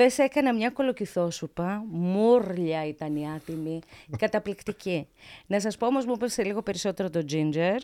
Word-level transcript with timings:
Χθες 0.00 0.18
έκανα 0.18 0.54
μια 0.54 0.70
κολοκυθόσουπα, 0.70 1.84
μούρλια 1.88 2.86
ήταν 2.86 3.16
η 3.16 3.30
άτιμη, 3.30 3.80
καταπληκτική. 4.18 5.08
Να 5.46 5.60
σας 5.60 5.76
πω 5.76 5.86
όμως 5.86 6.04
μου 6.04 6.12
έπεσε 6.12 6.44
λίγο 6.44 6.62
περισσότερο 6.62 7.10
το 7.10 7.24
ginger 7.30 7.78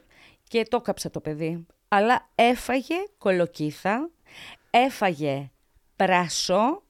και 0.49 0.67
το 0.69 0.81
κάψα 0.81 1.11
το 1.11 1.21
παιδί. 1.21 1.67
Αλλά 1.89 2.29
έφαγε 2.35 2.95
κολοκύθα, 3.19 4.11
έφαγε 4.71 5.51
πράσο, 5.97 6.83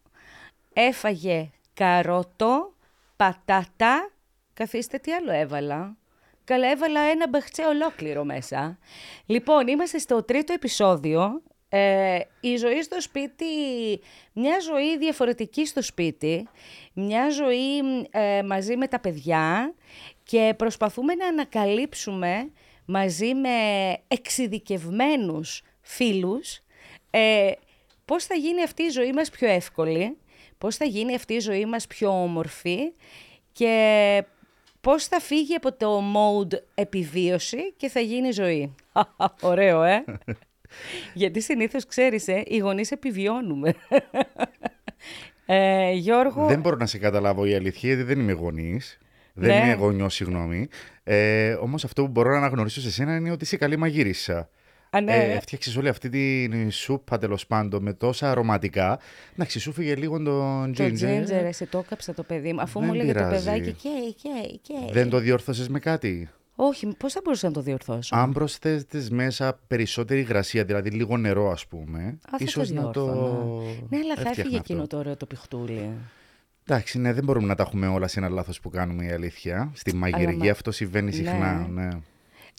έφαγε 0.72 1.50
καρότο, 1.74 2.74
πατάτα, 3.16 4.10
καθίστε 4.54 4.98
τι 4.98 5.12
άλλο 5.12 5.32
έβαλα. 5.32 5.96
Καλά, 6.44 6.70
έβαλα 6.70 7.00
ένα 7.00 7.28
μπαχτσέ 7.28 7.62
ολόκληρο 7.64 8.24
μέσα. 8.24 8.78
Λοιπόν, 9.26 9.66
είμαστε 9.66 9.98
στο 9.98 10.22
τρίτο 10.22 10.52
επεισόδιο. 10.52 11.42
Ε, 11.76 12.18
η 12.40 12.56
ζωή 12.56 12.82
στο 12.82 13.00
σπίτι, 13.00 13.44
μια 14.32 14.60
ζωή 14.60 14.98
διαφορετική 14.98 15.66
στο 15.66 15.82
σπίτι, 15.82 16.48
μια 16.92 17.30
ζωή 17.30 17.78
ε, 18.10 18.42
μαζί 18.42 18.76
με 18.76 18.88
τα 18.88 19.00
παιδιά 19.00 19.74
και 20.22 20.54
προσπαθούμε 20.56 21.14
να 21.14 21.26
ανακαλύψουμε 21.26 22.50
μαζί 22.84 23.34
με 23.34 23.48
εξειδικευμένους 24.08 25.62
φίλους 25.80 26.60
ε, 27.10 27.50
πώς 28.04 28.24
θα 28.24 28.34
γίνει 28.34 28.62
αυτή 28.62 28.82
η 28.82 28.88
ζωή 28.88 29.12
μας 29.12 29.30
πιο 29.30 29.48
εύκολη, 29.48 30.16
πώς 30.58 30.76
θα 30.76 30.84
γίνει 30.84 31.14
αυτή 31.14 31.34
η 31.34 31.40
ζωή 31.40 31.66
μας 31.66 31.86
πιο 31.86 32.22
όμορφη 32.22 32.92
και 33.52 34.24
πώς 34.80 35.06
θα 35.06 35.20
φύγει 35.20 35.54
από 35.54 35.72
το 35.72 36.02
mode 36.14 36.54
επιβίωση 36.74 37.72
και 37.76 37.88
θα 37.88 38.00
γίνει 38.00 38.30
ζωή. 38.30 38.74
Ωραίο, 39.42 39.82
ε! 39.82 40.04
Γιατί 41.14 41.40
συνήθως, 41.40 41.86
ξέρεις, 41.86 42.28
ε, 42.28 42.42
οι 42.46 42.58
γονείς 42.58 42.90
επιβιώνουμε. 42.90 43.74
Ε, 45.46 45.90
Γιώργο... 45.92 46.46
Δεν 46.46 46.60
μπορώ 46.60 46.76
να 46.76 46.86
σε 46.86 46.98
καταλάβω 46.98 47.44
η 47.46 47.54
αλήθεια, 47.54 47.88
γιατί 47.88 48.02
δεν 48.02 48.20
είμαι 48.20 48.32
γονής. 48.32 48.98
Δεν 49.34 49.48
Ναι. 49.48 49.64
είμαι 49.64 49.74
γονιός, 49.74 50.14
συγγνώμη. 50.14 50.68
Ε, 51.04 51.52
Όμως 51.52 51.84
αυτό 51.84 52.02
που 52.02 52.08
μπορώ 52.08 52.30
να 52.30 52.36
αναγνωρίσω 52.36 52.80
σε 52.80 52.90
σένα 52.90 53.16
είναι 53.16 53.30
ότι 53.30 53.44
είσαι 53.44 53.56
καλή 53.56 53.76
μαγείρισα. 53.76 54.48
Α, 54.90 55.00
ναι. 55.00 55.12
Ε, 55.14 55.32
Έφτιαξες 55.32 55.76
όλη 55.76 55.88
αυτή 55.88 56.08
την 56.08 56.70
σούπα 56.70 57.18
τέλος 57.18 57.46
πάντων 57.46 57.82
με 57.82 57.92
τόσα 57.92 58.30
αρωματικά. 58.30 58.98
Να 59.34 59.44
σου 59.44 59.72
φύγε 59.72 59.94
λίγο 59.94 60.18
το 60.22 60.32
Το 60.76 60.84
ginger. 60.84 61.22
ginger, 61.22 61.44
εσύ 61.44 61.66
το 61.66 61.78
έκαψα 61.78 62.14
το 62.14 62.22
παιδί 62.22 62.52
μου. 62.52 62.60
Αφού 62.60 62.78
Δεν 62.80 62.88
μου 62.88 62.94
έλεγε 62.94 63.12
το 63.12 63.18
πειράζει. 63.18 63.44
παιδάκι 63.44 63.72
και, 63.72 63.88
και, 64.22 64.58
και. 64.62 64.92
Δεν 64.92 65.08
το 65.10 65.18
διόρθωσες 65.18 65.68
με 65.68 65.78
κάτι; 65.78 66.28
Όχι, 66.56 66.94
πώς 66.98 67.12
θα 67.12 67.20
μπορούσα 67.24 67.46
να 67.46 67.52
το 67.52 67.60
διορθώσω; 67.60 68.16
Αν 68.16 68.32
προσθέτει 68.32 69.06
μέσα 69.10 69.58
περισσότερη 69.66 70.20
υγρασία, 70.20 70.64
δηλαδή 70.64 70.90
λίγο 70.90 71.16
νερό, 71.16 71.50
ας 71.50 71.66
πούμε, 71.66 71.98
Α, 72.02 72.18
θα 72.30 72.36
το 72.38 72.44
ίσως 72.44 72.70
να 72.70 72.90
το. 72.90 73.04
διόρθωνα. 73.04 73.64
Ναι, 73.88 73.98
αλλά 73.98 74.14
θα 74.14 74.20
έφτιαχνα 74.20 74.30
έφυγε 74.30 74.46
αυτό. 74.58 74.72
εκείνο 74.72 74.86
το 74.86 74.96
ωραίο 74.96 75.16
το 75.16 75.26
πιχτούλι. 75.26 75.90
Εντάξει, 76.66 76.98
ναι, 76.98 77.12
δεν 77.12 77.24
μπορούμε 77.24 77.46
να 77.46 77.54
τα 77.54 77.62
έχουμε 77.62 77.86
όλα 77.86 78.06
σε 78.08 78.18
ένα 78.18 78.28
λάθος 78.28 78.60
που 78.60 78.70
κάνουμε 78.70 79.04
η 79.04 79.10
αλήθεια. 79.10 79.70
Στη 79.74 79.94
μαγειρική 79.94 80.44
μα- 80.44 80.50
αυτό 80.50 80.70
συμβαίνει 80.70 81.12
συχνά. 81.12 81.66
Ναι. 81.70 81.82
ναι. 81.82 81.88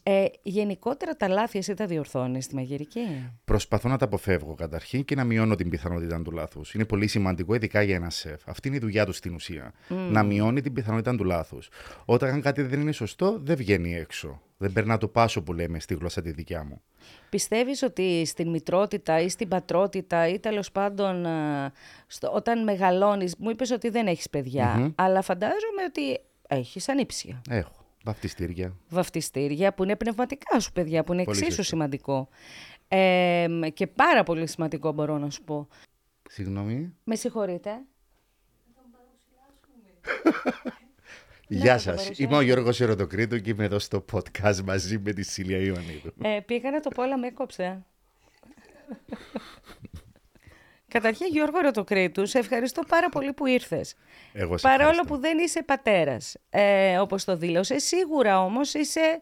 Ε, 0.08 0.25
γενικότερα 0.42 1.16
τα 1.16 1.28
λάθη 1.28 1.58
εσύ 1.58 1.73
τα 1.73 1.86
διορθώνεις 1.86 2.45
στη 2.45 2.56
μαγειρική; 2.56 3.31
Προσπαθώ 3.45 3.89
να 3.89 3.98
τα 3.98 4.06
αποφεύγω 4.06 4.53
καταρχήν 4.53 5.06
και 5.06 5.16
να 5.16 5.23
μειώνω 5.23 5.56
την 5.56 5.70
πιθανότητα 5.70 6.22
του 6.22 6.31
λάθους. 6.31 6.73
Είναι 6.73 6.86
πολύ 6.86 7.08
σημαντικό, 7.08 7.56
ειδικά 7.56 7.81
για 7.81 7.95
ένα 7.95 8.09
σεφ. 8.09 8.42
Αυτή 8.47 8.67
είναι 8.67 8.78
η 8.78 8.80
δουλειά 8.80 9.06
του 9.06 9.12
στην 9.12 9.34
ουσία. 9.34 9.73
Να 9.88 10.23
μειώνει 10.23 10.62
την 10.62 10.73
πιθανότητα 10.73 11.16
του 11.16 11.23
λάθους. 11.23 11.70
Όταν 12.06 12.42
κάτι 12.42 12.62
δεν 12.62 12.81
είναι 12.81 12.92
σωστό, 12.92 13.39
δεν 13.44 13.56
βγαίνει 13.56 13.95
έξω. 13.95 14.42
Δεν 14.58 14.73
περνά 14.73 14.97
το 14.97 15.08
πάσο 15.08 15.44
που 15.44 15.53
λέμε 15.53 15.80
στη 15.80 15.95
γλώσσα 15.95 16.22
τη 16.22 16.31
δικιά 16.31 16.64
μου. 16.64 16.81
Πιστεύεις 17.30 17.81
ότι 17.81 18.25
στην 18.25 18.50
μητρότητα 18.50 19.19
ή 19.19 19.30
στην 19.30 19.47
πατρότητα 19.47 20.28
ή 20.28 20.40
τέλος 20.40 20.72
πάντων 20.72 21.25
ε, 21.25 21.72
στο, 22.08 22.31
όταν 22.34 22.64
μεγαλώνεις, 22.64 23.36
μου 23.38 23.50
είπες 23.50 23.72
ότι 23.72 23.90
δεν 23.90 24.08
έχεις 24.08 24.30
παιδιά, 24.30 24.94
αλλά 24.95 25.22
φαντάζομαι 25.22 25.84
ότι 25.88 26.19
έχεις 26.47 26.90
ανήψια. 26.90 27.42
Έχω. 27.50 27.84
Βαφτιστήρια. 28.06 28.75
Βαφτιστήρια 28.89 29.73
που 29.73 29.84
είναι 29.84 29.95
πνευματικά 29.95 30.59
σου 30.59 30.72
παιδιά, 30.72 31.03
που 31.03 31.13
είναι 31.13 31.24
Πολύ 31.24 31.38
εξίσου 31.38 31.56
σωστά. 31.56 31.69
σημαντικό. 31.75 32.30
Ε, 32.88 33.47
και 33.74 33.88
πάρα 33.88 34.24
πολύ 34.24 34.47
σημαντικό 34.47 34.91
μπορώ 34.91 35.18
να 35.18 35.30
σου 35.30 35.44
πω. 35.44 35.68
Συγγνώμη. 36.30 36.94
Με 37.03 37.16
συγχωρείτε. 37.16 37.72
Γεια 41.47 41.74
το 41.74 41.80
σας. 41.80 41.85
παρουσιάσω. 41.85 42.24
Είμαι 42.24 42.35
ο 42.35 42.41
Γιώργος 42.41 42.81
Ερωτοκρίτου 42.81 43.40
και 43.40 43.50
είμαι 43.50 43.63
εδώ 43.63 43.80
στο 43.80 44.06
podcast 44.12 44.62
μαζί 44.66 45.00
με 45.00 45.13
τη 45.13 45.24
Σίλια 45.24 45.57
Ιωαννίδου. 45.57 46.13
Ε, 46.22 46.40
πήγα 46.46 46.72
να 46.72 46.80
το 46.80 46.90
πω, 46.90 47.03
αλλά 47.03 47.18
με 47.18 47.28
έκοψε. 47.28 47.85
Καταρχήν, 50.95 51.28
Γιώργο 51.28 51.59
Ρωτοκρίτου, 51.59 52.25
σε 52.25 52.39
ευχαριστώ 52.39 52.81
πάρα 52.88 53.09
πολύ 53.09 53.33
που 53.33 53.45
ήρθες. 53.45 53.95
Εγώ 54.33 54.57
σε 54.57 54.67
Παρόλο 54.67 54.89
ευχαριστώ. 54.89 55.13
που 55.16 55.22
δεν 55.22 55.38
είσαι 55.38 55.63
πατέρας, 55.63 56.35
ε, 56.50 56.97
όπως 56.97 57.23
το 57.23 57.38
δήλωσε, 57.38 57.79
σίγουρα 57.79 58.39
όμως 58.44 58.73
είσαι 58.73 59.22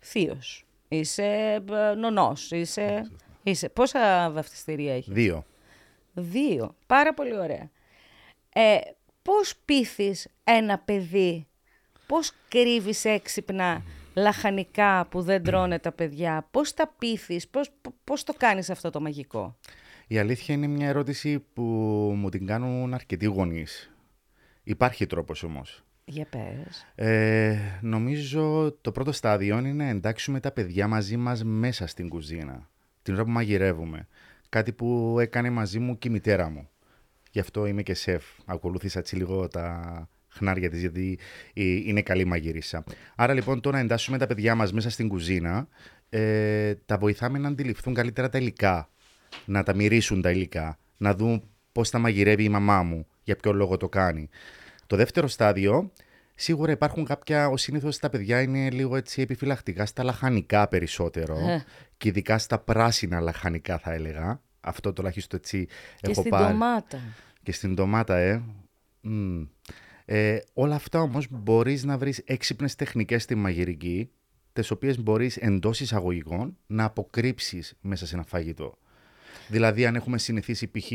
θείος, 0.00 0.66
είσαι 0.88 1.24
ε, 1.70 1.94
νονός, 1.94 2.50
είσαι... 2.50 3.10
είσαι. 3.42 3.68
Πόσα 3.68 4.30
βαφτιστήρια 4.30 4.94
έχεις; 4.94 5.12
Δύο. 5.14 5.44
Δύο. 6.14 6.74
Πάρα 6.86 7.14
πολύ 7.14 7.38
ωραία. 7.38 7.70
Ε, 8.52 8.78
πώς 9.22 9.54
πείθεις 9.64 10.28
ένα 10.44 10.78
παιδί, 10.78 11.46
πώς 12.06 12.32
κρύβεις 12.48 13.04
έξυπνα 13.04 13.82
λαχανικά 14.14 15.06
που 15.10 15.22
δεν 15.22 15.42
τρώνε 15.42 15.78
τα 15.78 15.92
παιδιά, 15.92 16.48
πώς 16.50 16.74
τα 16.74 16.94
πείθεις, 16.98 17.48
πώς, 17.48 17.70
πώς 18.04 18.24
το 18.24 18.34
κάνεις 18.36 18.70
αυτό 18.70 18.90
το 18.90 19.00
μαγικό; 19.00 19.56
Η 20.06 20.18
αλήθεια 20.18 20.54
είναι 20.54 20.66
μια 20.66 20.88
ερώτηση 20.88 21.38
που 21.52 21.62
μου 22.16 22.28
την 22.28 22.46
κάνουν 22.46 22.94
αρκετοί 22.94 23.26
γονείς. 23.26 23.94
Υπάρχει 24.62 25.06
τρόπος 25.06 25.42
όμως. 25.42 25.84
Για 26.04 26.26
πες. 26.26 26.86
Ε, 26.94 27.58
νομίζω 27.80 28.72
το 28.80 28.92
πρώτο 28.92 29.12
στάδιο 29.12 29.58
είναι 29.58 29.72
να 29.72 29.88
εντάξουμε 29.88 30.40
τα 30.40 30.50
παιδιά 30.50 30.88
μαζί 30.88 31.16
μας 31.16 31.44
μέσα 31.44 31.86
στην 31.86 32.08
κουζίνα. 32.08 32.70
Την 33.02 33.14
ώρα 33.14 33.24
που 33.24 33.30
μαγειρεύουμε. 33.30 34.08
Κάτι 34.48 34.72
που 34.72 35.16
έκανε 35.20 35.50
μαζί 35.50 35.78
μου 35.78 35.98
και 35.98 36.08
η 36.08 36.10
μητέρα 36.10 36.50
μου. 36.50 36.68
Γι' 37.30 37.40
αυτό 37.40 37.66
είμαι 37.66 37.82
και 37.82 37.94
σεφ. 37.94 38.24
Ακολούθησα 38.44 38.98
έτσι 38.98 39.16
λίγο 39.16 39.48
τα 39.48 40.08
χνάρια 40.28 40.70
της 40.70 40.80
γιατί 40.80 41.18
ε, 41.54 41.62
είναι 41.62 42.02
καλή 42.02 42.24
μαγείρισα. 42.24 42.84
Άρα 43.16 43.32
λοιπόν 43.32 43.60
το 43.60 43.70
να 43.70 43.78
εντάσσουμε 43.78 44.18
τα 44.18 44.26
παιδιά 44.26 44.54
μας 44.54 44.72
μέσα 44.72 44.90
στην 44.90 45.08
κουζίνα 45.08 45.68
ε, 46.08 46.74
τα 46.74 46.98
βοηθάμε 46.98 47.38
να 47.38 47.48
αντιληφθούν 47.48 47.94
καλύτερα 47.94 48.28
τα 48.28 48.38
υλικά. 48.38 48.90
Να 49.44 49.62
τα 49.62 49.74
μυρίσουν 49.74 50.22
τα 50.22 50.30
υλικά. 50.30 50.78
Να 50.96 51.14
δουν 51.14 51.42
πώς 51.72 51.90
τα 51.90 51.98
μαγειρεύει 51.98 52.44
η 52.44 52.48
μαμά 52.48 52.82
μου. 52.82 53.06
Για 53.22 53.36
ποιο 53.36 53.52
λόγο 53.52 53.76
το 53.76 53.88
κάνει. 53.88 54.28
Το 54.86 54.96
δεύτερο 54.96 55.26
στάδιο 55.28 55.90
Σίγουρα 56.38 56.72
υπάρχουν 56.72 57.04
κάποια, 57.04 57.48
ο 57.48 57.56
συνήθως 57.56 57.98
τα 57.98 58.10
παιδιά 58.10 58.40
είναι 58.40 58.70
λίγο 58.70 58.96
έτσι 58.96 59.22
επιφυλακτικά 59.22 59.86
στα 59.86 60.02
λαχανικά 60.02 60.68
περισσότερο. 60.68 61.38
Ε. 61.38 61.64
Και 61.96 62.08
ειδικά 62.08 62.38
στα 62.38 62.58
πράσινα 62.58 63.20
λαχανικά 63.20 63.78
θα 63.78 63.92
έλεγα. 63.92 64.40
Αυτό 64.60 64.92
τουλάχιστον 64.92 65.38
έτσι 65.38 65.66
Και 66.00 66.10
έχω 66.10 66.20
στην 66.20 66.30
πάρει. 66.30 66.52
ντομάτα. 66.52 66.98
Και 67.42 67.52
στην 67.52 67.74
ντομάτα, 67.74 68.16
ε. 68.16 68.42
Μμ. 69.00 69.42
ε 70.04 70.38
όλα 70.52 70.74
αυτά 70.74 71.00
όμως 71.00 71.26
μπορείς 71.30 71.84
να 71.84 71.98
βρεις 71.98 72.22
έξυπνες 72.24 72.74
τεχνικές 72.74 73.22
στη 73.22 73.34
μαγειρική, 73.34 74.10
τις 74.52 74.70
οποίες 74.70 75.02
μπορείς 75.02 75.36
εντός 75.36 75.80
εισαγωγικών 75.80 76.56
να 76.66 76.84
αποκρύψεις 76.84 77.76
μέσα 77.80 78.06
σε 78.06 78.14
ένα 78.14 78.24
φαγητό. 78.24 78.78
Δηλαδή 79.48 79.86
αν 79.86 79.94
έχουμε 79.94 80.18
συνηθίσει 80.18 80.70
π.χ. 80.70 80.92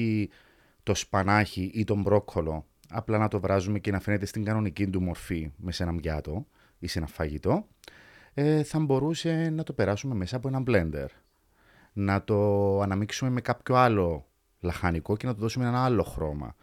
το 0.84 0.96
σπανάχι 0.96 1.72
ή 1.74 1.84
τον 1.84 2.02
μπρόκολο, 2.02 2.66
απλά 2.90 3.18
να 3.18 3.28
το 3.28 3.40
βράζουμε 3.40 3.80
και 3.80 3.92
να 3.92 4.00
φαίνεται 4.00 4.26
στην 4.26 4.44
κανονική 4.44 4.88
του 4.88 5.02
μορφή 5.02 5.52
μέσα 5.58 5.84
σε 5.84 5.90
ένα 5.90 6.00
πιάτο 6.00 6.48
ή 6.80 6.88
σε 6.88 7.00
ένα 7.00 7.08
φαγητό, 7.08 7.68
ε, 8.34 8.64
θα 8.64 8.80
μπορούσε 8.80 9.50
να 9.50 9.64
το 9.64 9.74
περάσουμε 9.74 10.16
μέσα 10.16 10.36
από 10.36 10.48
ένα 10.48 10.64
blender. 10.68 11.08
Να 11.94 12.24
το 12.24 12.80
αναμίξουμε 12.82 13.30
με 13.30 13.42
κάποιο 13.42 13.76
άλλο 13.76 14.26
λαχανικό 14.60 15.18
και 15.18 15.26
να 15.28 15.34
του 15.34 15.40
δώσουμε 15.40 15.68
ένα 15.68 15.84
άλλο 15.84 16.04
χρώμα. 16.04 16.56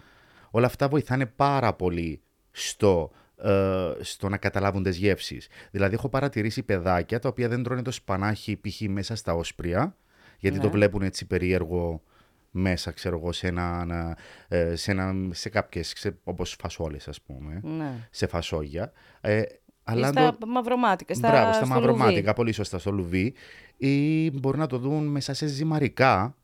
Όλα 0.50 0.66
αυτά 0.66 0.88
βοηθάνε 0.88 1.26
πάρα 1.26 1.73
πολύ 1.73 2.23
στο, 2.50 3.11
ε, 3.37 3.93
στο 4.00 4.29
να 4.29 4.37
καταλάβουν 4.37 4.82
τις 4.82 4.96
γεύσεις. 4.96 5.49
Δηλαδή 5.70 5.94
έχω 5.94 6.08
παρατηρήσει 6.08 6.62
παιδάκια 6.62 7.19
τα 7.19 7.29
οποία 7.29 7.49
δεν 7.49 7.62
τρώνε 7.62 7.82
το 7.82 7.90
σπανάχι 7.90 8.56
π.χ. 8.56 8.81
μέσα 8.81 9.17
στα 9.17 9.35
όσπρια, 9.35 9.96
γιατί 10.38 10.58
το 10.58 10.67
Ναι. 10.67 10.73
βλέπουν 10.73 11.02
έτσι 11.02 11.26
περίεργο 11.26 12.02
μέσα, 12.50 12.90
ξέρω 12.90 13.17
εγώ, 13.17 13.32
σε, 13.32 13.46
ένα, 13.46 13.79
ένα, 13.82 14.17
ε, 14.49 14.76
σε, 14.76 14.90
ένα, 14.90 15.14
σε 15.31 15.49
κάποιες, 15.49 15.93
ξε, 15.93 16.19
όπως 16.25 16.56
φασόλες 16.61 17.08
ας 17.08 17.20
πούμε, 17.23 17.61
Ναι. 17.62 18.08
σε 18.11 18.26
φασόγια. 18.26 18.93
Ε, 19.20 19.40
Ή 19.40 19.44
αλλά 19.85 20.06
αν 20.06 20.12
στα 20.12 20.37
το- 20.38 20.46
μαυρομάτικα, 20.46 21.14
στα, 21.14 21.29
Μπράβο, 21.29 21.52
στα 21.52 21.64
στο 21.64 21.75
μαυρομάτικα, 21.75 22.20
λουβί. 22.20 22.32
πολύ 22.35 22.52
σωστά 22.52 22.79
στο 22.79 22.90
λουβί. 22.93 23.35
Ή 23.76 24.31
μπορεί 24.31 24.58
να 24.58 24.67
το 24.67 24.79
δουν 24.79 25.06
μέσα 25.06 25.35
σε 25.35 25.46
ζυμαρικά, 25.46 26.37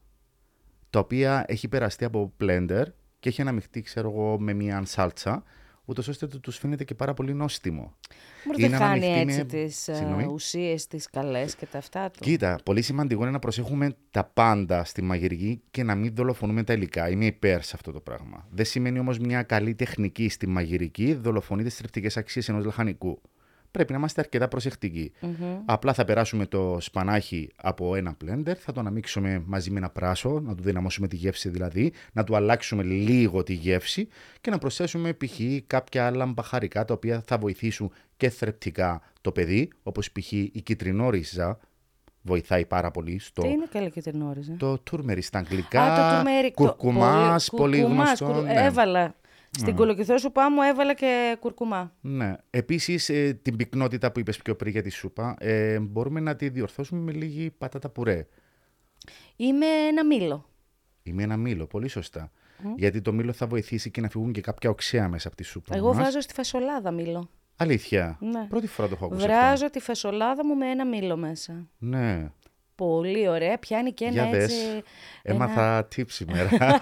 τα 0.91 0.99
οποία 0.99 1.45
έχει 1.49 1.69
περαστεί 1.69 2.05
από 2.05 2.33
blender 2.41 2.83
και 3.19 3.29
έχει 3.29 3.41
αναμειχτεί, 3.41 3.81
ξέρω 3.83 4.11
εγώ, 4.11 4.39
με 4.41 4.53
μια 4.53 4.83
σάλτσα, 4.85 5.43
ούτως 5.85 6.09
ώστε 6.09 6.27
τους 6.27 6.59
φαίνεται 6.59 6.85
και 6.85 6.95
πάρα 6.95 7.15
πολύ 7.15 7.35
νόστιμο. 7.35 7.95
Μπορεί 8.47 8.67
δεν 8.69 8.79
χάνει 8.79 9.07
έτσι 9.07 9.37
με... 9.37 9.45
τις 9.45 9.89
uh, 9.93 10.29
ουσίες, 10.33 10.87
τις 10.87 11.11
καλές 11.11 11.55
και 11.55 11.67
τα 11.67 11.79
αυτά 11.79 12.11
του. 12.11 12.19
Κοίτα, 12.21 12.59
πολύ 12.65 12.83
σημαντικό 12.83 13.23
είναι 13.23 13.31
να 13.31 13.39
προσέχουμε 13.39 13.97
τα 14.11 14.25
πάντα 14.25 14.85
στη 14.85 15.03
μαγειρική 15.03 15.63
και 15.71 15.83
να 15.83 15.95
μην 15.95 16.15
δολοφονούμε 16.15 16.63
τα 16.63 16.73
υλικά. 16.73 17.09
Είμαι 17.11 17.27
υπέρ 17.27 17.63
σε 17.63 17.73
αυτό 17.75 17.93
το 17.93 18.01
πράγμα. 18.01 18.47
Δεν 18.51 18.65
σημαίνει 18.65 18.99
όμως 18.99 19.19
μια 19.19 19.43
καλή 19.43 19.75
τεχνική 19.75 20.29
στη 20.29 20.47
μαγειρική 20.47 21.15
δολοφονεί 21.15 21.63
τις 21.63 21.77
θρεπτικές 21.77 22.17
αξίες 22.17 22.49
ενός 22.49 22.65
λαχανικού 22.65 23.21
πρέπει 23.75 23.93
να 23.93 23.99
είμαστε 23.99 24.21
αρκετά 24.21 24.49
Απλά 25.65 25.93
θα 25.93 26.05
περάσουμε 26.05 26.47
το 26.47 26.77
σπανάχι 26.81 27.51
από 27.57 27.95
ένα 27.95 28.17
blender, 28.25 28.55
θα 28.59 28.73
το 28.73 28.81
αναμίξουμε 28.81 29.43
μαζί 29.47 29.71
με 29.71 29.79
ένα 29.79 29.91
πράσο, 29.91 30.41
να 30.41 30.55
του 30.55 30.63
δυναμώσουμε 30.63 31.09
τη 31.09 31.17
γεύση 31.17 31.49
δηλαδή, 31.49 31.93
να 32.13 32.25
του 32.25 32.37
αλλάξουμε 32.37 32.83
λίγο 32.83 33.43
τη 33.43 33.53
γεύση 33.53 34.09
και 34.41 34.51
να 34.51 34.59
προσθέσουμε 34.59 35.13
π.χ. 35.13 35.41
κάποια 35.67 36.07
άλλα 36.07 36.27
μπαχαρικά 36.27 36.85
τα 36.85 36.95
οποία 36.95 37.23
θα 37.27 37.39
βοηθήσουν 37.39 37.93
και 38.17 38.29
θρεπτικά 38.29 39.03
το 39.21 39.33
παιδί, 39.33 39.71
όπως 39.83 40.13
π.χ. 40.13 40.33
η 40.33 40.61
κυτρινόριζα, 40.65 41.59
βοηθάει 42.23 42.67
πάρα 42.67 42.91
πολύ 42.91 43.19
στο. 43.19 43.43
Τι 43.43 43.49
είναι 43.49 43.67
καλή 43.73 43.91
κυτρινόριζα; 43.91 44.57
Το 44.59 44.79
τούρμερι 44.79 45.23
στα 45.23 45.39
αγγλικά. 45.39 45.83
Α, 45.83 46.11
το 46.11 46.17
τουρμερικ. 46.17 46.55
Κουρκουμάς, 46.55 47.51
πολύ, 47.51 47.81
πολύ 47.81 47.93
γνωστό. 47.93 48.43
Ναι. 48.43 48.65
Έβαλα 48.65 49.15
στην 49.59 49.77
κολοκυθό 49.77 50.19
σούπα 50.19 50.51
μου 50.51 50.63
έβαλα 50.63 50.95
και 50.95 51.37
κουρκουμά. 51.41 51.93
Ναι. 52.01 52.35
Επίσης, 52.51 53.09
ε, 53.09 53.39
την 53.43 53.57
πυκνότητα 53.57 54.13
που 54.13 54.21
είπες 54.21 54.37
πιο 54.37 54.57
πριν 54.57 54.73
για 54.73 54.83
τη 54.83 54.91
σούπα, 54.91 55.37
ε, 55.39 55.79
μπορούμε 55.79 56.21
να 56.21 56.37
τη 56.37 56.49
διορθώσουμε 56.49 57.01
με 57.01 57.13
λίγη 57.13 57.51
πατάτα 57.51 57.89
πουρέ. 57.89 58.27
Είμαι 59.37 59.67
ένα 59.67 60.05
μήλο. 60.05 60.49
Είμαι 61.03 61.23
ένα 61.23 61.37
μήλο, 61.37 61.67
πολύ 61.67 61.89
σωστά. 61.89 62.31
Γιατί 62.77 63.01
το 63.01 63.13
μήλο 63.13 63.33
θα 63.33 63.47
βοηθήσει 63.47 63.91
και 63.91 64.01
να 64.01 64.09
φύγουν 64.09 64.33
και 64.33 64.41
κάποια 64.41 64.71
οξέα 64.71 65.09
μέσα 65.09 65.29
από 65.29 65.37
τη 65.37 65.43
σούπα. 65.43 65.77
Εγώ 65.77 65.93
βάζω 65.93 66.21
στη 66.21 66.35
φασολάδα 66.35 66.91
μήλο. 66.91 67.29
Αλήθεια. 67.57 68.19
Ναι. 68.21 68.47
Πρώτη 68.49 68.67
φορά 68.67 68.89
το 68.89 68.95
έχω 68.97 69.05
ακούσει. 69.05 69.27
Βράζω 69.27 69.71
τη 69.71 69.81
φασολάδα 69.81 70.47
μου 70.47 70.55
με 70.55 70.71
ένα 70.71 70.87
μήλο 70.87 71.17
μέσα. 71.17 71.69
Ναι. 71.79 72.31
Πολύ 72.75 73.29
ωραία, 73.29 73.59
πιάνει 73.59 73.93
και 73.93 74.05
ένα 74.05 74.13
Για 74.13 74.39
έτσι... 74.39 74.83
Έμαθα 75.23 75.63
ένα... 75.63 75.89
tip 75.97 76.09
σήμερα. 76.09 76.49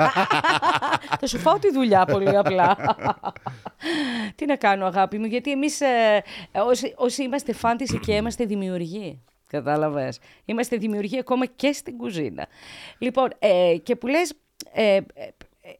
Θα 1.24 1.30
σου 1.30 1.38
φάω 1.38 1.58
τη 1.58 1.72
δουλειά 1.72 2.04
πολύ 2.04 2.36
απλά. 2.36 2.76
Τι 4.36 4.46
να 4.46 4.56
κάνω 4.56 4.86
αγάπη 4.86 5.18
μου, 5.18 5.24
γιατί 5.24 5.50
εμείς 5.50 5.80
ε, 5.80 6.22
όσοι, 6.52 6.94
όσοι 6.96 7.22
είμαστε 7.22 7.52
φάντιση 7.52 7.98
και 7.98 8.14
είμαστε 8.14 8.44
δημιουργοί, 8.44 9.22
κατάλαβες. 9.46 10.18
Είμαστε 10.44 10.76
δημιουργοί 10.76 11.18
ακόμα 11.18 11.46
και 11.46 11.72
στην 11.72 11.96
κουζίνα. 11.96 12.46
Λοιπόν, 12.98 13.32
ε, 13.38 13.76
και 13.82 13.96
που 13.96 14.06
λες, 14.06 14.34
ε, 14.72 14.96
ε, 14.96 15.02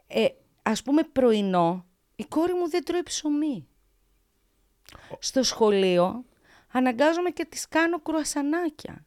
ε, 0.07 0.27
ας 0.63 0.83
πούμε 0.83 1.03
πρωινό, 1.13 1.87
η 2.17 2.25
κόρη 2.25 2.53
μου 2.53 2.69
δεν 2.69 2.85
τρώει 2.85 3.03
ψωμί. 3.03 3.67
Στο 5.19 5.43
σχολείο 5.43 6.25
αναγκάζομαι 6.73 7.31
και 7.31 7.45
τις 7.45 7.69
κάνω 7.69 8.01
κρουασανάκια 8.01 9.05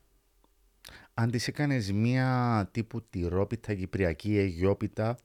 αν 1.18 1.32
της 1.32 1.48
έκανες 1.48 1.92
μία 1.92 2.70
τύπου 2.72 3.10
τυρόπιτα, 3.10 3.74
κυπριακή, 3.74 4.38
αιγιόπιτα. 4.38 5.18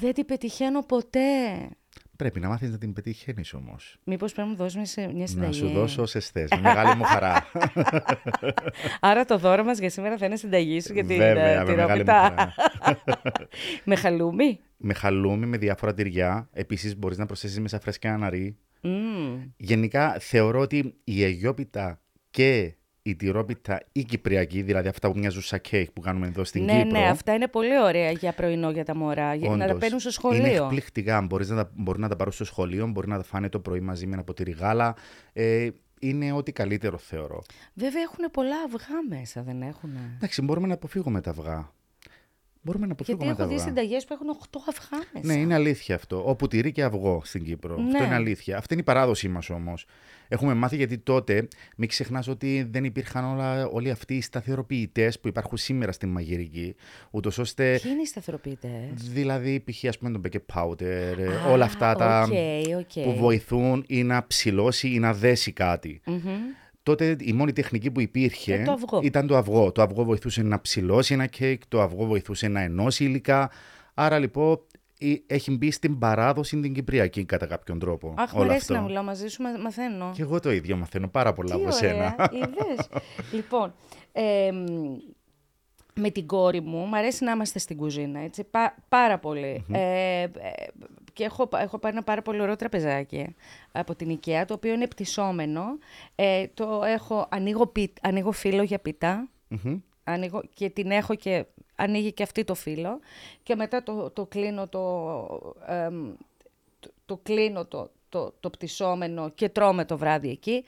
Δεν 0.00 0.14
την 0.14 0.24
πετυχαίνω 0.24 0.82
ποτέ. 0.82 1.20
Πρέπει 2.16 2.40
να 2.40 2.48
μάθεις 2.48 2.70
να 2.70 2.78
την 2.78 2.92
πετυχαίνεις 2.92 3.54
όμως. 3.54 3.98
Μήπως 4.04 4.32
πρέπει 4.32 4.48
να 4.48 4.54
μου 4.54 4.60
δώσεις 4.62 4.96
μια 5.14 5.26
συνταγή; 5.26 5.62
Να 5.62 5.68
σου 5.68 5.68
δώσω 5.68 6.02
όσε 6.02 6.20
θε. 6.20 6.46
Με 6.50 6.60
μεγάλη 6.60 6.96
μου 6.96 7.04
χαρά. 7.04 7.46
Άρα 9.00 9.24
το 9.24 9.38
δώρο 9.38 9.64
μας 9.64 9.78
για 9.78 9.90
σήμερα 9.90 10.16
θα 10.16 10.26
είναι 10.26 10.36
συνταγή 10.36 10.80
σου 10.80 10.92
για 10.92 11.04
την 11.04 11.16
Βέβαια, 11.16 11.64
τυρόπιτα. 11.64 12.34
με 13.84 13.96
χαλούμι; 13.96 14.60
Με 14.76 14.94
χαλούμι, 14.94 15.46
με 15.46 15.56
διάφορα 15.56 15.94
τυριά. 15.94 16.48
Επίσης 16.52 16.98
μπορείς 16.98 17.18
να 17.18 17.26
προσθέσεις 17.26 17.60
μέσα 17.60 17.80
φρέσκια 17.80 18.14
αναρί. 18.14 18.56
Mm. 18.82 19.50
Γενικά 19.56 20.16
θεωρώ 20.18 20.60
ότι 20.60 20.94
η 21.04 21.24
αιγιόπιτα 21.24 22.00
και 22.30 22.74
η 23.08 23.16
τυρόπιτα 23.16 23.80
ή 23.92 24.04
κυπριακή, 24.04 24.62
δηλαδή 24.62 24.88
αυτά 24.88 25.10
που 25.10 25.18
μοιάζουν 25.18 25.42
σαν 25.42 25.60
κέικ 25.60 25.90
που 25.90 26.00
κάνουμε 26.00 26.26
εδώ 26.26 26.44
στην 26.44 26.64
ναι, 26.64 26.82
Κύπρο. 26.82 27.00
Ναι, 27.00 27.08
αυτά 27.08 27.34
είναι 27.34 27.48
πολύ 27.48 27.80
ωραία 27.80 28.10
για 28.10 28.32
πρωινό 28.32 28.70
για 28.70 28.84
τα 28.84 28.96
μωρά, 28.96 29.34
για 29.34 29.50
να 29.50 29.66
τα 29.66 29.76
παίρνουν 29.76 30.00
στο 30.00 30.10
σχολείο. 30.10 30.46
Είναι 30.46 30.54
εκπληκτικά. 30.54 31.22
Μπορείς 31.22 31.48
να 31.48 31.56
τα, 31.56 31.70
μπορεί 31.74 32.00
να 32.00 32.08
τα 32.08 32.16
πάρουν 32.16 32.32
στο 32.32 32.44
σχολείο, 32.44 32.86
μπορεί 32.86 33.08
να 33.08 33.16
τα 33.16 33.22
φάνε 33.22 33.48
το 33.48 33.60
πρωί 33.60 33.80
μαζί 33.80 34.06
με 34.06 34.14
ένα 34.14 34.24
ποτήρι 34.24 34.50
γάλα. 34.50 34.96
Ε, 35.32 35.68
είναι 36.00 36.32
ό,τι 36.32 36.52
καλύτερο 36.52 36.98
θεωρώ. 36.98 37.42
Βέβαια 37.74 38.02
έχουν 38.02 38.30
πολλά 38.32 38.56
αυγά 38.66 39.18
μέσα, 39.18 39.42
δεν 39.42 39.62
έχουν. 39.62 39.90
Εντάξει, 40.16 40.42
μπορούμε 40.42 40.66
να 40.66 40.74
αποφύγουμε 40.74 41.20
τα 41.20 41.30
αυγά. 41.30 41.72
Μπορούμε 42.62 42.86
να 42.86 42.92
αποφύγουμε 42.92 43.24
Γιατί 43.24 43.38
τα 43.38 43.44
έχω 43.44 43.52
δει 43.52 43.60
συνταγές 43.60 44.04
που 44.04 44.12
έχουν 44.12 44.26
8 44.50 44.58
αυγά 44.68 45.04
μέσα. 45.12 45.26
Ναι, 45.26 45.40
είναι 45.40 45.54
αλήθεια 45.54 45.94
αυτό. 45.94 46.22
Όπου 46.26 46.48
τυρί 46.48 46.72
και 46.72 46.82
αυγό 46.82 47.20
στην 47.24 47.44
Κύπρο. 47.44 47.76
Ναι. 47.76 47.90
Αυτό 47.90 48.04
είναι 48.04 48.14
αλήθεια. 48.14 48.56
Αυτή 48.56 48.72
είναι 48.72 48.82
η 48.82 48.84
παράδοσή 48.84 49.28
μας 49.28 49.50
όμως. 49.50 49.86
Έχουμε 50.28 50.54
μάθει 50.54 50.76
γιατί 50.76 50.98
τότε, 50.98 51.48
μην 51.76 51.88
ξεχνάς 51.88 52.28
ότι 52.28 52.68
δεν 52.70 52.84
υπήρχαν 52.84 53.24
όλα, 53.24 53.66
όλοι 53.66 53.90
αυτοί 53.90 54.14
οι 54.14 54.20
σταθεροποιητές 54.20 55.20
που 55.20 55.28
υπάρχουν 55.28 55.56
σήμερα 55.56 55.92
στην 55.92 56.08
μαγειρική. 56.08 56.74
Ούτως 57.10 57.38
ώστε. 57.38 57.78
Ποιοι 57.82 57.90
είναι 57.94 58.02
οι 58.02 58.06
σταθεροποιητές; 58.06 59.10
Δηλαδή, 59.12 59.64
π.χ. 59.70 59.84
ας 59.84 59.98
πούμε 59.98 60.10
τον 60.10 60.22
baking 60.24 60.54
powder, 60.54 61.14
όλα 61.50 61.64
αυτά 61.64 61.94
τα 61.94 62.28
okay, 62.30 62.64
okay. 62.66 63.02
που 63.04 63.14
βοηθούν 63.16 63.84
ή 63.86 64.02
να 64.02 64.26
ψηλώσει 64.26 64.88
ή 64.88 64.98
να 64.98 65.12
δέσει 65.12 65.52
κάτι. 65.52 66.00
Mm-hmm. 66.06 66.67
Τότε 66.88 67.16
η 67.20 67.32
μόνη 67.32 67.52
τεχνική 67.52 67.90
που 67.90 68.00
υπήρχε 68.00 68.54
ε, 68.54 68.64
το 68.64 69.00
ήταν 69.02 69.26
το 69.26 69.36
αυγό. 69.36 69.72
Το 69.72 69.82
αυγό 69.82 70.04
βοηθούσε 70.04 70.42
να 70.42 70.60
ψηλώσει 70.60 71.14
ένα 71.14 71.26
κέικ, 71.26 71.66
το 71.68 71.80
αυγό 71.80 72.04
βοηθούσε 72.06 72.48
να 72.48 72.60
ενώσει 72.60 73.04
υλικά. 73.04 73.50
Άρα 73.94 74.18
λοιπόν 74.18 74.60
έχει 75.26 75.56
μπει 75.56 75.70
στην 75.70 75.98
παράδοση 75.98 76.60
την 76.60 76.74
Κυπριακή 76.74 77.24
κατά 77.24 77.46
κάποιον 77.46 77.78
τρόπο. 77.78 78.14
Αχ, 78.16 78.32
μου 78.32 78.42
αρέσει 78.42 78.72
να 78.72 78.80
μιλάω 78.80 79.02
μαζί 79.02 79.28
σου, 79.28 79.42
μαθαίνω. 79.62 80.10
Και 80.14 80.22
εγώ 80.22 80.40
το 80.40 80.50
ίδιο 80.50 80.76
μαθαίνω 80.76 81.08
πάρα 81.08 81.32
πολλά 81.32 81.54
Τι 81.54 81.62
από 81.62 81.70
σένα. 81.70 82.14
Είδες. 82.32 82.88
λοιπόν, 83.32 83.74
ε, 84.12 84.50
με 85.94 86.10
την 86.10 86.26
κόρη 86.26 86.60
μου, 86.60 86.78
μου 86.78 86.96
αρέσει 86.96 87.24
να 87.24 87.30
είμαστε 87.30 87.58
στην 87.58 87.76
κουζίνα, 87.76 88.20
έτσι, 88.20 88.46
πάρα 88.88 89.20
Ε, 89.72 90.26
και 91.18 91.24
έχω, 91.24 91.48
έχω 91.52 91.78
πάρει 91.78 91.94
ένα 91.94 92.04
πάρα 92.04 92.22
πολύ 92.22 92.40
ωραίο 92.40 92.56
τραπεζάκι 92.56 93.34
από 93.72 93.94
την 93.94 94.18
IKEA, 94.18 94.44
το 94.46 94.54
οποίο 94.54 94.72
είναι 94.72 94.86
πτυσσόμενο. 94.86 95.62
Ε, 96.14 96.46
το 96.54 96.82
έχω, 96.84 97.26
ανοίγω, 97.30 97.72
ανοίγω 98.02 98.32
φύλλο 98.32 98.62
για 98.62 98.78
πιτα 98.78 99.28
ανοίγω, 100.04 100.42
και 100.54 100.70
την 100.70 100.90
έχω 100.90 101.14
και 101.14 101.46
ανοίγει 101.76 102.12
και 102.12 102.22
αυτή 102.22 102.44
το 102.44 102.54
φύλλο 102.54 103.00
και 103.42 103.54
μετά 103.54 103.82
το, 103.82 104.10
το 104.10 104.26
κλείνω 104.26 104.68
το, 104.68 104.84
το, 106.80 106.90
το, 107.06 107.16
κλείνω 107.22 107.64
το, 107.66 107.90
το, 108.08 108.34
το 108.40 108.50
πτυσσόμενο 108.50 109.28
και 109.28 109.48
τρώμε 109.48 109.84
το 109.84 109.98
βράδυ 109.98 110.30
εκεί. 110.30 110.64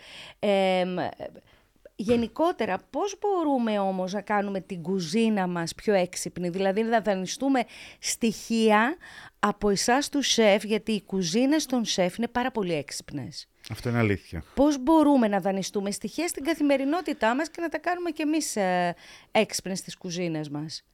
Γενικότερα, 2.03 2.79
πώς 2.91 3.19
μπορούμε 3.21 3.79
όμως 3.79 4.13
να 4.13 4.21
κάνουμε 4.21 4.61
την 4.61 4.83
κουζίνα 4.83 5.47
μας 5.47 5.75
πιο 5.75 5.95
έξυπνη, 5.95 6.49
δηλαδή 6.49 6.83
να 6.83 7.01
δανειστούμε 7.01 7.65
στοιχεία 7.99 8.97
από 9.39 9.71
εσάς 9.71 10.09
τους 10.09 10.27
σεφ, 10.27 10.63
γιατί 10.63 10.93
οι 10.93 11.03
κουζίνες 11.03 11.67
των 11.67 11.85
σεφ 11.85 12.17
είναι 12.17 12.29
πάρα 12.29 12.51
πολύ 12.51 12.73
έξυπνες. 12.73 13.49
Αυτό 13.71 13.89
είναι 13.89 13.99
αλήθεια. 13.99 14.45
Πώς 14.55 14.83
μπορούμε 14.83 15.29
να 15.29 15.41
δανειστούμε 15.41 15.91
στοιχεία 15.91 16.29
στην 16.29 16.45
καθημερινότητά 16.45 17.35
μας 17.35 17.51
και 17.51 17.61
να 17.61 17.69
τα 17.69 17.79
κάνουμε 17.79 18.11
κι 18.11 18.23
εμείς 18.23 18.57
ε, 18.57 18.95
έξυπνες 19.31 19.79
στις 19.79 19.97
κουζίνες 19.97 20.49
μας; 20.49 20.85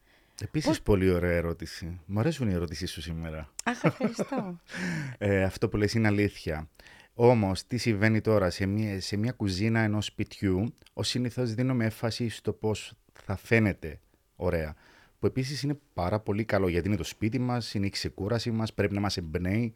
Επίσης, 0.41 0.83
πολύ 0.83 1.11
ωραία 1.11 1.33
ερώτηση. 1.33 2.01
Μου 2.07 2.21
αρέσουν 2.21 2.51
οι 2.51 2.55
ερωτήσεις 2.55 2.91
σου 2.91 3.01
σήμερα. 3.01 3.53
Αχ, 3.65 3.85
ευχαριστώ. 3.85 4.61
ε, 5.19 5.43
αυτό 5.43 5.69
που 5.69 5.77
λες 5.77 5.95
είναι 5.95 6.07
αλήθεια. 6.07 6.69
Όμως, 7.19 7.67
τι 7.67 7.77
συμβαίνει 7.77 8.21
τώρα 8.21 8.51
σε 8.51 8.67
μια, 8.67 9.01
σε 9.01 9.17
μια 9.17 9.33
κουζίνα 9.33 9.81
ενός 9.81 10.05
σπιτιού, 10.05 10.75
ω 10.93 11.03
συνήθως 11.03 11.55
δίνουμε 11.55 11.85
έμφαση 11.85 12.29
στο 12.29 12.53
πώς 12.53 12.95
θα 13.13 13.37
φαίνεται 13.37 14.01
ωραία. 14.37 14.75
Που 15.19 15.27
επίσης 15.27 15.63
είναι 15.63 15.79
πάρα 15.93 16.21
πολύ 16.21 16.45
καλό 16.45 16.69
γιατί 16.69 16.89
είναι 16.89 16.97
το 16.97 17.05
σπίτι 17.05 17.39
μας, 17.39 17.75
είναι 17.75 17.87
η 17.87 17.91
ξεκούραση 17.91 18.51
μας, 18.51 18.75
πρέπει 18.75 18.95
να 18.95 19.01
μας 19.01 19.17
εμπνέει. 19.17 19.75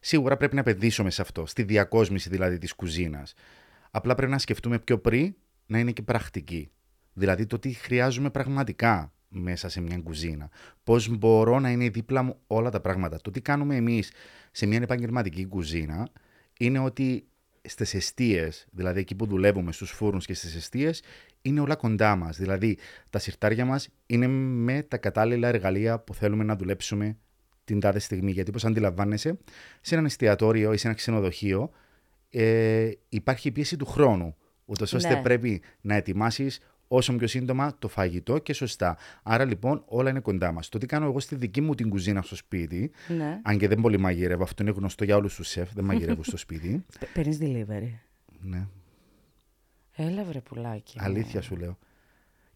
Σίγουρα 0.00 0.36
πρέπει 0.36 0.54
να 0.54 0.60
επενδύσουμε 0.60 1.10
σε 1.10 1.22
αυτό, 1.22 1.46
στη 1.46 1.62
διακόσμηση 1.62 2.28
δηλαδή 2.28 2.58
της 2.58 2.72
κουζίνας. 2.72 3.34
Απλά 3.90 4.14
πρέπει 4.14 4.32
να 4.32 4.38
σκεφτούμε 4.38 4.78
πιο 4.78 4.98
πριν 4.98 5.34
να 5.66 5.78
είναι 5.78 5.92
και 5.92 6.02
πρακτική. 6.02 6.70
Δηλαδή 7.12 7.46
το 7.46 7.58
τι 7.58 7.72
χρειάζομαι 7.72 8.30
πραγματικά 8.30 9.12
μέσα 9.28 9.68
σε 9.68 9.80
μια 9.80 9.98
κουζίνα. 9.98 10.50
Πώς 10.84 11.08
μπορώ 11.08 11.60
να 11.60 11.70
είναι 11.70 11.88
δίπλα 11.88 12.22
μου 12.22 12.38
όλα 12.46 12.70
τα 12.70 12.80
πράγματα. 12.80 13.20
Το 13.20 13.30
τι 13.30 13.40
κάνουμε 13.40 13.76
εμείς 13.76 14.12
σε 14.50 14.66
μια 14.66 14.78
επαγγελματική 14.82 15.46
κουζίνα 15.46 16.08
είναι 16.58 16.78
ότι 16.78 17.26
στις 17.62 17.94
αιστείες, 17.94 18.66
δηλαδή 18.70 19.00
εκεί 19.00 19.14
που 19.14 19.26
δουλεύουμε 19.26 19.72
στους 19.72 19.90
φούρνους 19.90 20.26
και 20.26 20.34
στις 20.34 20.56
αιστείες, 20.56 21.02
είναι 21.42 21.60
όλα 21.60 21.76
κοντά 21.76 22.16
μας. 22.16 22.36
Δηλαδή 22.36 22.78
τα 23.10 23.18
συρτάρια 23.18 23.64
μας 23.64 23.88
είναι 24.06 24.26
με 24.26 24.82
τα 24.82 24.96
κατάλληλα 24.96 25.48
εργαλεία 25.48 25.98
που 25.98 26.14
θέλουμε 26.14 26.44
να 26.44 26.56
δουλέψουμε 26.56 27.16
την 27.64 27.80
τάδε 27.80 27.98
στιγμή. 27.98 28.30
Γιατί 28.30 28.50
όπως 28.50 28.64
αντιλαμβάνεσαι, 28.64 29.38
σε 29.80 29.94
ένα 29.94 30.04
εστιατόριο 30.04 30.72
ή 30.72 30.76
σε 30.76 30.86
ένα 30.86 30.96
ξενοδοχείο 30.96 31.70
ε, 32.30 32.90
υπάρχει 33.08 33.48
η 33.48 33.50
πίεση 33.50 33.76
του 33.76 33.86
χρόνου. 33.86 34.36
Ούτως 34.64 34.92
ώστε 34.92 35.14
ναι. 35.14 35.22
πρέπει 35.22 35.62
να 35.80 35.94
ετοιμάσεις 35.94 36.60
όσο 36.88 37.16
πιο 37.16 37.26
σύντομα 37.26 37.76
το 37.78 37.88
φαγητό 37.88 38.38
και 38.38 38.52
σωστά. 38.52 38.96
Άρα 39.22 39.44
λοιπόν 39.44 39.82
όλα 39.86 40.10
είναι 40.10 40.20
κοντά 40.20 40.52
μας. 40.52 40.68
Το 40.68 40.78
τι 40.78 40.86
κάνω 40.86 41.06
εγώ 41.06 41.20
στη 41.20 41.34
δική 41.34 41.60
μου 41.60 41.74
την 41.74 41.88
κουζίνα 41.88 42.22
στο 42.22 42.36
σπίτι, 42.36 42.90
Ναι. 43.08 43.40
αν 43.42 43.58
και 43.58 43.68
δεν 43.68 43.80
πολύ 43.80 43.98
μαγειρεύω, 43.98 44.42
αυτό 44.42 44.62
είναι 44.62 44.72
γνωστό 44.72 45.04
για 45.04 45.16
όλους 45.16 45.34
τους 45.34 45.48
σεφ, 45.48 45.72
δεν 45.74 45.84
μαγειρεύω 45.84 46.22
στο 46.22 46.36
σπίτι. 46.36 46.84
Παίρνεις 47.14 47.38
delivery. 47.40 47.90
Ναι, 48.40 48.66
Έλα 49.96 50.24
βρε 50.24 50.40
πουλάκι. 50.40 50.98
μου. 50.98 51.04
αλήθεια 51.04 51.40
σου 51.42 51.56
λέω. 51.56 51.78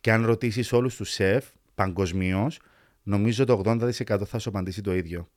Και 0.01 0.13
αν 0.13 0.25
ρωτήσεις 0.27 0.73
όλους 0.73 0.97
τους 0.97 1.11
σεφ 1.11 1.47
παγκοσμίως, 1.75 2.61
νομίζω 3.03 3.45
το 3.45 3.63
80% 3.65 4.25
θα 4.27 4.39
σου 4.39 4.49
απαντήσει 4.49 4.81
το 4.81 4.95
ίδιο. 4.95 5.29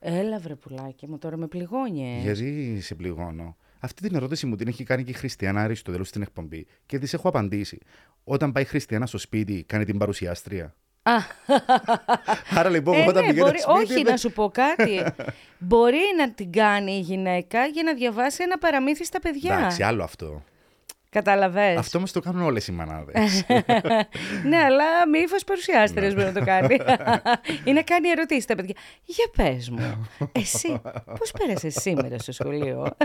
Έλα 0.00 0.38
βρε 0.38 0.54
πουλάκι 0.54 1.06
μου, 1.08 1.18
τώρα 1.18 1.36
με 1.36 1.46
πληγώνεις. 1.46 2.22
Γιατί 2.22 2.78
σε 2.80 2.94
πληγώνω; 2.94 3.56
Αυτή 3.78 4.02
την 4.08 4.16
ερώτηση 4.16 4.46
μου 4.46 4.56
την 4.56 4.68
έχει 4.68 4.84
κάνει 4.84 5.04
και 5.04 5.10
η 5.10 5.14
Χριστιανά 5.14 5.62
Αριστοτέλου 5.62 6.04
στην 6.04 6.22
εκπομπή 6.22 6.66
και 6.86 6.98
της 6.98 7.14
έχω 7.14 7.28
απαντήσει. 7.28 7.78
Όταν 8.24 8.52
πάει 8.52 8.62
η 8.62 8.66
Χριστιανά 8.66 9.06
στο 9.06 9.18
σπίτι, 9.18 9.64
κάνει 9.68 9.84
την 9.84 9.98
παρουσιάστρια. 9.98 10.74
Α, 11.02 11.12
Άρα 12.58 12.68
λοιπόν, 12.68 12.94
ε, 12.94 13.00
όταν 13.06 13.12
ναι, 13.14 13.20
πηγαίνει 13.20 13.40
μπορεί, 13.40 13.58
στο 13.60 13.70
σπίτι. 13.76 13.92
όχι 13.92 14.02
δεν- 14.02 14.12
να 14.12 14.16
σου 14.18 14.32
πω 14.32 14.50
κάτι. 14.50 15.02
μπορεί 15.68 16.00
να 16.18 16.30
την 16.32 16.52
κάνει 16.52 16.92
η 16.92 17.00
γυναίκα 17.00 17.66
για 17.66 17.82
να 17.82 17.94
διαβάσει 17.94 18.42
ένα 18.42 18.58
παραμύθι 18.58 19.04
στα 19.04 19.20
παιδιά. 19.20 19.54
Εντάξει, 19.58 19.82
άλλο 19.82 20.02
αυτό. 20.02 20.42
Καταλαβες. 21.18 21.76
Αυτό 21.78 21.98
όμω 21.98 22.06
το 22.12 22.20
κάνουν 22.20 22.42
όλες 22.42 22.66
οι 22.66 22.72
μανάδες. 22.72 23.44
ναι, 24.48 24.56
αλλά 24.56 25.06
με 25.10 25.18
ύφο 25.18 25.36
παρουσιάστρια 25.46 26.08
Ναι. 26.08 26.14
μπορεί 26.14 26.26
να 26.26 26.32
το 26.32 26.44
κάνει. 26.44 26.76
Ή 27.68 27.72
να 27.72 27.82
κάνει 27.82 28.08
ερωτήσεις 28.08 28.42
στα 28.42 28.54
παιδιά. 28.54 28.74
Για 29.04 29.24
πες 29.36 29.70
μου, 29.70 30.06
εσύ 30.32 30.80
πώς 31.18 31.32
πέρασες 31.38 31.74
σήμερα 31.80 32.18
στο 32.18 32.32
σχολείο; 32.32 32.96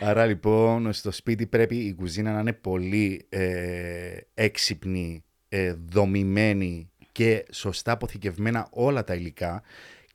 Άρα 0.00 0.26
λοιπόν, 0.26 0.92
στο 0.92 1.10
σπίτι 1.10 1.46
πρέπει 1.46 1.76
η 1.76 1.94
κουζίνα 1.94 2.32
να 2.32 2.40
είναι 2.40 2.52
πολύ 2.52 3.26
ε, 3.28 4.16
έξυπνη, 4.34 5.24
ε, 5.48 5.74
δομημένη 5.88 6.90
και 7.12 7.46
σωστά 7.52 7.92
αποθηκευμένα 7.92 8.68
όλα 8.70 9.04
τα 9.04 9.14
υλικά 9.14 9.62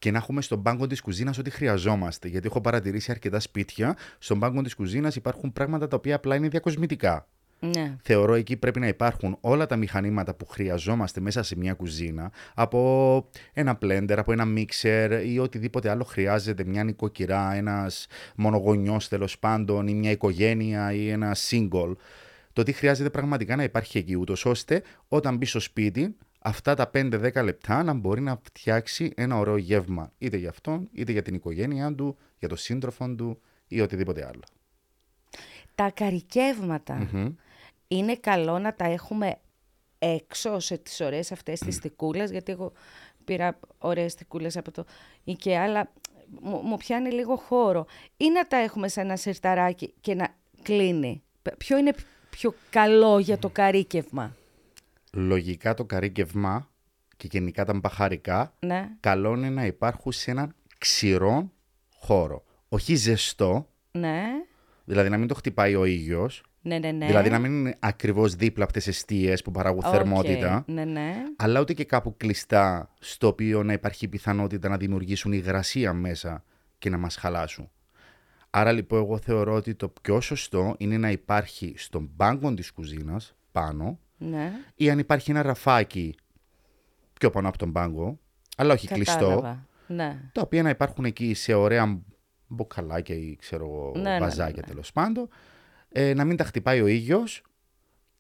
και 0.02 0.12
να 0.12 0.18
έχουμε 0.18 0.42
στον 0.42 0.62
πάγκο 0.62 0.88
της 0.88 1.02
κουζίνας 1.02 1.38
ό,τι 1.38 1.50
χρειαζόμαστε. 1.50 2.28
Γιατί 2.28 2.48
έχω 2.48 2.62
παρατηρήσει 2.62 3.12
αρκετά 3.12 3.40
σπίτια, 3.40 3.98
στον 4.20 4.40
πάγκο 4.40 4.62
της 4.62 4.76
κουζίνας 4.76 5.16
υπάρχουν 5.16 5.54
πράγματα 5.54 5.88
τα 5.88 5.96
οποία 5.96 6.16
απλά 6.16 6.36
είναι 6.36 6.48
διακοσμητικά. 6.48 7.28
ναι. 7.60 7.96
Θεωρώ 8.02 8.34
εκεί 8.34 8.58
πρέπει 8.58 8.80
να 8.80 8.88
υπάρχουν 8.88 9.38
όλα 9.42 9.66
τα 9.66 9.76
μηχανήματα 9.76 10.34
που 10.34 10.46
χρειαζόμαστε 10.46 11.20
μέσα 11.20 11.44
σε 11.44 11.58
μια 11.58 11.74
κουζίνα, 11.74 12.32
από 12.54 13.30
ένα 13.54 13.78
blender, 13.82 14.16
από 14.18 14.32
ένα 14.32 14.46
mixer 14.58 15.24
ή 15.26 15.40
οτιδήποτε 15.40 15.90
άλλο 15.90 16.04
χρειάζεται, 16.04 16.64
μια 16.64 16.84
νοικοκυρά, 16.84 17.54
ένας 17.54 18.08
μονογονιός 18.36 19.08
τέλος 19.08 19.40
πάντων 19.40 19.88
ή 19.88 19.94
μια 19.94 20.12
οικογένεια 20.12 20.94
ή 20.94 21.10
ένα 21.10 21.36
single. 21.50 21.96
Το 22.54 22.64
τι 22.64 22.72
χρειάζεται 22.72 23.10
πραγματικά 23.10 23.56
να 23.56 23.64
υπάρχει 23.64 23.98
εκεί, 23.98 24.16
ούτως 24.16 24.46
ώστε 24.46 24.82
όταν 25.08 25.38
μπει 25.38 25.46
στο 25.46 25.60
σπίτι, 25.60 26.16
αυτά 26.44 26.76
τα 26.76 26.90
5-10 26.94 27.44
λεπτά 27.44 27.84
να 27.84 27.94
μπορεί 27.94 28.22
να 28.22 28.40
φτιάξει 28.44 29.12
ένα 29.16 29.38
ωραίο 29.38 29.58
γεύμα, 29.58 30.12
είτε 30.18 30.38
για 30.38 30.50
αυτόν, 30.50 30.90
είτε 30.92 31.12
για 31.12 31.22
την 31.22 31.36
οικογένειά 31.36 31.96
του, 31.96 32.18
για 32.40 32.48
τον 32.48 32.58
σύντροφο 32.58 33.16
του 33.16 33.42
ή 33.68 33.82
οτιδήποτε 33.82 34.26
άλλο. 34.26 34.42
Τα 35.76 35.90
καρικεύματα 35.90 37.10
είναι 37.88 38.16
καλό 38.16 38.60
να 38.60 38.74
τα 38.74 38.86
έχουμε 38.86 39.36
έξω 40.00 40.60
σε 40.60 40.78
τις 40.78 41.00
ωραίες 41.00 41.32
αυτές 41.32 41.60
τις 41.60 41.80
τικούλες, 41.80 42.32
γιατί 42.32 42.52
εγώ 42.52 42.72
πήρα 43.26 43.60
ωραίες 43.78 44.16
τικούλες 44.16 44.58
από 44.58 44.72
το 44.72 44.86
IKEA, 45.26 45.50
αλλά 45.52 45.92
μου, 46.42 46.58
μου 46.62 46.78
πιάνει 46.78 47.12
λίγο 47.12 47.36
χώρο. 47.36 47.86
Ή 48.18 48.30
να 48.30 48.48
τα 48.48 48.58
έχουμε 48.58 48.88
σε 48.88 49.02
ένα 49.02 49.16
σιρταράκι 49.16 49.94
και 50.02 50.16
να 50.16 50.28
κλείνει. 50.62 51.24
Π- 51.42 51.56
Ποιο 51.58 51.78
είναι 51.78 51.94
πιο 52.30 52.54
καλό 52.70 53.20
για 53.20 53.38
το 53.38 53.50
καρίκευμα. 53.50 54.36
Λογικά 55.12 55.74
το 55.74 55.86
καρύκευμα 55.86 56.70
και 57.18 57.28
γενικά 57.32 57.66
τα 57.66 57.74
μπαχαρικά 57.74 58.54
Ναι. 58.60 58.90
καλό 59.00 59.34
είναι 59.36 59.50
να 59.50 59.66
υπάρχουν 59.66 60.12
σε 60.12 60.32
έναν 60.32 60.56
ξηρό 60.78 61.52
χώρο. 61.96 62.44
Όχι 62.70 62.96
ζεστό, 62.96 63.70
Ναι. 63.92 64.24
δηλαδή 64.86 65.10
να 65.10 65.18
μην 65.18 65.28
το 65.28 65.34
χτυπάει 65.36 65.76
ο 65.76 65.86
ήλιος, 65.86 66.44
Ναι, 66.62 66.78
ναι, 66.80 66.92
ναι. 66.92 67.06
δηλαδή 67.06 67.30
να 67.30 67.40
μην 67.40 67.52
είναι 67.52 67.76
ακριβώς 67.80 68.36
δίπλα 68.36 68.64
από 68.64 68.74
τις 68.74 68.88
εστίες 68.88 69.42
που 69.42 69.52
παράγουν 69.52 69.84
Οκ. 69.86 69.92
θερμότητα, 69.92 70.64
Ναι, 70.68 70.86
ναι. 70.86 71.14
αλλά 71.36 71.60
ούτε 71.60 71.74
και 71.74 71.84
κάπου 71.86 72.18
κλειστά 72.18 72.94
στο 73.00 73.28
οποίο 73.28 73.64
να 73.64 73.74
υπάρχει 73.74 74.08
πιθανότητα 74.08 74.70
να 74.70 74.78
δημιουργήσουν 74.78 75.32
υγρασία 75.32 75.94
μέσα 75.94 76.44
και 76.78 76.90
να 76.90 76.98
μας 76.98 77.16
χαλάσουν. 77.16 77.70
Άρα 78.50 78.72
λοιπόν 78.72 79.00
εγώ 79.04 79.18
θεωρώ 79.18 79.54
ότι 79.54 79.76
το 79.76 79.90
πιο 80.02 80.22
σωστό 80.22 80.76
είναι 80.78 80.98
να 80.98 81.12
υπάρχει 81.12 81.74
στον 81.78 82.16
πάγκο 82.16 82.54
της 82.54 82.72
κουζίνας 82.72 83.36
πάνω 83.52 84.00
ναι. 84.22 84.52
ή 84.76 84.90
αν 84.90 85.00
υπάρχει 85.00 85.32
ένα 85.32 85.42
ραφάκι 85.42 86.16
πιο 87.14 87.30
πάνω 87.30 87.48
από 87.48 87.58
τον 87.58 87.72
πάγκο, 87.72 88.20
αλλά 88.58 88.74
όχι 88.74 88.88
κλειστό, 88.88 89.20
Κατάλαβα. 89.20 89.68
Ναι. 89.88 90.18
τα 90.32 90.42
οποία 90.42 90.64
να 90.64 90.70
υπάρχουν 90.70 91.06
εκεί 91.06 91.34
σε 91.34 91.54
ωραία 91.54 92.02
μποκαλάκια 92.48 93.16
ή 93.16 93.36
ξέρω 93.36 93.66
εγώ, 93.66 93.92
Ναι, 93.96 94.02
ναι, 94.02 94.10
ναι, 94.10 94.20
βαζάκια 94.20 94.62
ναι. 94.62 94.68
τέλος 94.68 94.92
πάντων, 94.92 95.30
ε, 95.90 96.14
να 96.14 96.26
μην 96.26 96.38
τα 96.38 96.44
χτυπάει 96.44 96.82
ο 96.82 96.88
ήλιος 96.88 97.44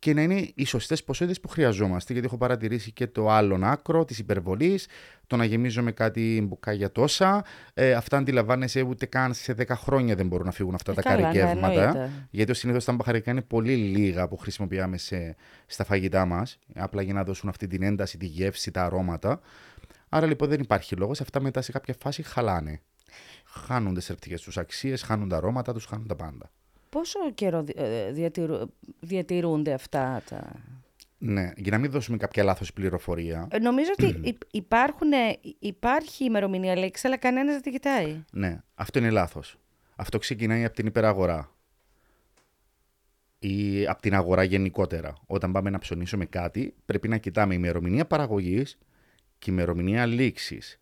και 0.02 0.14
να 0.14 0.22
είναι 0.22 0.52
οι 0.56 0.66
σωστές 0.66 1.04
ποσότητες 1.04 1.40
που 1.40 1.48
χρειαζόμαστε. 1.48 2.14
Γιατί 2.14 2.28
έχω 2.28 2.38
παρατηρήσει 2.38 2.92
και 2.92 3.08
το 3.08 3.30
άλλον 3.30 3.64
άκρο 3.64 4.06
της 4.06 4.20
υπερβολής, 4.20 4.88
το 5.28 5.36
να 5.36 5.46
γεμίζω 5.46 5.82
με 5.84 5.92
κάτι 5.92 6.46
μπουκάλια 6.48 6.92
τόσα. 6.92 7.44
Ε, 7.74 7.94
αυτά 7.94 8.18
αντιλαμβάνεσαι 8.18 8.82
ούτε 8.82 9.06
καν 9.06 9.34
σε 9.34 9.54
10 9.58 9.66
χρόνια 9.76 10.16
δεν 10.16 10.28
μπορούν 10.28 10.46
να 10.46 10.52
φύγουν 10.52 10.74
αυτά 10.74 10.92
Ε, 10.92 10.96
τα 10.96 11.02
καλά, 11.02 11.16
ναι, 11.16 11.22
καρικεύματα. 11.40 11.82
εννοείται. 11.82 12.12
γιατί 12.30 12.54
συνήθως 12.54 12.86
τα 12.86 12.94
μπαχαρικά 12.94 13.32
είναι 13.32 13.42
πολύ 13.42 13.76
λίγα 13.76 14.28
που 14.28 14.38
χρησιμοποιάμε 14.38 14.98
σε, 14.98 15.36
στα 15.66 15.84
φαγητά 15.84 16.26
μας. 16.26 16.58
Απλά 16.76 17.02
για 17.02 17.14
να 17.14 17.24
δώσουν 17.24 17.50
αυτή 17.50 17.68
την 17.68 17.84
ένταση, 17.84 18.18
τη 18.18 18.26
γεύση, 18.26 18.72
τα 18.72 18.84
αρώματα. 18.84 19.40
Άρα 20.10 20.26
λοιπόν 20.26 20.50
δεν 20.50 20.60
υπάρχει 20.60 20.96
λόγος. 20.96 21.22
Αυτά 21.22 21.42
μετά 21.42 21.62
σε 21.62 21.72
κάποια 21.72 21.96
φάση 22.00 22.24
χαλάνε. 22.24 22.82
Χάνουν 23.46 23.94
τι 23.94 24.02
θρεπτικέ 24.02 24.36
τους 24.36 24.58
αξίες, 24.58 25.02
χάνουν 25.02 25.30
τα 25.30 25.38
αρώματα 25.38 25.74
τους, 25.74 25.86
χάνουν 25.86 26.08
τα 26.08 26.16
πάντα. 26.16 26.52
Πόσο 26.92 27.20
καιρό 27.34 27.64
δι- 27.64 27.78
ε, 27.80 28.12
διατηρου- 28.12 28.70
διατηρούνται 29.00 29.74
αυτά 29.74 30.22
τα... 30.30 30.52
Ναι, 31.18 31.52
για 31.56 31.72
να 31.72 31.78
μην 31.78 31.92
δώσουμε 31.92 32.18
κάποια 32.18 32.44
λάθος 32.44 32.74
πληροφορία. 32.74 33.48
Ε, 33.52 33.60
Νομίζω 33.60 33.90
ότι 34.00 34.20
υ- 34.24 34.42
υπάρχουν, 34.52 35.12
ε, 35.12 35.40
υπάρχει 35.60 36.24
ημερομηνία 36.24 36.76
λέξης, 36.78 37.06
αλλά 37.06 37.18
κανένας 37.18 37.54
δεν 37.54 37.62
την 37.62 37.72
κοιτάει. 37.72 38.24
Ναι, 38.32 38.62
αυτό 38.76 39.00
είναι 39.00 39.10
λάθος. 39.10 39.58
Αυτό 39.96 40.18
ξεκινάει 40.18 40.66
από 40.66 40.76
την 40.76 40.86
υπεραγορά. 40.86 41.52
Ή 43.40 43.88
από 43.88 44.02
την 44.02 44.14
αγορά 44.16 44.44
γενικότερα. 44.44 45.14
Όταν 45.28 45.52
πάμε 45.52 45.70
να 45.70 45.80
ψωνίσουμε 45.80 46.26
κάτι, 46.26 46.74
πρέπει 46.86 47.08
να 47.08 47.18
κοιτάμε 47.18 47.54
ημερομηνία 47.54 48.06
παραγωγής 48.06 48.78
και 49.40 49.52
ημερομηνία 49.52 50.06
λήξης. 50.06 50.81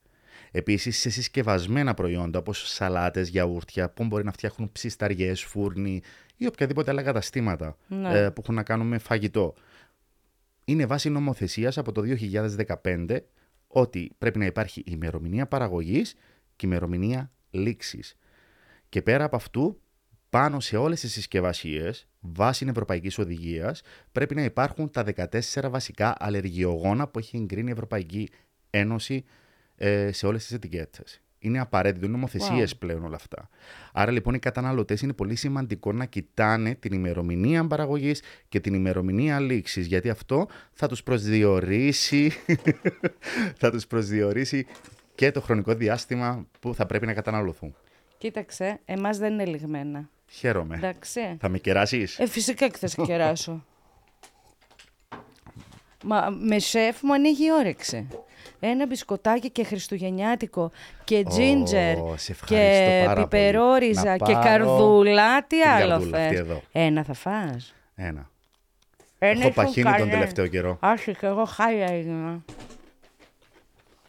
Επίσης, 0.51 0.97
σε 0.99 1.09
συσκευασμένα 1.09 1.93
προϊόντα 1.93 2.39
όπως 2.39 2.69
σαλάτες, 2.69 3.29
γιαούρτια, 3.29 3.89
που 3.89 4.05
μπορεί 4.05 4.23
να 4.23 4.31
φτιάχνουν 4.31 4.71
ψισταριές, 4.71 5.43
φούρνοι 5.43 6.01
ή 6.35 6.47
οποιαδήποτε 6.47 6.91
άλλα 6.91 7.01
καταστήματα 7.03 7.77
Ναι. 7.87 8.19
ε, 8.19 8.29
που 8.29 8.41
έχουν 8.41 8.55
να 8.55 8.63
κάνουν 8.63 8.87
με 8.87 8.97
φαγητό. 8.97 9.53
Είναι 10.65 10.85
βάση 10.85 11.09
νομοθεσίας 11.09 11.77
από 11.77 11.91
το 11.91 12.01
2015 12.01 13.17
ότι 13.67 14.11
πρέπει 14.17 14.39
να 14.39 14.45
υπάρχει 14.45 14.83
ημερομηνία 14.85 15.47
παραγωγής 15.47 16.15
και 16.55 16.65
ημερομηνία 16.65 17.31
λήξης. 17.49 18.15
Και 18.89 19.01
πέρα 19.01 19.23
από 19.23 19.35
αυτού, 19.35 19.81
πάνω 20.29 20.59
σε 20.59 20.77
όλες 20.77 20.99
τις 20.99 21.11
συσκευασίες, 21.11 22.07
βάσει 22.19 22.65
Ευρωπαϊκής 22.69 23.17
Οδηγίας, 23.17 23.81
πρέπει 24.11 24.35
να 24.35 24.43
υπάρχουν 24.43 24.91
τα 24.91 25.03
14 25.03 25.69
βασικά 25.69 26.15
αλλεργιογόνα 26.19 27.07
που 27.07 27.19
έχει 27.19 27.37
εγκρίνει 27.37 27.69
η 27.69 27.71
Ευρωπαϊκή 27.71 28.29
Ένωση 28.69 29.23
ε, 29.79 30.11
σε 30.11 30.25
όλες 30.25 30.45
τις 30.45 30.55
ετικέτες. 30.55 31.21
Είναι 31.39 31.59
απαραίτητο, 31.59 32.05
είναι 32.05 32.13
νομοθεσίες 32.13 32.75
πλέον 32.75 33.03
όλα 33.03 33.15
αυτά. 33.15 33.49
Άρα 33.93 34.11
λοιπόν 34.11 34.33
οι 34.33 34.39
καταναλωτές 34.39 35.01
είναι 35.01 35.13
πολύ 35.13 35.35
σημαντικό 35.35 35.91
να 35.91 36.05
κοιτάνε 36.05 36.75
την 36.75 36.93
ημερομηνία 36.93 37.67
παραγωγής 37.67 38.21
και 38.49 38.59
την 38.59 38.73
ημερομηνία 38.73 39.39
λήξης, 39.39 39.87
γιατί 39.87 40.09
αυτό 40.09 40.47
θα 40.73 40.87
τους 40.87 41.03
προσδιορίσει, 41.03 42.31
θα 43.61 43.71
τους 43.71 43.87
προσδιορίσει 43.87 44.65
και 45.15 45.31
το 45.31 45.41
χρονικό 45.41 45.73
διάστημα 45.73 46.47
που 46.59 46.75
θα 46.75 46.85
πρέπει 46.85 47.05
να 47.05 47.13
καταναλωθούν. 47.13 47.75
Κοίταξε, 48.17 48.79
εμάς 48.85 49.17
δεν 49.17 49.33
είναι 49.33 49.45
λιγμένα. 49.45 50.09
Χαίρομαι. 50.29 50.75
Εντάξει. 50.75 51.37
Θα 51.39 51.49
με 51.49 51.57
κεράσεις; 51.57 52.19
Ε, 52.19 52.27
φυσικά 52.27 52.67
και 52.67 52.77
θα 52.77 52.87
σε 52.87 53.01
κεράσω. 53.01 53.65
Μα 56.03 56.29
με 56.29 56.59
σεφ 56.59 57.01
μου 57.01 57.13
ανοίγει 57.13 57.45
η 57.45 57.51
όρεξη. 57.51 58.07
Ένα 58.59 58.85
μπισκοτάκι 58.85 59.49
και 59.49 59.63
χριστουγεννιάτικο 59.63 60.71
και 61.03 61.23
τζίντζερ 61.23 61.95
σε 62.15 62.31
ευχαριστώ 62.31 62.45
και 62.45 63.01
πάρα 63.05 63.13
πολύ. 63.13 63.27
πιπερόριζα 63.27 64.03
Να 64.03 64.17
και 64.17 64.33
πάρω 64.33 64.43
καρδούλα. 64.43 65.41
Τι 65.43 65.47
την 65.47 65.69
άλλο 65.69 65.89
καρδούλα 65.89 66.17
αυτή 66.17 66.29
θες; 66.35 66.39
εδώ. 66.39 66.61
Ένα 66.71 67.03
θα 67.03 67.13
φας; 67.13 67.75
Ένα. 67.95 68.29
Ένα 69.19 69.31
Έχω 69.31 69.39
ήσουν 69.39 69.53
παχύνει 69.53 69.83
τον 69.83 69.91
κανένα. 69.93 70.11
τελευταίο 70.11 70.47
καιρό. 70.47 70.77
Άσχε 70.81 71.11
και 71.11 71.25
εγώ 71.25 71.45
χάλια 71.45 71.87
έγινα. 71.91 72.43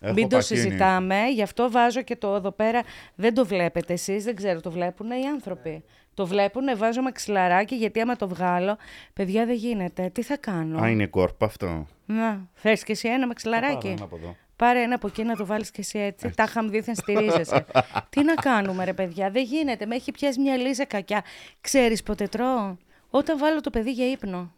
Έχω 0.01 0.13
Μην 0.15 0.29
το 0.29 0.37
πατίνι. 0.37 0.61
συζητάμε, 0.61 1.27
γι' 1.35 1.43
αυτό 1.43 1.71
βάζω 1.71 2.03
και 2.03 2.17
το 2.17 2.35
εδώ 2.35 2.51
πέρα. 2.51 2.83
Δεν 3.15 3.35
το 3.35 3.47
βλέπετε 3.47 3.93
εσείς, 3.93 4.25
δεν 4.25 4.37
ξέρω, 4.37 4.61
το 4.61 4.71
βλέπουν 4.71 5.11
οι 5.11 5.27
άνθρωποι. 5.33 5.85
Το 6.21 6.27
βλέπουν, 6.27 6.77
βάζω 6.77 7.03
μαξιλαράκι, 7.03 7.75
γιατί 7.75 8.01
άμα 8.01 8.17
το 8.17 8.29
βγάλω, 8.29 8.77
παιδιά 9.13 9.47
δεν 9.47 9.55
γίνεται. 9.55 10.11
Τι 10.11 10.23
θα 10.23 10.37
κάνω; 10.37 10.81
Α, 10.81 10.89
είναι 10.89 11.07
κόρπα 11.07 11.47
αυτό. 11.47 11.87
Να, 12.07 12.49
θες 12.55 12.85
και 12.85 12.93
εσύ 12.93 13.09
ένα 13.09 13.27
μαξιλαράκι; 13.27 13.75
πάρω 13.77 13.93
ένα 13.93 14.05
από 14.05 14.17
εδώ. 14.17 14.37
Πάρε 14.57 14.83
ένα 14.83 14.95
από 14.95 15.07
εκεί 15.07 15.23
να 15.23 15.37
το 15.37 15.47
βάλεις 15.47 15.71
και 15.71 15.81
εσύ 15.81 15.99
έτσι. 15.99 16.31
Τα 16.37 16.43
είχαμε 16.43 16.71
δίθεν 16.71 16.95
στηρίζεσαι. 16.95 17.65
Τι 18.11 18.23
να 18.23 18.35
κάνουμε 18.35 18.85
ρε 18.85 18.93
παιδιά, 18.93 19.31
δεν 19.31 19.43
γίνεται. 19.43 19.87
Με 19.87 19.95
έχει 19.95 20.13
πιάσει 20.13 20.41
μια 20.41 20.57
λύσα 20.57 20.85
κακιά. 20.85 21.25
Ξέρεις 21.61 22.03
πότε 22.03 22.27
τρώω; 22.27 22.77
Όταν 23.11 23.39
βάλω 23.39 23.61
το 23.61 23.71
παιδί 23.71 23.93
για 23.93 24.11
ύπνο. 24.11 24.53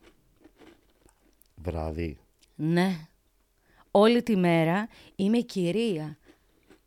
Βράδυ. 1.54 2.18
Ναι. 2.54 2.90
Όλη 3.90 4.22
τη 4.22 4.36
μέρα 4.36 4.88
είμαι 5.16 5.38
κυρία. 5.38 6.16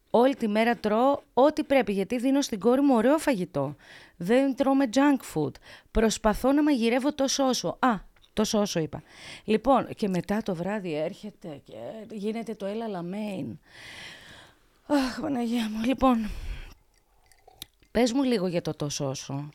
Όλη 0.09 0.35
τη 0.35 0.47
μέρα 0.47 0.75
τρώω 0.75 1.19
ό,τι 1.33 1.63
πρέπει, 1.63 1.91
γιατί 1.91 2.17
δίνω 2.17 2.41
στην 2.41 2.59
κόρη 2.59 2.81
μου 2.81 2.95
ωραίο 2.95 3.17
φαγητό. 3.17 3.75
Δεν 4.17 4.55
τρώμε 4.55 4.89
junk 4.93 5.33
food. 5.33 5.51
Προσπαθώ 5.91 6.51
να 6.51 6.63
μαγειρεύω 6.63 7.13
τόσο 7.13 7.47
όσο. 7.47 7.77
Α, 7.79 7.99
τόσο 8.33 8.59
όσο 8.59 8.79
είπα. 8.79 9.03
Λοιπόν, 9.43 9.87
και 9.95 10.07
μετά 10.07 10.41
το 10.41 10.55
βράδυ 10.55 10.95
έρχεται 10.95 11.61
και 11.63 11.73
γίνεται 12.11 12.55
το 12.55 12.65
έλα 12.65 12.87
λαμέιν. 12.87 13.59
Αχ, 14.85 15.19
Παναγία 15.21 15.69
μου. 15.69 15.83
Λοιπόν, 15.83 16.29
πες 17.91 18.11
μου 18.11 18.23
λίγο 18.23 18.47
για 18.47 18.61
το 18.61 18.73
τόσο 18.73 19.09
όσο. 19.09 19.49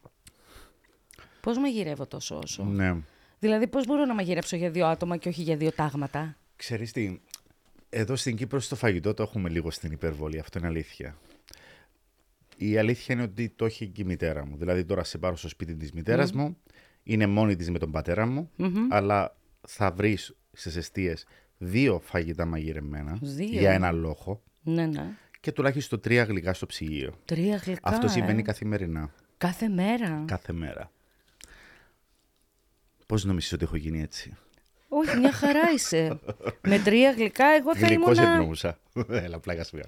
Πώς 1.40 1.59
μαγειρεύω 1.59 2.07
τόσο 2.07 2.38
όσο; 2.43 2.64
Ναι. 2.64 2.97
Δηλαδή, 3.38 3.67
πώς 3.67 3.87
μπορώ 3.87 4.05
να 4.05 4.14
μαγειρέψω 4.14 4.57
για 4.57 4.71
δύο 4.71 4.87
άτομα 4.87 5.17
και 5.17 5.29
όχι 5.29 5.43
για 5.43 5.57
δύο 5.57 5.73
τάγματα; 5.73 6.37
Ξέρεις 6.57 6.93
τι, 6.93 7.21
εδώ 7.90 8.17
στην 8.17 8.37
Κύπρο 8.37 8.61
στο 8.61 8.76
φαγητό 8.76 9.14
το 9.14 9.23
έχουμε 9.23 9.49
λίγο 9.49 9.71
στην 9.71 9.93
υπερβολή, 9.93 10.38
αυτό 10.38 10.59
είναι 10.59 10.69
αλήθεια. 10.69 11.17
Η 12.62 12.79
αλήθεια 12.79 13.14
είναι 13.14 13.25
ότι 13.25 13.49
το 13.49 13.64
έχει 13.64 13.87
και 13.88 14.02
η 14.02 14.05
μητέρα 14.05 14.47
μου. 14.47 14.57
Δηλαδή 14.57 14.85
τώρα 14.85 15.05
σε 15.05 15.19
πάρω 15.19 15.37
στο 15.37 15.49
σπίτι 15.49 15.76
της 15.76 15.93
μητέρας 15.93 16.33
μου, 16.33 16.57
είναι 17.02 17.26
μόνη 17.26 17.57
της 17.57 17.71
με 17.71 17.79
τον 17.79 17.90
πατέρα 17.90 18.26
μου, 18.26 18.50
αλλά 18.88 19.37
θα 19.69 19.90
βρεις 19.93 20.37
στις 20.52 20.76
εστίες 20.76 21.25
δύο 21.59 22.00
φαγητά 22.00 22.45
μαγειρεμένα 22.45 23.19
Δύο. 23.23 23.47
για 23.61 23.73
ένα 23.73 23.90
λόγο 23.93 24.43
Ναι, 24.62 24.87
ναι. 24.87 25.07
και 25.40 25.52
τουλάχιστον 25.52 26.00
τρία 26.00 26.23
γλυκά 26.25 26.55
στο 26.55 26.67
ψυγείο. 26.67 27.14
Τρία 27.25 27.57
γλυκά. 27.57 27.81
Αυτό 27.83 28.07
ε. 28.07 28.09
συμβαίνει 28.09 28.43
καθημερινά, 28.43 29.14
Κάθε 29.37 29.69
μέρα. 29.69 30.25
κάθε 30.26 30.52
μέρα. 30.52 30.90
Πώς 33.07 33.25
νομίζεις 33.25 33.52
ότι 33.52 33.64
έχω 33.64 33.76
γίνει 33.76 34.00
έτσι; 34.00 34.37
Όχι, 34.92 35.18
μια 35.18 35.32
χαρά 35.32 35.61
είσαι. 35.75 36.18
Με 36.62 36.78
τρία 36.78 37.11
γλυκά, 37.11 37.47
εγώ 37.47 37.76
θα 37.76 37.87
Γλυκός 37.87 38.18
ήμουν. 38.18 38.30
εννοούσα. 38.30 38.78
Έλα, 39.25 39.38
πλάκα 39.38 39.64
σου. 39.64 39.78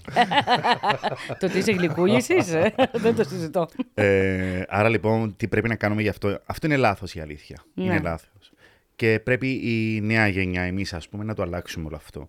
Το 1.39 1.47
ότι 1.47 1.59
είσαι 1.59 1.73
γλυκούλης 1.73 2.29
είσαι. 2.39 2.75
Δεν 2.93 3.15
το 3.15 3.25
συζητώ. 3.25 3.69
Ε, 3.95 4.63
άρα 4.69 4.89
λοιπόν, 4.89 5.37
τι 5.37 5.49
πρέπει 5.49 5.69
να 5.69 5.75
κάνουμε 5.75 6.03
γι' 6.03 6.09
αυτό; 6.09 6.41
Αυτό 6.47 6.67
είναι 6.67 6.77
λάθος 6.77 7.15
η 7.15 7.21
αλήθεια. 7.21 7.63
Ναι. 7.75 7.85
Είναι 7.85 8.01
λάθος. 8.03 8.53
Και 8.97 9.21
πρέπει 9.25 9.49
η 9.49 10.01
νέα 10.01 10.29
γενιά, 10.29 10.63
εμείς, 10.63 10.93
ας 10.93 11.09
πούμε, 11.09 11.25
να 11.25 11.35
το 11.35 11.43
αλλάξουμε 11.43 11.87
όλο 11.87 11.97
αυτό. 11.97 12.29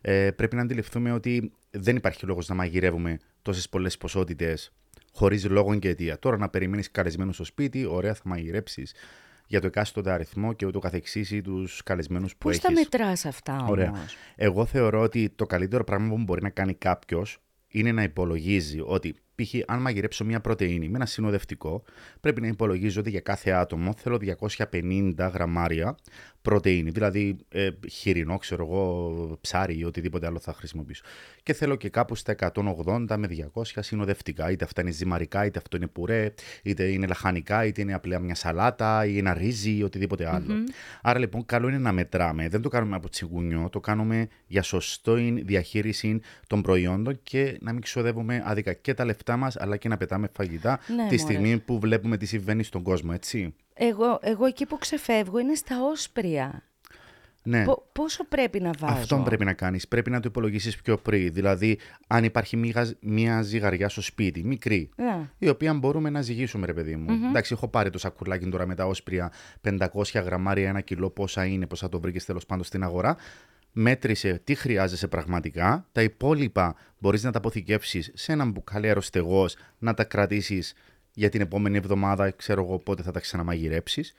Ε, 0.00 0.30
πρέπει 0.30 0.56
να 0.56 0.62
αντιληφθούμε 0.62 1.12
ότι 1.12 1.52
δεν 1.70 1.96
υπάρχει 1.96 2.26
λόγος 2.26 2.48
να 2.48 2.54
μαγειρεύουμε 2.54 3.18
τόσες 3.42 3.68
πολλές 3.68 3.96
ποσότητες 3.98 4.72
χωρίς 5.12 5.44
λόγο 5.48 5.78
και 5.78 5.88
αιτία. 5.88 6.18
Τώρα 6.18 6.36
να 6.36 6.48
περιμένεις 6.48 6.90
καλεσμένους 6.90 7.34
στο 7.34 7.44
σπίτι, 7.44 7.86
ωραία, 7.86 8.14
θα 8.14 8.20
μαγειρέψεις 8.24 8.94
για 9.52 9.60
το 9.60 9.66
εκάστοτε 9.66 10.10
αριθμό 10.10 10.52
και 10.52 10.66
ούτω 10.66 10.78
καθεξής 10.78 11.30
ή 11.30 11.40
τους 11.40 11.82
καλεσμένους 11.82 12.32
που 12.32 12.38
Πώς 12.38 12.50
έχεις. 12.50 12.64
τα 12.64 12.72
μετράς 12.72 13.24
αυτά 13.24 13.56
όμως; 13.56 13.70
Ωραία. 13.70 13.92
Εγώ 14.36 14.64
θεωρώ 14.64 15.00
ότι 15.00 15.30
το 15.36 15.46
καλύτερο 15.46 15.84
πράγμα 15.84 16.08
που 16.08 16.22
μπορεί 16.22 16.42
να 16.42 16.50
κάνει 16.50 16.74
κάποιος 16.74 17.38
είναι 17.68 17.92
να 17.92 18.02
υπολογίζει 18.02 18.80
ότι 18.84 19.14
π.χ. 19.34 19.54
αν 19.66 19.80
μαγειρέψω 19.80 20.24
μια 20.24 20.40
πρωτεΐνη 20.40 20.88
με 20.88 20.96
ένα 20.96 21.06
συνοδευτικό, 21.06 21.82
πρέπει 22.20 22.40
να 22.40 22.46
υπολογίζω 22.46 23.00
ότι 23.00 23.10
για 23.10 23.20
κάθε 23.20 23.50
άτομο 23.50 23.94
θέλω 23.96 24.18
250 24.72 25.30
γραμμάρια 25.32 25.96
πρωτεΐνη, 26.42 26.90
δηλαδή 26.90 27.36
ε, 27.48 27.68
χοιρινό, 27.90 28.38
ξέρω 28.38 28.64
εγώ, 28.64 29.38
ψάρι 29.40 29.78
ή 29.78 29.84
οτιδήποτε 29.84 30.26
άλλο 30.26 30.38
θα 30.38 30.52
χρησιμοποιήσω. 30.52 31.02
Και 31.42 31.52
θέλω 31.52 31.76
και 31.76 31.88
κάπου 31.88 32.14
στα 32.14 32.34
180 32.38 33.16
με 33.18 33.28
200 33.54 33.62
συνοδευτικά, 33.78 34.50
είτε 34.50 34.64
αυτά 34.64 34.80
είναι 34.80 34.90
ζυμαρικά, 34.90 35.44
είτε 35.44 35.58
αυτό 35.58 35.76
είναι 35.76 35.86
πουρέ, 35.86 36.34
είτε 36.62 36.84
είναι 36.84 37.06
λαχανικά, 37.06 37.64
είτε 37.64 37.80
είναι 37.80 37.94
απλά 37.94 38.18
μια 38.18 38.34
σαλάτα 38.34 39.06
ή 39.06 39.18
ένα 39.18 39.34
ρύζι 39.34 39.76
ή 39.76 39.82
οτιδήποτε 39.82 40.28
άλλο. 40.34 40.54
Άρα 41.02 41.18
λοιπόν 41.18 41.44
καλό 41.46 41.68
είναι 41.68 41.78
να 41.78 41.92
μετράμε. 41.92 42.48
Δεν 42.48 42.60
το 42.62 42.68
κάνουμε 42.68 42.96
από 42.96 43.08
τσιγουνιό, 43.08 43.68
το 43.72 43.80
κάνουμε 43.80 44.28
για 44.46 44.62
σωστό 44.62 45.14
διαχείριση 45.44 46.20
των 46.46 46.62
προϊόντων 46.62 47.20
και 47.22 47.58
να 47.60 47.72
μην 47.72 47.82
ξοδεύουμε 47.82 48.42
άδικα 48.44 48.72
και 48.72 48.94
τα 48.94 49.04
λεφτά 49.04 49.36
μας 49.36 49.56
αλλά 49.56 49.76
και 49.76 49.88
να 49.88 49.96
πετάμε 49.96 50.28
φαγητά 50.32 50.80
Ναι, 50.88 50.94
τη 50.96 51.02
μωρέ. 51.02 51.16
στιγμή 51.16 51.58
που 51.58 51.78
βλέπουμε 51.80 52.16
τι 52.16 52.26
συμβαίνει 52.26 52.62
στον 52.62 52.82
κόσμο, 52.82 53.10
έτσι. 53.14 53.54
Εγώ, 53.88 54.18
εγώ 54.22 54.46
εκεί 54.46 54.66
που 54.66 54.78
ξεφεύγω 54.78 55.38
είναι 55.38 55.54
στα 55.54 55.76
όσπρια. 55.90 56.62
Ναι. 57.44 57.64
Πο- 57.64 57.88
πόσο 57.92 58.24
πρέπει 58.24 58.60
να 58.60 58.70
βάζω; 58.78 58.94
Αυτό 58.94 59.22
πρέπει 59.24 59.44
να 59.44 59.52
κάνεις. 59.52 59.88
Πρέπει 59.88 60.10
να 60.10 60.20
το 60.20 60.28
υπολογίσεις 60.28 60.76
πιο 60.76 60.96
πριν. 60.96 61.32
Δηλαδή, 61.32 61.78
αν 62.06 62.24
υπάρχει 62.24 62.56
μια, 62.56 62.90
μια 63.00 63.42
ζυγαριά 63.42 63.88
στο 63.88 64.00
σπίτι, 64.00 64.44
μικρή, 64.44 64.90
Ναι. 64.96 65.28
η 65.38 65.48
οποία 65.48 65.74
μπορούμε 65.74 66.10
να 66.10 66.20
ζυγίσουμε, 66.22 66.66
ρε 66.66 66.72
παιδί 66.72 66.96
μου. 66.96 67.26
Εντάξει, 67.28 67.52
έχω 67.52 67.68
πάρει 67.68 67.90
το 67.90 67.98
σακουλάκι 67.98 68.48
τώρα 68.48 68.66
με 68.66 68.74
τα 68.74 68.86
όσπρια 68.86 69.32
500 69.60 70.20
γραμμάρια, 70.24 70.68
ένα 70.68 70.80
κιλό, 70.80 71.10
πόσα 71.10 71.44
είναι, 71.44 71.66
πόσα 71.66 71.88
το 71.88 72.00
βρήκες 72.00 72.24
τέλος 72.24 72.46
πάντων 72.46 72.64
στην 72.64 72.82
αγορά. 72.82 73.16
Μέτρησε 73.72 74.40
τι 74.44 74.54
χρειάζεσαι 74.54 75.08
πραγματικά. 75.08 75.86
Τα 75.92 76.02
υπόλοιπα 76.02 76.74
μπορείς 76.98 77.22
να 77.22 77.30
τα 77.32 77.38
αποθηκεύσεις 77.38 78.10
σε 78.14 78.32
έναν 78.32 78.50
μπουκάλι 78.50 78.86
αεροστεγό, 78.86 79.46
να 79.78 79.94
τα 79.94 80.04
κρατήσεις 80.04 80.74
για 81.14 81.28
την 81.28 81.40
επόμενη 81.40 81.76
εβδομάδα, 81.76 82.30
ξέρω 82.30 82.62
εγώ 82.62 82.78
πότε 82.78 83.02
θα 83.02 83.10
τα 83.10 83.20
ξαναμαγειρέψεις. 83.20 84.14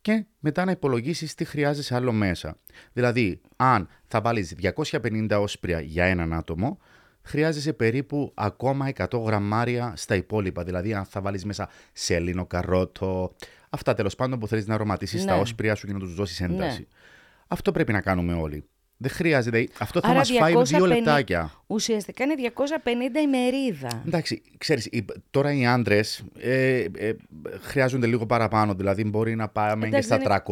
Και 0.00 0.24
μετά 0.38 0.64
να 0.64 0.70
υπολογίσεις 0.70 1.34
τι 1.34 1.44
χρειάζεσαι 1.44 1.94
άλλο 1.94 2.12
μέσα. 2.12 2.56
Δηλαδή, 2.92 3.40
αν 3.56 3.88
θα 4.06 4.20
βάλεις 4.20 4.54
250 4.54 5.40
όσπρια 5.40 5.80
για 5.80 6.04
έναν 6.04 6.32
άτομο, 6.32 6.78
χρειάζεσαι 7.22 7.72
περίπου 7.72 8.32
ακόμα 8.34 8.88
100 8.88 9.18
γραμμάρια 9.24 9.92
στα 9.96 10.14
υπόλοιπα. 10.14 10.64
Δηλαδή, 10.64 10.94
αν 10.94 11.04
θα 11.04 11.20
βάλεις 11.20 11.44
μέσα 11.44 11.68
σελήνο, 11.92 12.46
καρότο, 12.46 13.34
αυτά 13.70 13.94
τέλος 13.94 14.14
πάντων 14.14 14.38
που 14.38 14.48
θέλεις 14.48 14.66
να 14.66 14.74
αρωματίσεις 14.74 15.24
τα 15.24 15.34
Ναι. 15.34 15.40
όσπρια 15.40 15.74
σου 15.74 15.86
και 15.86 15.92
να 15.92 15.98
τους 15.98 16.14
δώσεις 16.14 16.40
ένταση. 16.40 16.78
Ναι. 16.80 16.86
Αυτό 17.48 17.72
πρέπει 17.72 17.92
να 17.92 18.00
κάνουμε 18.00 18.32
όλοι. 18.34 18.64
Δεν 18.96 19.10
χρειάζεται. 19.10 19.68
Αυτό 19.78 20.00
θα 20.00 20.08
Άρα 20.08 20.16
μας 20.18 20.30
φάει 20.38 20.52
δύο 20.52 20.78
250 20.80 20.86
λεπτάκια. 20.86 21.52
Ουσιαστικά 21.66 22.24
είναι 22.24 22.34
250 22.36 23.20
η 23.22 23.26
μερίδα. 23.26 24.02
Εντάξει, 24.06 24.42
ξέρεις, 24.58 24.86
οι- 24.86 25.04
τώρα 25.30 25.52
οι 25.52 25.66
άντρες 25.66 26.24
ε, 26.38 26.84
ε, 26.96 27.12
χρειάζονται 27.60 28.06
λίγο 28.06 28.26
παραπάνω. 28.26 28.74
Δηλαδή, 28.74 29.04
μπορεί 29.04 29.34
να 29.34 29.48
πάμε 29.48 29.86
Εντάξει, 29.86 30.08
και 30.08 30.14
δεν 30.16 30.20
στα 30.20 30.42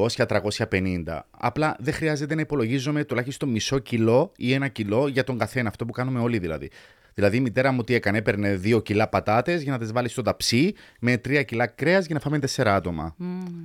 300-350. 0.66 1.26
Απλά 1.30 1.76
δεν 1.78 1.94
χρειάζεται 1.94 2.34
να 2.34 2.40
υπολογίζουμε 2.40 3.04
τουλάχιστον 3.04 3.48
μισό 3.48 3.78
κιλό 3.78 4.32
ή 4.36 4.52
ένα 4.52 4.68
κιλό 4.68 5.08
για 5.08 5.24
τον 5.24 5.38
καθένα. 5.38 5.68
Αυτό 5.68 5.84
που 5.84 5.92
κάνουμε 5.92 6.20
όλοι 6.20 6.38
δηλαδή. 6.38 6.70
Δηλαδή, 7.14 7.36
η 7.36 7.40
μητέρα 7.40 7.72
μου 7.72 7.82
τι 7.84 7.94
έκανε, 7.94 8.18
έπαιρνε 8.18 8.54
δύο 8.54 8.80
κιλά 8.80 9.08
πατάτες 9.08 9.62
για 9.62 9.72
να 9.72 9.78
τις 9.78 9.92
βάλει 9.92 10.08
στο 10.08 10.22
ταψί 10.22 10.74
με 11.00 11.16
τρία 11.16 11.42
κιλά 11.42 11.66
κρέας 11.66 12.06
για 12.06 12.14
να 12.14 12.20
φάμε 12.20 12.38
τέσσερα 12.38 12.74
άτομα. 12.74 13.16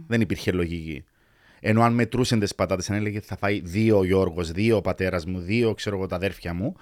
Δεν 0.07 0.21
υπήρχε 0.21 0.51
λογική. 0.51 1.03
Ενώ 1.59 1.81
αν 1.81 1.93
μετρούσαν 1.93 2.39
τις 2.39 2.55
πατάτες, 2.55 2.89
αν 2.89 2.95
έλεγε 2.95 3.19
θα 3.19 3.37
φάει 3.37 3.61
δύο 3.63 3.97
ο 3.97 4.03
Γιώργος, 4.03 4.51
δύο 4.51 4.77
ο 4.77 4.81
πατέρας 4.81 5.25
μου, 5.25 5.39
δύο 5.39 5.73
ξέρω 5.73 5.95
εγώ 5.95 6.05
τα 6.05 6.15
αδέρφια 6.15 6.53
μου, 6.53 6.75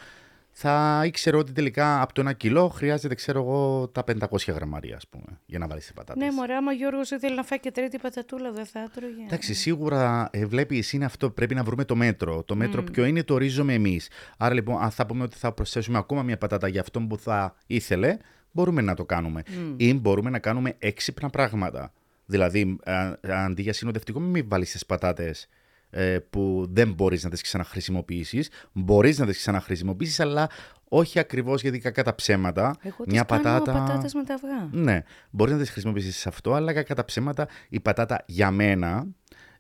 θα 0.57 1.03
ήξερε 1.05 1.38
ότι 1.38 1.51
τελικά 1.51 2.01
από 2.01 2.13
το 2.13 2.21
ένα 2.21 2.33
κιλό 2.33 2.67
χρειάζεται, 2.69 3.15
ξέρω 3.15 3.39
εγώ, 3.39 3.88
τα 3.88 4.03
500 4.03 4.53
γραμμάρια, 4.53 4.95
ας 4.95 5.07
πούμε, 5.07 5.39
για 5.45 5.59
να 5.59 5.67
βάλεις 5.67 5.83
τις 5.83 5.93
πατάτες. 5.93 6.23
Ναι, 6.23 6.31
μωρέ, 6.31 6.55
άμα 6.55 6.71
ο 6.71 6.73
Γιώργος 6.73 7.11
ήθελε 7.11 7.35
να 7.35 7.43
φάει 7.43 7.59
και 7.59 7.71
τρίτη 7.71 7.97
πατατούλα, 7.97 8.51
δεν 8.51 8.65
θα 8.65 8.79
έτρωγε. 8.79 9.23
Εντάξει, 9.25 9.53
σίγουρα 9.53 10.29
ε, 10.31 10.45
βλέπει, 10.45 10.83
είναι 10.91 11.05
αυτό. 11.05 11.29
Πρέπει 11.29 11.55
να 11.55 11.63
βρούμε 11.63 11.85
το 11.85 11.95
μέτρο. 11.95 12.43
Το 12.43 12.55
μέτρο 12.55 12.83
ποιο 12.83 13.05
είναι, 13.05 13.23
το 13.23 13.33
ορίζουμε 13.33 13.73
εμείς. 13.73 14.09
Άρα 14.38 14.53
λοιπόν, 14.53 14.81
αν 14.81 14.91
θα 14.91 15.05
πούμε 15.05 15.23
ότι 15.23 15.38
θα 15.38 15.51
προσθέσουμε 15.51 15.97
ακόμα 15.97 16.23
μια 16.23 16.38
πατάτα 16.38 16.67
για 16.67 16.81
αυτόν 16.81 17.07
που 17.07 17.17
θα 17.17 17.55
ήθελε, 17.67 18.17
μπορούμε 18.51 18.81
να 18.81 18.93
το 18.93 19.05
κάνουμε. 19.05 19.43
Ή 19.77 19.93
μπορούμε 19.93 20.29
να 20.29 20.39
κάνουμε 20.39 20.75
έξυπνα 20.79 21.29
πράγματα. 21.29 21.93
Δηλαδή, 22.25 22.77
α- 22.83 23.17
αντί 23.21 23.61
για 23.61 23.73
συνοδευτικό, 23.73 24.19
μην 24.19 24.45
βάλεις 24.47 24.71
τις 24.71 24.85
πατάτες 24.85 25.47
ε, 25.89 26.19
που 26.29 26.67
δεν 26.69 26.93
μπορείς 26.93 27.23
να 27.23 27.29
τις 27.29 27.41
ξαναχρησιμοποιήσεις. 27.41 28.49
Μπορείς 28.71 29.19
να 29.19 29.25
τις 29.25 29.38
ξαναχρησιμοποιήσεις, 29.38 30.19
αλλά 30.19 30.49
όχι 30.89 31.19
ακριβώς 31.19 31.61
γιατί 31.61 31.79
κακά 31.79 32.03
τα 32.03 32.15
ψέματα. 32.15 32.75
Εγώ 32.81 33.03
τις 33.03 33.13
μια 33.13 33.23
κάνω 33.23 33.41
πατάτα. 33.41 33.73
πατάτες 33.73 34.13
με 34.13 34.23
τα 34.23 34.33
αυγά. 34.33 34.69
Ναι, 34.71 35.03
μπορείς 35.29 35.53
να 35.53 35.59
τις 35.59 35.69
χρησιμοποιήσεις 35.69 36.17
σε 36.17 36.29
αυτό, 36.29 36.53
αλλά 36.53 36.73
κακά 36.73 36.95
τα 36.95 37.05
ψέματα 37.05 37.47
η 37.69 37.79
πατάτα 37.79 38.23
για 38.27 38.51
μένα, 38.51 39.07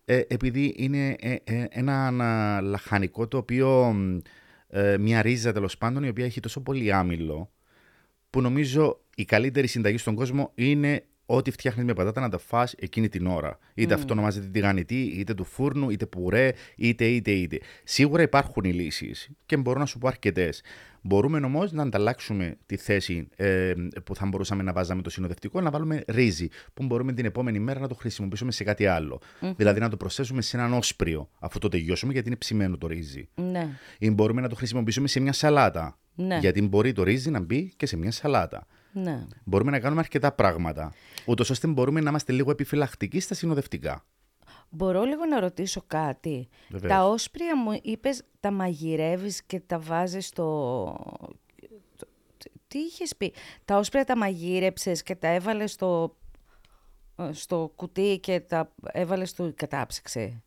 ε, 0.05 0.21
επειδή 0.27 0.73
είναι 0.77 1.15
ε, 1.19 1.35
ε, 1.43 1.65
ένα, 1.69 2.07
ένα 2.07 2.61
λαχανικό 2.61 3.27
το 3.27 3.37
οποίο, 3.37 3.93
μ, 3.93 4.17
ε, 4.67 4.97
μια 4.97 5.21
ρίζα 5.21 5.53
τέλος 5.53 5.77
πάντων, 5.77 6.03
η 6.03 6.07
οποία 6.07 6.25
έχει 6.25 6.39
τόσο 6.39 6.61
πολύ 6.61 6.93
άμυλο, 6.93 7.51
που 8.29 8.41
νομίζω 8.41 8.99
η 9.15 9.25
καλύτερη 9.25 9.67
συνταγή 9.67 9.97
στον 9.97 10.15
κόσμο 10.15 10.51
είναι 10.55 11.03
ό,τι 11.25 11.51
φτιάχνεις 11.51 11.85
με 11.85 11.93
πατάτα 11.93 12.21
να 12.21 12.29
τα 12.29 12.37
φας 12.37 12.73
εκείνη 12.73 13.09
την 13.09 13.27
ώρα. 13.27 13.59
Είτε 13.73 13.93
αυτό 13.93 14.13
ονομάζεται 14.13 14.47
τηγανιτή, 14.47 15.01
είτε 15.01 15.33
του 15.33 15.43
φούρνου, 15.43 15.89
είτε 15.89 16.05
πουρέ, 16.05 16.51
είτε, 16.75 17.05
είτε, 17.05 17.31
είτε. 17.31 17.59
Σίγουρα 17.83 18.21
υπάρχουν 18.21 18.63
οι 18.63 18.73
λύσεις 18.73 19.29
και 19.45 19.57
μπορώ 19.57 19.79
να 19.79 19.85
σου 19.85 19.97
πω 19.97 20.07
αρκετές. 20.07 20.61
Μπορούμε 21.01 21.37
όμως 21.37 21.71
να 21.71 21.83
ανταλλάξουμε 21.83 22.57
τη 22.65 22.77
θέση 22.77 23.27
ε, 23.35 23.73
που 24.03 24.15
θα 24.15 24.25
μπορούσαμε 24.25 24.63
να 24.63 24.73
βάζαμε 24.73 25.01
το 25.01 25.09
συνοδευτικό, 25.09 25.61
να 25.61 25.69
βάλουμε 25.69 26.03
ρύζι, 26.07 26.47
που 26.73 26.85
μπορούμε 26.85 27.13
την 27.13 27.25
επόμενη 27.25 27.59
μέρα 27.59 27.79
να 27.79 27.87
το 27.87 27.95
χρησιμοποιήσουμε 27.95 28.51
σε 28.51 28.63
κάτι 28.63 28.85
άλλο. 28.85 29.21
Δηλαδή 29.55 29.79
να 29.79 29.89
το 29.89 29.97
προσθέσουμε 29.97 30.41
σε 30.41 30.57
έναν 30.57 30.73
όσπριο, 30.73 31.29
αφού 31.39 31.59
το 31.59 31.67
τελειώσουμε, 31.67 32.11
γιατί 32.13 32.27
είναι 32.27 32.37
ψημένο 32.37 32.77
το 32.77 32.87
ρύζι. 32.87 33.29
Ναι. 33.35 33.69
Ή 33.97 34.11
μπορούμε 34.11 34.41
να 34.41 34.49
το 34.49 34.55
χρησιμοποιήσουμε 34.55 35.07
σε 35.07 35.19
μια 35.19 35.33
σαλάτα. 35.33 35.99
Ναι. 36.15 36.37
Γιατί 36.37 36.61
μπορεί 36.61 36.91
το 36.93 37.03
ρύζι 37.03 37.29
να 37.29 37.39
μπει 37.39 37.73
και 37.77 37.85
σε 37.85 37.97
μια 37.97 38.11
σαλάτα. 38.11 38.67
Ναι. 38.97 39.23
Μπορούμε 39.43 39.71
να 39.71 39.79
κάνουμε 39.79 40.01
αρκετά 40.01 40.31
πράγματα. 40.31 40.93
Ούτως 41.25 41.49
ώστε 41.49 41.67
μπορούμε 41.67 42.01
να 42.01 42.09
είμαστε 42.09 42.31
λίγο 42.31 42.51
επιφυλακτικοί 42.51 43.19
στα 43.19 43.33
συνοδευτικά. 43.33 44.03
Μπορώ 44.69 45.03
λίγο 45.03 45.25
να 45.25 45.39
ρωτήσω 45.39 45.83
κάτι. 45.87 46.47
Βεβαίως. 46.69 46.91
Τα 46.91 47.05
όσπρια 47.07 47.57
μου 47.57 47.79
είπες 47.81 48.23
τα 48.39 48.51
μαγειρεύεις 48.51 49.43
και 49.43 49.59
τα 49.59 49.79
βάζεις 49.79 50.27
στο... 50.27 50.95
Τι 52.67 52.79
είχες 52.79 53.15
πει; 53.15 53.33
Τα 53.65 53.77
όσπρια 53.77 54.05
τα 54.05 54.17
μαγείρεψες 54.17 55.03
και 55.03 55.15
τα 55.15 55.27
έβαλες 55.27 55.71
στο, 55.71 56.15
ε, 57.15 57.29
στο 57.31 57.71
κουτί 57.75 58.19
και 58.21 58.39
τα 58.39 58.71
έβαλες 58.91 59.29
στο 59.29 59.51
κατάψυξε; 59.55 60.43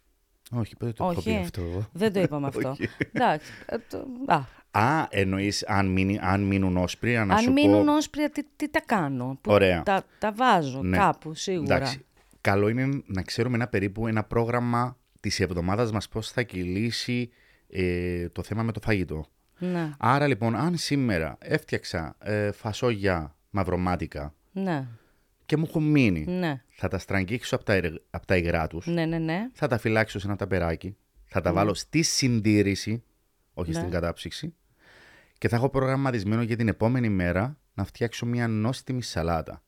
Όχι, 0.51 0.77
ποτέ 0.77 0.93
το 0.93 1.05
έχω 1.05 1.13
πει 1.23 1.29
Όχι. 1.29 1.37
αυτό. 1.39 1.61
εγώ. 1.61 1.89
Δεν 1.93 2.13
το 2.13 2.21
είπαμε 2.21 2.47
αυτό. 2.47 2.69
Όχι. 2.81 2.89
Εντάξει. 3.13 3.51
ε, 3.67 3.77
το- 3.79 4.07
Α, 4.27 4.41
Α, 4.71 5.07
εννοείς 5.11 5.65
αν, 5.67 5.87
μείνει- 5.87 6.19
αν 6.23 6.43
μείνουν 6.43 6.77
όσπρια, 6.77 7.25
να 7.25 7.35
αν 7.35 7.41
σου 7.41 7.53
μείνουν 7.53 7.85
πω. 7.85 7.93
όσπρια, 7.95 8.31
τι, 8.31 8.43
τι 8.57 8.69
τα 8.71 8.81
κάνω. 8.87 9.39
Που 9.41 9.53
Ωραία. 9.53 9.83
Τα, 9.83 10.05
τα 10.19 10.33
βάζω 10.33 10.83
Ναι. 10.83 10.97
κάπου, 10.97 11.35
σίγουρα. 11.35 11.77
Εντάξει. 11.77 12.05
Καλό 12.41 12.69
είναι 12.69 13.03
να 13.07 13.23
ξέρουμε 13.23 13.55
ένα 13.57 13.67
περίπου 13.69 14.07
ένα 14.07 14.25
πρόγραμμα 14.25 14.97
της 15.21 15.41
εβδομάδας 15.41 15.93
μας 15.93 16.09
πώς 16.09 16.31
θα 16.31 16.43
κυλήσει 16.43 17.31
ε, 17.69 18.29
το 18.29 18.43
θέμα 18.43 18.63
με 18.63 18.73
το 18.73 18.81
φαγητό. 18.81 19.27
Ναι, 19.59 19.91
Άρα 19.99 20.27
λοιπόν, 20.27 20.57
αν 20.57 20.77
σήμερα 20.77 21.37
έφτιαξα 21.41 22.17
ε, 22.23 22.53
φασόγια 22.53 23.37
μαυρομάτικα 23.51 24.35
ναι, 24.53 24.87
και 25.47 25.57
μου 25.57 25.65
έχουν 25.69 25.83
μείνει, 25.91 26.25
ναι, 26.29 26.63
θα 26.69 26.89
τα 26.89 26.99
στραγγίξω 26.99 27.55
από 27.57 27.65
τα, 27.65 27.73
ερ- 27.73 27.95
απ' 28.11 28.25
τα 28.27 28.37
υγρά 28.37 28.67
τους, 28.67 28.87
ναι, 28.87 29.05
ναι, 29.07 29.19
ναι. 29.19 29.49
θα 29.53 29.67
τα 29.67 29.79
φυλάξω 29.79 30.19
σε 30.19 30.27
ένα 30.27 30.37
ταπεράκι, 30.37 30.97
θα 31.25 31.41
τα 31.41 31.53
βάλω 31.53 31.75
στη 31.75 32.03
συντήρηση, 32.03 33.03
όχι 33.59 33.71
Ναι. 33.71 33.79
στην 33.79 33.91
κατάψυξη, 33.91 34.55
και 35.39 35.49
θα 35.49 35.57
έχω 35.57 35.69
προγραμματισμένο 35.69 36.43
για 36.43 36.57
την 36.57 36.69
επόμενη 36.69 37.09
μέρα 37.09 37.59
να 37.75 37.85
φτιάξω 37.85 38.27
μια 38.27 38.49
νόστιμη 38.49 39.03
σαλάτα. 39.03 39.63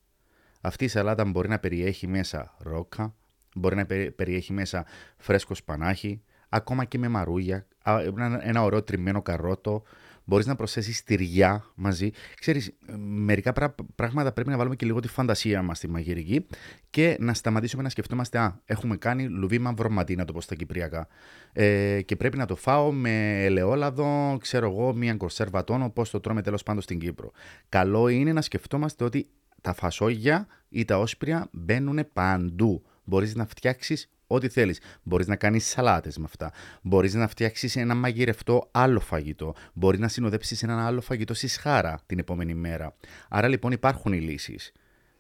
Αυτή 0.61 0.85
η 0.85 0.89
σαλάτα 0.89 1.25
μπορεί 1.25 1.49
να 1.49 1.59
περιέχει 1.59 2.07
μέσα 2.07 2.55
ρόκα, 2.59 3.15
μπορεί 3.55 3.77
να 3.77 3.87
περι- 3.87 4.11
περιέχει 4.11 4.53
μέσα 4.53 4.85
φρέσκο 5.17 5.55
σπανάχι, 5.55 6.23
ακόμα 6.49 6.85
και 6.85 6.99
με 6.99 7.09
μαρούγια, 7.09 7.67
α, 7.83 8.01
ένα, 8.01 8.41
ένα 8.47 8.63
ωραίο 8.63 8.83
τριμμένο 8.83 9.23
καρότο, 9.23 9.83
μπορείς 10.31 10.47
να 10.47 10.55
προσθέσεις 10.57 11.03
τυριά 11.03 11.65
μαζί. 11.75 12.11
Ξέρεις, 12.39 12.67
ε, 12.67 12.95
μερικά 12.99 13.53
πρα- 13.53 13.75
πράγματα 13.95 14.33
πρέπει 14.33 14.51
να 14.51 14.57
βάλουμε 14.57 14.77
και 14.77 14.87
λίγο 14.87 15.01
τη 15.01 15.09
φαντασία 15.09 15.63
μας 15.63 15.77
στη 15.77 15.89
μαγειρική 15.89 16.47
και 16.91 17.17
να 17.21 17.35
σταματήσουμε 17.35 17.83
να 17.83 17.89
σκεφτόμαστε, 17.89 18.39
α, 18.39 18.61
έχουμε 18.65 18.97
κάνει 18.97 19.29
λουβί 19.29 19.59
μαυροματί, 19.59 20.17
να 20.17 20.25
το 20.25 20.33
πω 20.33 20.41
στα 20.41 20.55
κυπριακά, 20.55 21.09
ε, 21.53 22.03
και 22.03 22.17
πρέπει 22.17 22.37
να 22.37 22.47
το 22.47 22.57
φάω 22.57 22.93
με 22.93 23.45
ελαιόλαδο, 23.45 24.39
ξέρω 24.41 24.71
εγώ, 24.71 24.95
μια 24.95 25.15
κονσέρβα 25.15 25.65
τόνο, 25.65 25.91
πώς 25.91 26.11
το 26.11 26.21
τρώμε 26.21 26.43
τέλος 26.43 26.63
πάντων 26.63 26.83
στην 26.83 26.99
Κύπρο. 26.99 27.31
Καλό 27.69 28.09
είναι 28.09 28.33
να 28.33 28.43
σκεφτόμαστε 28.43 29.05
ότι 29.05 29.29
τα 29.61 29.75
φασόγια 29.75 30.47
ή 30.69 30.85
τα 30.85 30.99
όσπρια 30.99 31.49
μπαίνουν 31.53 31.99
παντού. 32.13 32.83
Μπορείς 33.05 33.35
να 33.35 33.47
φτιάξεις 33.47 34.11
ό,τι 34.31 34.49
θέλεις. 34.49 34.81
Μπορείς 35.03 35.27
να 35.27 35.37
κάνεις 35.37 35.67
σαλάτες 35.67 36.19
με 36.19 36.25
αυτά. 36.25 36.53
Μπορείς 36.83 37.15
να 37.15 37.29
φτιάξεις 37.29 37.77
ένα 37.77 37.95
μαγειρευτό 37.95 38.69
άλλο 38.71 39.01
φαγητό. 39.01 39.55
Μπορείς 39.73 40.01
να 40.01 40.09
συνοδέψεις 40.09 40.63
ένα 40.63 40.87
άλλο 40.87 41.01
φαγητό 41.01 41.35
στη 41.35 41.47
σχάρα 41.47 42.01
την 42.07 42.19
επόμενη 42.19 42.55
μέρα. 42.55 42.97
Άρα 43.29 43.49
λοιπόν 43.49 43.73
υπάρχουν 43.73 44.13
οι 44.13 44.21
λύσεις 44.21 44.73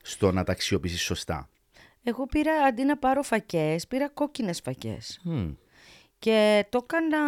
στο 0.03 0.33
να 0.33 0.45
τα 0.45 0.53
αξιοποιήσεις 0.53 1.01
σωστά. 1.03 1.49
Εγώ 2.03 2.27
πήρα, 2.27 2.53
αντί 2.69 2.85
να 2.85 2.97
πάρω 2.99 3.23
φακές, 3.23 3.87
πήρα 3.87 4.09
κόκκινες 4.09 4.61
φακές. 4.61 5.21
Μμ. 5.25 5.51
Και 6.19 6.67
το 6.69 6.81
έκανα, 6.83 7.19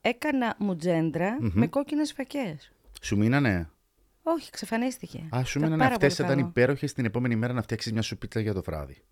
έκανα 0.00 0.54
μουτζέντρα 0.58 1.36
με 1.40 1.66
κόκκινες 1.66 2.12
φακές. 2.12 2.72
Σου 3.02 3.16
μείνανε; 3.16 3.70
Όχι, 4.22 4.46
εξαφανίστηκε. 4.48 5.28
Α, 5.36 5.44
σου 5.44 5.58
Ήταν 5.58 5.62
μείνανε 5.62 5.82
πάρα 5.82 5.94
αυτές 5.94 6.16
πολύ 6.16 6.28
ήταν 6.28 6.38
καλό. 6.38 6.48
υπέροχες 6.48 6.92
την 6.92 7.04
επόμενη 7.04 7.36
μέρα 7.36 7.52
να 7.52 7.62
φτιάξεις 7.62 7.92
μια 7.92 8.02
σουπίτσα 8.02 8.40
για 8.40 8.52
το 8.54 8.62
βράδυ. 8.62 9.02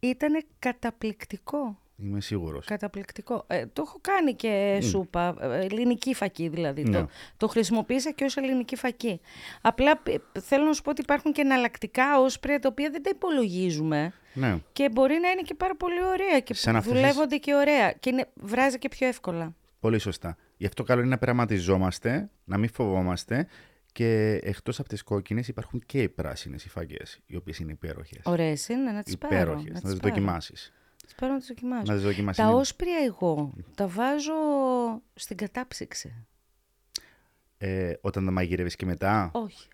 Ήτανε 0.00 0.38
καταπληκτικό. 0.58 1.78
Είμαι 2.02 2.20
σίγουρος. 2.20 2.66
Καταπληκτικό. 2.66 3.44
Ε, 3.46 3.66
το 3.66 3.82
έχω 3.86 3.98
κάνει 4.00 4.34
και 4.34 4.78
σούπα, 4.82 5.34
ε, 5.40 5.64
ελληνική 5.64 6.14
φακή 6.14 6.48
δηλαδή. 6.48 6.82
Ναι. 6.82 6.98
Το, 6.98 7.08
το 7.36 7.48
χρησιμοποίησα 7.48 8.10
και 8.10 8.24
ως 8.24 8.36
ελληνική 8.36 8.76
φακή. 8.76 9.20
Απλά 9.60 10.00
ε, 10.02 10.40
θέλω 10.40 10.64
να 10.64 10.72
σου 10.72 10.82
πω 10.82 10.90
ότι 10.90 11.00
υπάρχουν 11.00 11.32
και 11.32 11.40
εναλλακτικά 11.40 12.20
όσπρια 12.20 12.58
τα 12.58 12.68
οποία 12.68 12.90
δεν 12.90 13.02
τα 13.02 13.10
υπολογίζουμε. 13.14 14.12
Ναι. 14.34 14.58
Και 14.72 14.88
μπορεί 14.92 15.18
να 15.22 15.30
είναι 15.30 15.42
και 15.42 15.54
πάρα 15.54 15.76
πολύ 15.76 16.04
ωραία 16.04 16.40
και 16.40 16.54
Σαν 16.54 16.76
αυτές 16.76 16.92
δουλεύονται 16.92 17.36
και 17.36 17.54
ωραία. 17.54 17.92
Και 17.92 18.10
είναι, 18.10 18.28
βράζει 18.34 18.78
και 18.78 18.88
πιο 18.88 19.06
εύκολα. 19.06 19.54
Πολύ 19.80 19.98
σωστά. 19.98 20.36
Γι' 20.56 20.66
αυτό 20.66 20.82
καλό 20.82 21.00
είναι 21.00 21.10
να 21.10 21.18
πειραματιζόμαστε, 21.18 22.30
να 22.44 22.58
μην 22.58 22.70
φοβόμαστε 22.72 23.46
και 23.96 24.40
εκτός 24.42 24.80
από 24.80 24.88
τις 24.88 25.02
κόκκινες 25.02 25.48
υπάρχουν 25.48 25.82
και 25.86 26.02
οι 26.02 26.08
πράσινες 26.08 26.64
οι 26.64 26.68
φαγές, 26.68 27.20
οι 27.26 27.36
οποίες 27.36 27.58
είναι 27.58 27.72
υπέροχες. 27.72 28.20
Ωραίες 28.24 28.68
είναι, 28.68 28.92
να 28.92 29.02
τις 29.02 29.18
πάρω. 29.18 29.34
Υπέροχες. 29.34 29.64
να 29.64 29.72
Να 29.72 29.80
τις 29.80 29.90
τις 29.90 30.00
πάρω. 30.00 30.14
δοκιμάσεις. 30.14 30.72
Τις 31.04 31.14
πάρω 31.14 31.32
να 31.32 31.38
τις 31.38 31.48
δοκιμάσω. 31.48 31.92
Να 31.92 31.94
τις 31.94 32.02
δοκιμάσεις. 32.02 32.42
Τα 32.44 32.50
όσπρια 32.50 32.98
εγώ 33.04 33.52
τα 33.74 33.88
βάζω 33.88 34.32
στην 35.14 35.36
κατάψυξη. 35.36 36.26
Ε, 37.58 37.92
όταν 38.00 38.24
τα 38.24 38.30
μαγειρεύεις 38.30 38.76
και 38.76 38.86
μετά; 38.86 39.30
Όχι. 39.32 39.68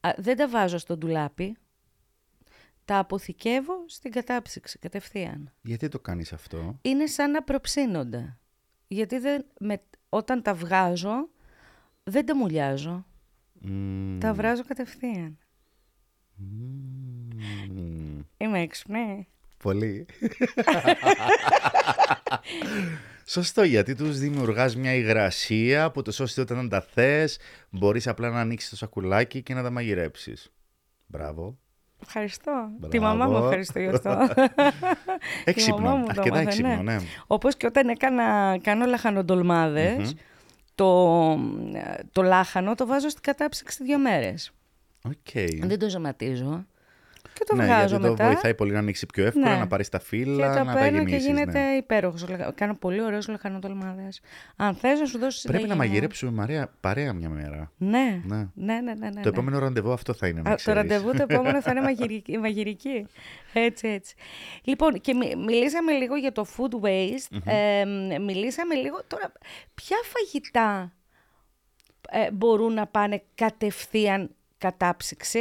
Α, 0.00 0.10
δεν 0.16 0.36
τα 0.36 0.48
βάζω 0.48 0.78
στο 0.78 0.96
ντουλάπι. 0.96 1.56
Τα 2.84 2.98
αποθηκεύω 2.98 3.84
στην 3.86 4.10
κατάψυξη 4.10 4.78
κατευθείαν. 4.78 5.52
Γιατί 5.62 5.88
το 5.88 6.00
κάνεις 6.00 6.32
αυτό; 6.32 6.78
Είναι 6.82 7.06
σαν 7.06 7.30
να 7.30 7.42
προψύνονται. 7.42 8.38
Γιατί 8.88 9.18
δεν, 9.18 9.44
με, 9.60 9.82
όταν 10.08 10.42
τα 10.42 10.54
βγάζω, 10.54 11.28
δεν 12.08 12.26
τα 12.26 12.36
μουλιάζω. 12.36 13.06
Μμμ. 13.60 14.18
Τα 14.18 14.34
βράζω 14.34 14.64
κατευθείαν. 14.64 15.38
Μμμ. 16.36 18.20
Είμαι 18.36 18.60
έξυπνη. 18.60 19.28
Πολύ. 19.62 20.06
Σωστό, 23.24 23.62
γιατί 23.62 23.94
τους 23.94 24.18
δημιουργάς 24.18 24.76
μια 24.76 24.94
υγρασία 24.94 25.90
που 25.90 26.02
το 26.02 26.12
ώστε 26.22 26.40
όταν 26.40 26.68
τα 26.68 26.80
θες 26.80 27.38
μπορείς 27.70 28.06
απλά 28.06 28.30
να 28.30 28.40
ανοίξεις 28.40 28.70
το 28.70 28.76
σακουλάκι 28.76 29.42
και 29.42 29.54
να 29.54 29.62
τα 29.62 29.70
μαγειρέψεις. 29.70 30.52
Μπράβο. 31.06 31.58
Ευχαριστώ. 32.02 32.52
Μπράβο. 32.52 32.88
Τη 32.88 33.00
μαμά 33.00 33.26
μου 33.26 33.36
ευχαριστώ 33.36 33.78
γι' 33.78 33.86
αυτό. 33.86 34.08
μαμά 34.10 34.34
Έξυπνο, 35.44 35.96
μου 35.96 36.04
το 36.04 36.10
αρκετά 36.10 36.38
έμαθε, 36.38 36.40
έξυπνο, 36.40 36.82
ναι. 36.82 36.82
ναι. 36.82 37.00
Όπως 37.26 37.56
και 37.56 37.66
όταν 37.66 37.88
έκανα, 37.88 38.58
κάνω 38.62 38.86
λαχανοτολμάδες, 38.86 40.14
το, 40.78 41.38
το 42.12 42.22
λάχανο 42.22 42.74
το 42.74 42.86
βάζω 42.86 43.08
στην 43.08 43.22
κατάψυξη 43.22 43.84
δύο 43.84 43.98
μέρες. 43.98 44.50
Οκ. 45.04 45.30
Δεν 45.62 45.78
το 45.78 45.88
ζεματίζω 45.88 46.66
και 47.38 47.44
το 47.46 47.54
ναι, 47.56 47.64
βγάζω 47.64 47.86
γιατί 47.86 48.02
μετά. 48.02 48.14
το 48.16 48.24
βοηθάει 48.24 48.54
πολύ 48.54 48.72
να 48.72 48.78
ανοίξει 48.78 49.06
πιο 49.06 49.24
εύκολα, 49.26 49.52
Ναι. 49.52 49.58
να 49.58 49.66
πάρεις 49.66 49.88
τα 49.88 49.98
και 49.98 50.04
φύλλα, 50.04 50.52
το 50.52 50.64
να 50.64 50.72
τα 50.72 50.78
παίρνω 50.80 50.98
και 50.98 51.04
γεμίσεις. 51.04 51.26
γίνεται 51.26 51.58
ναι. 51.58 51.74
υπέροχος. 51.76 52.22
ο 52.22 52.26
λαχα- 52.30 52.52
Κάνω 52.54 52.74
πολύ 52.74 53.02
ωραίους 53.02 53.28
λαχανοτολμάδες. 53.28 54.20
Αν 54.56 54.74
θες 54.74 55.00
να 55.00 55.06
σου 55.06 55.18
δώσω 55.18 55.40
Πρέπει 55.48 55.58
συνταγή 55.62 55.66
να 55.66 55.74
μου. 55.74 55.78
μαγειρέψουμε 55.90 56.32
παρέα, 56.40 56.70
παρέα 56.80 57.12
μια 57.12 57.28
μέρα. 57.28 57.72
Ναι, 57.76 58.20
Ναι. 58.24 58.36
ναι, 58.54 58.74
ναι. 58.74 58.80
ναι, 58.80 58.92
ναι, 58.92 59.08
Το 59.10 59.18
ναι. 59.20 59.28
επόμενο 59.28 59.58
ραντεβού 59.58 59.92
αυτό 59.92 60.12
θα 60.12 60.26
είναι, 60.26 60.40
να 60.40 60.48
Α, 60.48 60.50
το 60.52 60.56
ξέρεις. 60.56 60.80
ραντεβού 60.82 61.10
το 61.16 61.26
επόμενο 61.28 61.62
θα 61.62 61.70
είναι 61.70 61.80
μαγειρική. 61.90 62.38
μαγειρική. 62.38 63.06
Έτσι, 63.52 63.88
έτσι. 63.88 64.14
Λοιπόν, 64.64 65.00
και 65.00 65.14
μι- 65.14 65.36
μιλήσαμε 65.36 65.92
λίγο 65.92 66.16
για 66.16 66.32
το 66.32 66.46
food 66.56 66.84
waste. 66.86 67.38
Ε, 67.44 67.84
μ, 67.84 68.24
μιλήσαμε 68.24 68.74
λίγο 68.74 69.00
τώρα. 69.06 69.32
Ποια 69.74 69.96
φαγητά 70.02 70.92
ε, 72.10 72.30
μπορούν 72.30 72.72
να 72.74 72.86
πάνε 72.86 73.22
κατευθείαν 73.34 74.30
κατάψυξη; 74.58 75.40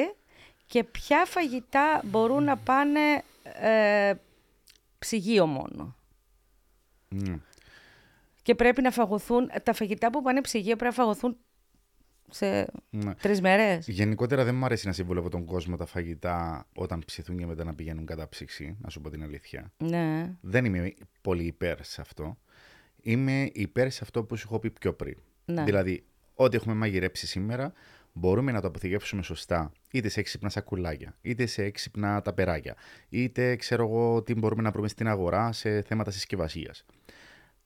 Και 0.68 0.84
ποια 0.84 1.26
φαγητά 1.26 2.02
μπορούν 2.04 2.44
να 2.44 2.58
πάνε 2.58 3.24
ε, 3.44 4.14
ψυγείο 5.00 5.46
μόνο. 5.46 5.96
Μμ. 7.10 7.36
Και 8.42 8.56
πρέπει 8.56 8.82
να 8.82 8.92
φαγωθούν, 8.92 9.50
τα 9.64 9.74
φαγητά 9.74 10.10
που 10.10 10.22
πάνε 10.22 10.42
ψυγείο 10.42 10.76
πρέπει 10.76 10.96
να 10.98 11.04
φαγωθούν 11.04 11.38
σε 12.30 12.68
Ναι. 12.90 13.16
τρεις 13.16 13.42
μέρες; 13.42 13.88
Γενικότερα 13.88 14.44
δεν 14.44 14.56
μου 14.56 14.66
αρέσει 14.66 14.88
να 14.88 14.94
συμβουλεύω 14.94 15.30
τον 15.30 15.46
κόσμο 15.46 15.76
τα 15.76 15.86
φαγητά 15.86 16.68
όταν 16.76 17.04
ψηθούν 17.06 17.38
και 17.38 17.46
μετά 17.46 17.64
να 17.64 17.76
πηγαίνουν 17.76 18.06
κατά 18.06 18.30
ψήξη, 18.30 18.78
να 18.80 18.90
σου 18.90 19.02
πω 19.02 19.10
την 19.10 19.24
αλήθεια. 19.24 19.72
Ναι. 19.78 20.36
Δεν 20.42 20.66
είμαι 20.66 20.94
πολύ 21.22 21.44
υπέρ 21.44 21.84
σε 21.84 22.02
αυτό. 22.02 22.38
Είμαι 23.02 23.50
υπέρ 23.54 23.92
σε 23.92 24.00
αυτό 24.04 24.24
που 24.24 24.36
σου 24.36 24.48
έχω 24.50 24.60
πει 24.60 24.72
πιο 24.72 24.94
πριν. 24.94 25.18
Ναι. 25.46 25.64
Δηλαδή, 25.64 26.06
ό,τι 26.34 26.56
έχουμε 26.56 26.74
μαγειρέψει 26.76 27.28
σήμερα, 27.28 27.74
μπορούμε 28.14 28.52
να 28.52 28.62
το 28.62 28.68
αποθηκεύσουμε 28.68 29.22
σωστά, 29.22 29.72
είτε 29.92 30.10
σε 30.10 30.20
έξυπνα 30.20 30.50
σακουλάκια, 30.50 31.18
είτε 31.22 31.46
σε 31.46 31.64
έξυπνα 31.64 32.22
ταπεράκια, 32.22 32.76
είτε 33.10 33.56
ξέρω 33.56 33.84
εγώ 33.84 34.24
τι 34.24 34.36
μπορούμε 34.36 34.62
να 34.62 34.72
βρούμε 34.72 34.88
στην 34.88 35.08
αγορά 35.08 35.52
σε 35.52 35.82
θέματα 35.82 36.12
συσκευασίας. 36.12 36.86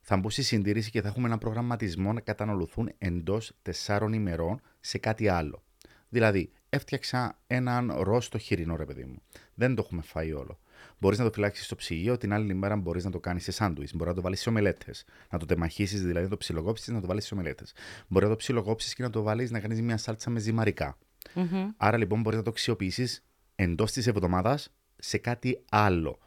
Θα 0.02 0.18
μπουν 0.18 0.32
στη 0.32 0.44
συντήρηση 0.44 0.90
και 0.90 1.02
θα 1.02 1.08
έχουμε 1.08 1.28
ένα 1.28 1.38
προγραμματισμό 1.38 2.14
να 2.14 2.22
καταναλωθούν 2.22 2.92
εντός 2.98 3.54
τεσσάρων 3.62 4.14
ημερών 4.14 4.62
σε 4.80 4.98
κάτι 4.98 5.28
άλλο. 5.28 5.64
Δηλαδή, 6.10 6.52
έφτιαξα 6.70 7.40
έναν 7.48 7.94
ρόστο 7.98 8.38
χοιρινό, 8.38 8.76
ρε 8.76 8.86
παιδί 8.86 9.04
μου. 9.04 9.22
Δεν 9.54 9.76
το 9.76 9.84
έχουμε 9.86 10.02
φάει 10.02 10.34
όλο. 10.34 10.60
Μπορείς 11.00 11.18
να 11.18 11.24
το 11.24 11.32
φυλάξεις 11.32 11.66
στο 11.66 11.76
ψυγείο, 11.76 12.18
την 12.18 12.34
άλλη 12.34 12.54
μέρα 12.54 12.76
μπορείς 12.76 13.04
να 13.04 13.12
το 13.12 13.20
κάνεις 13.20 13.44
σε 13.44 13.52
σάντουι. 13.52 13.88
Μπορεί 13.94 14.10
να 14.10 14.16
το 14.16 14.22
βάλεις 14.22 14.42
σε 14.42 14.50
ομελέτες. 14.50 15.06
Να 15.30 15.40
το 15.40 15.46
τεμαχίσεις, 15.46 16.02
δηλαδή 16.02 16.24
να 16.24 16.30
το 16.30 16.38
ψιλοκόψεις, 16.38 16.88
να 16.88 17.02
το 17.02 17.08
βάλεις 17.08 17.26
σε 17.26 17.34
ομελέτες. 17.34 17.74
Μπορεί 18.08 18.26
να 18.26 18.32
το 18.32 18.38
ψιλοκόψεις 18.38 18.94
και 18.94 19.04
να 19.04 19.10
το 19.10 19.22
βάλεις 19.22 19.52
να 19.52 19.60
κάνεις 19.60 19.82
μια 19.82 19.98
σάλτσα 19.98 20.30
με 20.30 20.40
ζυμαρικά. 20.40 20.98
Mm-hmm. 21.36 21.68
Άρα 21.78 21.98
λοιπόν 21.98 22.22
μπορείς 22.22 22.38
να 22.38 22.44
το 22.44 22.50
αξιοποιήσεις 22.50 23.24
εντός 23.56 23.92
της 23.92 24.08
εβδομάδας 24.08 24.74
σε 24.96 25.18
κάτι 25.18 25.64
άλλο. 25.70 26.20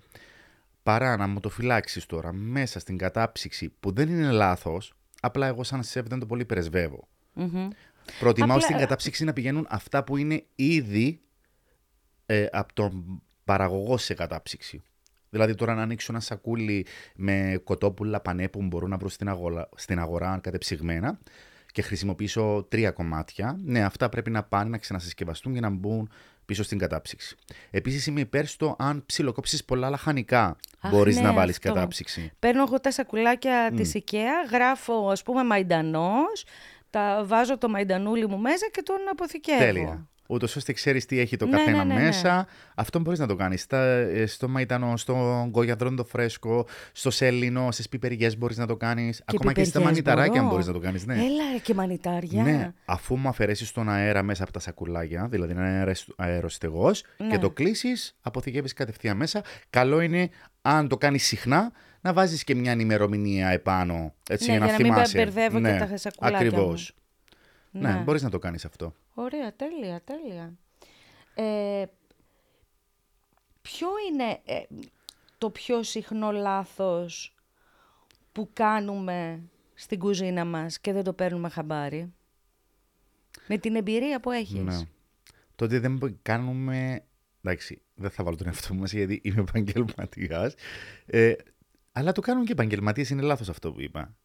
Παρά 0.83 1.17
να 1.17 1.27
μου 1.27 1.40
το 1.40 1.49
φυλάξεις 1.49 2.07
τώρα 2.07 2.33
μέσα 2.33 2.79
στην 2.79 2.99
κατάψυξη 2.99 3.75
που 3.81 3.93
δεν 3.93 4.09
είναι 4.09 4.31
λάθος, 4.31 4.95
απλά 5.21 5.47
εγώ 5.47 5.64
σαν 5.64 5.83
σεφ 5.83 6.07
δεν 6.07 6.19
το 6.19 6.27
πολύ 6.27 6.45
περισβεύω. 6.45 7.09
Mm-hmm. 7.37 7.69
Προτιμάω 8.19 8.57
Απλά... 8.57 8.67
στην 8.67 8.77
κατάψυξη 8.77 9.25
να 9.25 9.33
πηγαίνουν 9.33 9.67
αυτά 9.69 10.05
που 10.05 10.17
είναι 10.17 10.45
ήδη 10.55 11.21
ε, 12.27 12.47
από 12.53 12.73
τον 12.73 13.23
παραγωγός 13.44 14.04
σε 14.04 14.14
κατάψυξη. 14.14 14.83
Δηλαδή 15.30 15.54
τώρα 15.54 15.74
να 15.74 15.83
ανοίξω 15.83 16.12
ένα 16.12 16.20
σακούλι 16.20 16.87
με 17.14 17.61
κοτόπουλα 17.64 18.20
πανέ 18.20 18.48
που 18.48 18.62
μπορούν 18.62 18.90
να 18.90 18.96
βρω 18.96 19.09
στην 19.09 19.28
αγορά, 19.28 19.68
στην 19.76 19.98
αγορά 19.98 20.38
κατεψυγμένα 20.42 21.18
και 21.72 21.83
χρησιμοποιήσω 21.83 22.66
τρία 22.68 22.90
κομμάτια, 22.90 23.59
ναι, 23.64 23.85
αυτά 23.85 24.09
πρέπει 24.09 24.30
να 24.30 24.42
πάνε 24.42 24.70
να 24.70 24.78
ξανασυσκευαστούν 24.78 25.54
και 25.54 25.61
να 25.61 25.70
μπουν 25.70 26.11
πίσω 26.44 26.62
στην 26.62 26.78
κατάψυξη. 26.78 27.37
Επίσης, 27.70 28.07
είμαι 28.07 28.20
υπέρ 28.20 28.46
στο 28.46 28.76
αν 28.78 29.02
ψιλοκόψεις 29.07 29.64
πολλά 29.64 29.90
λαχανικά, 29.90 30.57
μπορείς 30.90 31.16
ναι, 31.16 31.22
να 31.22 31.33
βάλει 31.33 31.52
κατάψυξη. 31.52 32.33
Παίρνω 32.38 32.62
εγώ 32.62 32.80
τα 32.80 32.90
σακουλάκια 32.90 33.70
mm. 33.70 33.76
της 33.76 33.92
IKEA, 33.94 34.50
γράφω 34.50 35.09
ας 35.11 35.22
πούμε 35.22 35.44
μαϊντανός, 35.44 36.44
τα 36.90 37.24
βάζω 37.26 37.59
το 37.59 37.68
μαϊντανούλι 37.68 38.28
μου 38.28 38.38
μέσα 38.38 38.68
και 38.72 38.83
τον 38.83 38.96
αποθηκεύω. 39.11 39.59
Τέλεια 39.59 40.09
ούτως 40.27 40.57
ώστε 40.57 40.73
ξέρεις 40.73 41.07
τι 41.07 41.19
έχει 41.19 41.37
το 41.37 41.47
ναι, 41.47 41.57
καθένα 41.57 41.85
ναι, 41.85 41.95
ναι, 41.95 42.01
μέσα. 42.01 42.47
Αυτό 42.75 42.99
μπορείς 42.99 43.19
να 43.19 43.27
το 43.27 43.37
κάνεις. 43.37 43.67
Ε, 43.71 44.25
στο 44.27 44.49
μαϊτανό, 44.49 44.97
στο 44.97 45.47
γκογιαδρόν 45.51 45.97
το 45.97 46.05
φρέσκο, 46.05 46.67
στο 46.93 47.11
σέλινο, 47.11 47.71
στις 47.71 47.89
πιπεριές 47.89 48.39
μπορείς 48.39 48.57
να 48.57 48.67
το 48.67 48.77
κάνεις. 48.77 49.23
Ακόμα 49.27 49.53
και 49.53 49.65
στα 49.65 49.81
μανιταράκια 49.81 50.43
μπορείς 50.43 50.67
να 50.67 50.73
το 50.73 50.79
κάνεις. 50.79 51.07
Ναι. 51.07 51.15
Έλα 51.15 51.59
και 51.63 51.75
μανιτάρια. 51.75 52.43
Ναι, 52.43 52.73
αφού 52.85 53.17
μου 53.17 53.29
αφαιρέσεις 53.29 53.73
τον 53.73 53.89
αέρα 53.89 54.23
μέσα 54.23 54.43
από 54.43 54.53
τα 54.53 54.59
σακουλάκια, 54.59 55.29
δηλαδή 55.31 55.53
ένα 55.53 55.95
αεροστεγός, 56.17 57.05
και 57.31 57.39
το 57.39 57.51
κλείσεις, 57.51 58.17
αποθηκεύεις 58.21 58.73
κατευθείαν 58.73 59.17
μέσα. 59.17 59.43
Καλό 59.71 60.01
είναι 60.01 60.29
αν 60.63 60.89
το 60.89 60.97
κάνεις 60.97 61.25
συχνά 61.25 61.73
να 62.01 62.13
βάζεις 62.13 62.45
και 62.45 62.55
μια 62.55 62.73
ημερομηνία 62.73 63.49
επάνω. 63.49 64.15
Έτσι, 64.31 64.51
ναι, 64.51 64.57
για 64.57 64.67
να, 64.67 64.71
να 64.71 64.77
θυμάσαι. 64.77 65.17
μην 65.17 65.27
μπερδεύω 65.27 65.59
ναι, 65.59 65.73
και 65.73 65.79
τα 65.79 65.97
σακουλάκια. 65.97 66.39
Ακριβώ. 66.39 66.75
Ναι, 67.75 67.93
ναι 67.93 68.03
μπορείς 68.03 68.23
να 68.23 68.31
το 68.31 68.39
κάνεις 68.39 68.65
αυτό. 68.65 68.95
Ωραία, 69.15 69.55
τέλεια, 69.55 70.03
τέλεια. 70.05 70.55
Ε, 71.35 71.85
ποιο 73.63 73.89
είναι 74.11 74.41
ε, 74.45 74.63
το 75.39 75.51
πιο 75.51 75.83
συχνό 75.83 76.31
λάθος 76.33 77.35
που 78.33 78.51
κάνουμε 78.53 79.43
στην 79.75 79.99
κουζίνα 79.99 80.45
μας 80.45 80.81
και 80.81 80.93
δεν 80.93 81.05
το 81.05 81.13
παίρνουμε 81.13 81.49
χαμπάρι; 81.49 82.13
Με 83.49 83.59
την 83.59 83.77
εμπειρία 83.77 84.21
που 84.21 84.31
έχεις. 84.31 84.63
Ναι. 84.63 84.81
Το 85.55 85.65
ότι 85.65 85.79
δεν 85.79 86.19
κάνουμε... 86.23 87.05
Εντάξει, 87.43 87.83
δεν 87.95 88.11
θα 88.11 88.25
βάλω 88.25 88.37
τον 88.37 88.47
εαυτό 88.47 88.75
μου 88.75 88.85
γιατί 88.85 89.21
είμαι 89.25 89.41
επαγγελματία. 89.41 90.53
Ε, 91.07 91.35
αλλά 91.93 92.13
το 92.13 92.21
κάνουν 92.21 92.45
και 92.45 92.53
επαγγελματίες, 92.53 93.11
είναι 93.11 93.23
λάθος 93.23 93.49
αυτό 93.49 93.73
που 93.73 93.81
είπα. 93.81 94.17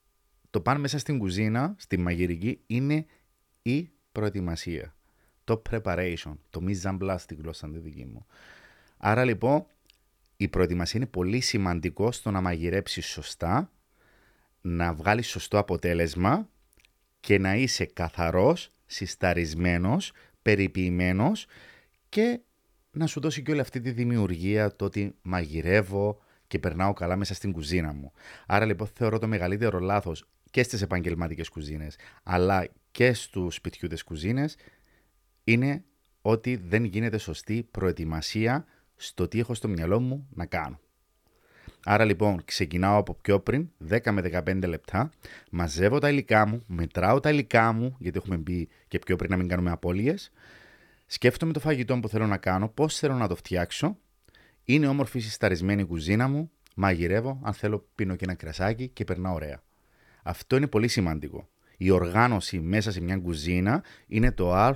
Το 0.50 0.62
πάνε 0.62 0.80
μέσα 0.80 0.98
στην 0.98 1.18
κουζίνα, 1.18 1.76
στη 1.78 1.98
μαγειρική, 1.98 2.62
είναι 2.68 3.06
η 3.62 3.90
προετοιμασία. 4.12 4.96
Το 5.44 5.62
preparation, 5.70 6.34
το 6.50 6.62
mise 6.68 6.90
en 6.90 6.98
place 7.00 7.16
στη 7.20 7.36
γλώσσα 7.36 7.70
τη 7.70 7.80
δική 7.80 8.06
μου. 8.06 8.26
Άρα 8.98 9.24
λοιπόν 9.24 9.66
η 10.38 10.48
προετοιμασία 10.48 11.00
είναι 11.00 11.10
πολύ 11.10 11.40
σημαντικό 11.40 12.12
στο 12.12 12.32
να 12.32 12.42
μαγειρέψεις 12.42 13.06
σωστά, 13.06 13.72
να 14.62 14.94
βγάλεις 14.94 15.28
σωστό 15.28 15.58
αποτέλεσμα 15.58 16.50
και 17.20 17.38
να 17.38 17.56
είσαι 17.56 17.86
καθαρός, 17.86 18.72
συσταρισμένος, 18.86 20.12
περιποιημένος 20.42 21.46
και 22.10 22.40
να 22.92 23.08
σου 23.08 23.20
δώσει 23.20 23.42
και 23.42 23.52
όλη 23.52 23.60
αυτή 23.60 23.82
τη 23.82 23.92
δημιουργία 23.92 24.76
το 24.76 24.86
ότι 24.86 25.16
μαγειρεύω 25.22 26.22
και 26.48 26.60
περνάω 26.60 26.94
καλά 26.94 27.16
μέσα 27.16 27.34
στην 27.34 27.52
κουζίνα 27.52 27.94
μου. 27.94 28.12
Άρα 28.48 28.66
λοιπόν 28.66 28.88
θεωρώ 28.88 29.20
το 29.20 29.28
μεγαλύτερο 29.28 29.80
λάθος 29.80 30.28
και 30.52 30.64
στις 30.64 30.82
επαγγελματικές 30.82 31.50
κουζίνες 31.50 31.96
αλλά 32.24 32.68
και 32.92 33.14
στους 33.14 33.56
σπιτιούτες 33.56 34.04
κουζίνες 34.04 34.56
είναι 35.44 35.84
ότι 36.22 36.56
δεν 36.56 36.84
γίνεται 36.84 37.18
σωστή 37.18 37.68
προετοιμασία 37.72 38.66
στο 38.96 39.28
τι 39.28 39.40
έχω 39.40 39.54
στο 39.54 39.68
μυαλό 39.68 40.00
μου 40.00 40.28
να 40.30 40.46
κάνω. 40.46 40.80
Άρα 41.86 42.06
λοιπόν 42.06 42.42
ξεκινάω 42.46 42.98
από 42.98 43.14
πιο 43.14 43.40
πριν, 43.40 43.70
10 43.90 44.12
με 44.12 44.44
15 44.46 44.68
λεπτά, 44.68 45.12
μαζεύω 45.52 46.00
τα 46.00 46.10
υλικά 46.10 46.46
μου, 46.46 46.64
μετράω 46.68 47.20
τα 47.20 47.30
υλικά 47.30 47.72
μου, 47.72 47.96
γιατί 48.00 48.18
έχουμε 48.18 48.38
μπει 48.38 48.68
και 48.88 49.00
πιο 49.00 49.16
πριν 49.16 49.32
να 49.32 49.38
μην 49.38 49.48
κάνουμε 49.48 49.72
απώλειες, 49.72 50.32
σκέφτομαι 51.06 51.54
το 51.54 51.60
φαγητό 51.60 52.00
που 52.00 52.10
θέλω 52.10 52.28
να 52.28 52.38
κάνω, 52.38 52.70
πώς 52.70 52.98
θέλω 52.98 53.14
να 53.14 53.28
το 53.28 53.36
φτιάξω, 53.36 53.98
είναι 54.64 54.88
όμορφη 54.88 55.20
συσταρισμένη 55.20 55.82
η 55.82 55.86
κουζίνα 55.86 56.28
μου, 56.28 56.52
μαγειρεύω, 56.76 57.40
αν 57.44 57.54
θέλω 57.54 57.88
πίνω 57.96 58.16
και 58.16 58.24
ένα 58.24 58.34
κρασάκι 58.34 58.88
και 58.88 59.04
περνάω 59.04 59.34
ωραία. 59.34 59.62
Αυτό 60.30 60.56
είναι 60.56 60.68
πολύ 60.68 60.88
σημαντικό 60.88 61.50
η 61.82 61.90
οργάνωση 61.90 62.60
μέσα 62.60 62.92
σε 62.92 63.02
μια 63.02 63.18
κουζίνα 63.18 63.84
είναι 64.08 64.32
το 64.32 64.54
α 64.54 64.76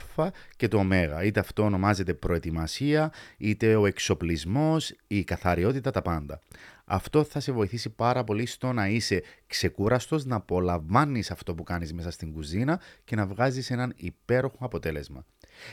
και 0.56 0.68
το 0.68 0.78
ω. 0.78 1.22
Είτε 1.24 1.40
αυτό 1.40 1.64
ονομάζεται 1.64 2.14
προετοιμασία, 2.14 3.12
είτε 3.38 3.76
ο 3.76 3.86
εξοπλισμός, 3.86 4.96
η 5.08 5.24
καθαριότητα, 5.24 5.92
τα 5.92 6.02
πάντα. 6.02 6.40
Αυτό 6.86 7.24
θα 7.24 7.40
σε 7.40 7.52
βοηθήσει 7.52 7.90
πάρα 7.90 8.24
πολύ 8.24 8.46
στο 8.46 8.72
να 8.72 8.88
είσαι 8.88 9.24
ξεκούραστος, 9.48 10.26
να 10.26 10.36
απολαμβάνεις 10.36 11.32
αυτό 11.32 11.56
που 11.56 11.64
κάνεις 11.64 11.94
μέσα 11.94 12.12
στην 12.12 12.34
κουζίνα 12.34 12.82
και 13.04 13.16
να 13.16 13.26
βγάζεις 13.26 13.72
έναν 13.72 13.94
υπέροχο 13.96 14.58
αποτέλεσμα. 14.60 15.26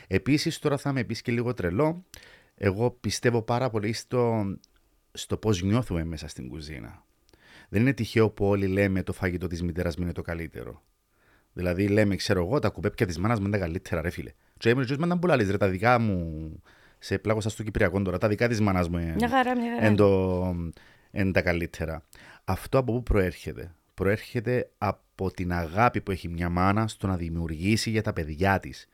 Επίσης 0.07 0.59
τώρα 0.59 0.77
θα 0.77 0.93
με 0.93 1.05
πεις 1.05 1.23
και 1.23 1.33
λίγο 1.33 1.55
τρελό, 1.55 2.05
εγώ 2.55 2.91
πιστεύω 2.91 3.43
πάρα 3.43 3.71
πολύ 3.71 3.93
στο, 3.93 4.45
στο 5.13 5.37
πώς 5.37 5.63
νιώθουμε 5.63 6.05
μέσα 6.05 6.29
στην 6.29 6.49
κουζίνα. 6.49 7.05
Δεν 7.73 7.81
είναι 7.81 7.93
τυχαίο 7.93 8.31
που 8.31 8.47
όλοι 8.47 8.67
λέμε 8.67 9.03
το 9.03 9.13
φαγητό 9.13 9.47
της 9.47 9.63
μητέρας 9.63 9.97
μου 9.97 10.03
είναι 10.03 10.13
το 10.13 10.23
καλύτερο. 10.23 10.83
Δηλαδή 11.53 11.89
λέμε, 11.89 12.17
ξέρω 12.17 12.45
εγώ, 12.45 12.59
τα 12.59 12.69
κουπέπια 12.69 13.07
της 13.07 13.19
μάνας 13.19 13.39
μου 13.39 13.47
είναι 13.47 13.57
τα 13.57 13.63
καλύτερα, 13.63 14.01
ρε 14.01 14.11
φίλε. 14.11 14.33
Και 14.57 14.71
έμεινε 14.71 14.97
με 14.99 15.19
τα 15.27 15.37
ρε, 15.37 15.57
τα 15.57 15.69
δικά 15.69 15.99
μου. 15.99 16.63
Σε 16.99 17.19
πλάγωσα 17.19 17.51
στο 17.51 17.63
Κυπριακό 17.63 18.03
τώρα, 18.03 18.19
τα 18.19 18.29
δικά 18.29 18.49
της 18.49 18.61
μάνας 18.61 18.89
μου 18.89 18.99
είναι, 18.99 19.15
είναι 21.11 21.33
τα 21.33 21.43
καλύτερα. 21.43 22.05
Αυτό 22.45 22.79
από 22.79 22.93
πού 22.93 23.03
προέρχεται; 23.03 23.75
Προέρχεται 23.95 24.71
από 24.79 25.31
την 25.31 25.53
αγάπη 25.53 26.01
που 26.01 26.11
έχει 26.11 26.29
μια 26.29 26.49
μάνα 26.49 26.89
στο 26.89 27.07
να 27.07 27.17
δημιουργήσει 27.17 27.91
για 27.91 28.03
τα 28.03 28.13
παιδιά 28.13 28.61
της, 28.61 28.89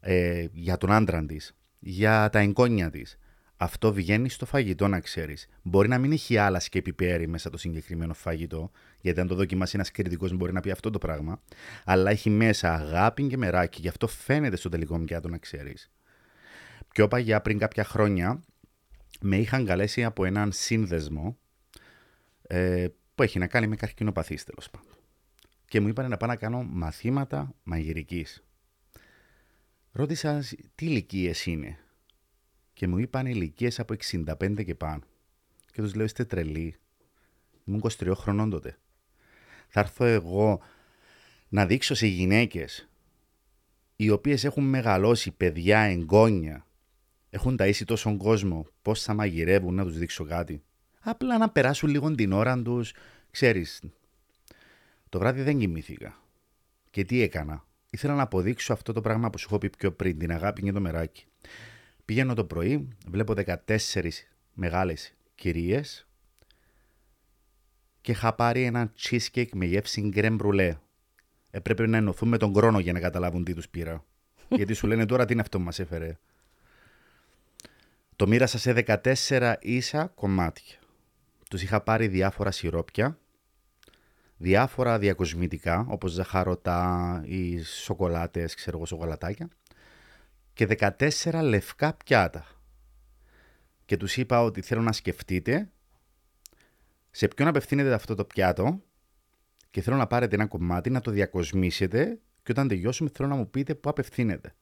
ε, 0.00 0.46
για 0.52 0.76
τον 0.76 0.92
άντρα 0.92 1.24
της, 1.26 1.56
για 1.78 2.28
τα 2.30 2.38
εγγόνια 2.38 2.90
της. 2.90 3.18
Αυτό 3.56 3.92
βγαίνει 3.92 4.28
στο 4.28 4.46
φαγητό, 4.46 4.88
να 4.88 5.00
ξέρεις. 5.00 5.48
Μπορεί 5.62 5.88
να 5.88 5.98
μην 5.98 6.12
έχει 6.12 6.36
άλλα 6.36 6.62
και 6.68 6.82
πιπέρι 6.82 7.26
μέσα 7.26 7.50
το 7.50 7.56
συγκεκριμένο 7.56 8.14
φαγητό, 8.14 8.70
γιατί 9.00 9.20
αν 9.20 9.26
το 9.26 9.34
δοκιμάσει 9.34 9.72
ένας 9.76 9.90
κριτικός 9.90 10.32
μπορεί 10.32 10.52
να 10.52 10.60
πει 10.60 10.70
αυτό 10.70 10.90
το 10.90 10.98
πράγμα. 10.98 11.40
Αλλά 11.84 12.10
έχει 12.10 12.30
μέσα 12.30 12.74
αγάπη 12.74 13.26
και 13.26 13.36
μεράκι, 13.36 13.80
γι' 13.80 13.88
αυτό 13.88 14.06
φαίνεται 14.06 14.56
στο 14.56 14.68
τελικό 14.68 14.98
πιάτο, 14.98 15.28
να 15.28 15.38
ξέρεις. 15.38 15.90
Πιο 16.88 17.08
παγιά, 17.08 17.40
πριν 17.40 17.58
κάποια 17.58 17.84
χρόνια, 17.84 18.42
με 19.20 19.36
είχαν 19.36 19.66
καλέσει 19.66 20.04
από 20.04 20.24
έναν 20.24 20.52
σύνδεσμο 20.52 21.38
ε, 22.42 22.86
που 23.14 23.22
έχει 23.22 23.38
να 23.38 23.46
κάνει 23.46 23.66
με 23.66 23.76
καρκινοπαθή 23.76 24.44
τέλος 24.44 24.70
πάντων. 24.70 24.92
Και 25.64 25.80
μου 25.80 25.88
είπαν 25.88 26.08
να 26.08 26.16
πάω 26.16 26.28
να 26.28 26.36
κάνω 26.36 26.62
μαθήματα 26.62 27.54
μαγειρικής. 27.62 28.44
Ρώτησα 29.92 30.42
τι 30.74 30.86
ηλικίες 30.86 31.46
είναι; 31.46 31.78
Και 32.74 32.88
μου 32.88 32.98
είπαν 32.98 33.26
ηλικίες 33.26 33.80
από 33.80 33.94
65 34.10 34.64
και 34.64 34.74
πάνω. 34.74 35.02
Και 35.72 35.82
τους 35.82 35.94
λέω: 35.94 36.04
Είστε 36.04 36.24
τρελοί. 36.24 36.76
Ήμουν 37.64 37.82
23 37.98 38.12
χρονών 38.14 38.50
τότε. 38.50 38.78
Θα 39.68 39.80
έρθω 39.80 40.04
εγώ 40.04 40.60
να 41.48 41.66
δείξω 41.66 41.94
σε 41.94 42.06
γυναίκες 42.06 42.88
οι 43.96 44.10
οποίες 44.10 44.44
έχουν 44.44 44.64
μεγαλώσει 44.64 45.30
παιδιά, 45.30 45.78
εγγόνια, 45.78 46.66
έχουν 47.30 47.56
ταΐσει 47.58 47.82
τόσον 47.84 48.16
κόσμο, 48.16 48.66
πώς 48.82 49.02
θα 49.02 49.14
μαγειρεύουν, 49.14 49.74
να 49.74 49.84
τους 49.84 49.98
δείξω 49.98 50.24
κάτι. 50.24 50.62
Απλά 51.00 51.38
να 51.38 51.50
περάσουν 51.50 51.88
λίγο 51.88 52.10
την 52.10 52.32
ώρα 52.32 52.62
τους, 52.62 52.92
ξέρεις. 53.30 53.82
Το 55.08 55.18
βράδυ 55.18 55.42
δεν 55.42 55.58
κοιμήθηκα. 55.58 56.18
Και 56.90 57.04
τι 57.04 57.20
έκανα. 57.20 57.64
ήθελα 57.90 58.14
να 58.14 58.22
αποδείξω 58.22 58.72
αυτό 58.72 58.92
το 58.92 59.00
πράγμα 59.00 59.30
που 59.30 59.38
σου 59.38 59.46
έχω 59.48 59.58
πει 59.58 59.70
πιο 59.70 59.92
πριν, 59.92 60.18
την 60.18 60.32
αγάπη 60.32 60.62
και 60.62 60.72
το 60.72 60.80
μεράκι. 60.80 61.26
Πηγαίνω 62.04 62.34
το 62.34 62.44
πρωί, 62.44 62.88
βλέπω 63.06 63.34
14 63.66 64.10
μεγάλες 64.52 65.14
κυρίες 65.34 66.06
και 68.00 68.10
είχα 68.12 68.34
πάρει 68.34 68.62
ένα 68.62 68.92
cheesecake 68.98 69.48
με 69.52 69.64
γεύση 69.64 70.00
γκρεμ 70.00 70.34
μπρουλέ. 70.34 70.76
Έπρεπε 71.50 71.86
να 71.86 71.96
ενωθούν 71.96 72.28
με 72.28 72.36
τον 72.36 72.54
χρόνο 72.54 72.78
για 72.78 72.92
να 72.92 73.00
καταλάβουν 73.00 73.44
τι 73.44 73.54
τους 73.54 73.68
πήρα. 73.68 74.04
Γιατί 74.56 74.74
σου 74.74 74.86
λένε 74.86 75.06
τώρα 75.06 75.24
τι 75.24 75.32
είναι 75.32 75.42
αυτό 75.42 75.58
που 75.58 75.64
μας 75.64 75.78
έφερε. 75.78 76.18
Το 78.16 78.26
μοίρασα 78.26 78.58
σε 78.58 78.84
14 78.86 79.54
ίσα 79.60 80.06
κομμάτια. 80.06 80.76
Τους 81.50 81.62
είχα 81.62 81.80
πάρει 81.80 82.08
διάφορα 82.08 82.50
σιρόπια, 82.50 83.18
διάφορα 84.36 84.98
διακοσμητικά, 84.98 85.86
όπως 85.88 86.10
ζαχαρωτά 86.10 87.22
ή 87.26 87.62
σοκολάτες, 87.62 88.54
ξέρω 88.54 88.76
εγώ, 88.76 88.86
σοκολατάκια 88.86 89.48
και 90.54 90.66
14 90.78 91.40
λευκά 91.42 91.94
πιάτα. 92.04 92.46
Και 93.84 93.96
τους 93.96 94.16
είπα 94.16 94.42
ότι 94.42 94.60
θέλω 94.60 94.82
να 94.82 94.92
σκεφτείτε 94.92 95.70
σε 97.10 97.28
ποιον 97.28 97.48
απευθύνεται 97.48 97.92
αυτό 97.92 98.14
το 98.14 98.24
πιάτο 98.24 98.82
και 99.70 99.80
θέλω 99.80 99.96
να 99.96 100.06
πάρετε 100.06 100.34
ένα 100.34 100.46
κομμάτι, 100.46 100.90
να 100.90 101.00
το 101.00 101.10
διακοσμήσετε 101.10 102.18
και 102.42 102.52
όταν 102.52 102.68
τελειώσουμε 102.68 103.10
θέλω 103.14 103.28
να 103.28 103.34
μου 103.34 103.50
πείτε 103.50 103.74
πού 103.74 103.88
απευθύνεται. 103.88 104.54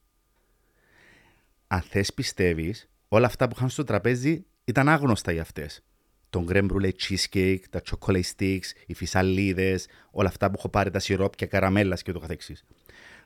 Αν 1.67 1.81
θες 1.81 2.13
πιστεύεις, 2.13 2.89
όλα 3.07 3.25
αυτά 3.25 3.47
που 3.47 3.53
είχαν 3.57 3.69
στο 3.69 3.83
τραπέζι 3.83 4.45
ήταν 4.63 4.89
άγνωστα 4.89 5.31
για 5.31 5.41
αυτές. 5.41 5.83
Το 6.29 6.45
creme 6.49 6.69
brulee 6.71 6.91
cheesecake, 6.91 7.59
τα 7.69 7.81
chocolate 7.89 8.21
sticks, 8.37 8.65
οι 8.85 8.93
φυσαλίδες, 8.93 9.87
όλα 10.11 10.27
αυτά 10.27 10.47
που 10.47 10.55
έχω 10.57 10.69
πάρει, 10.69 10.89
τα 10.89 10.99
σιρόπια, 10.99 11.47
καραμέλας 11.47 12.01
και 12.01 12.11
το 12.11 12.19
καθεξής. 12.19 12.65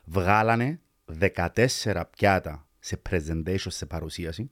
Βγάλανε 0.04 0.80
14 1.20 2.02
πιάτα 2.10 2.66
σε 2.78 3.02
presentation, 3.10 3.66
σε 3.68 3.86
παρουσίαση, 3.86 4.50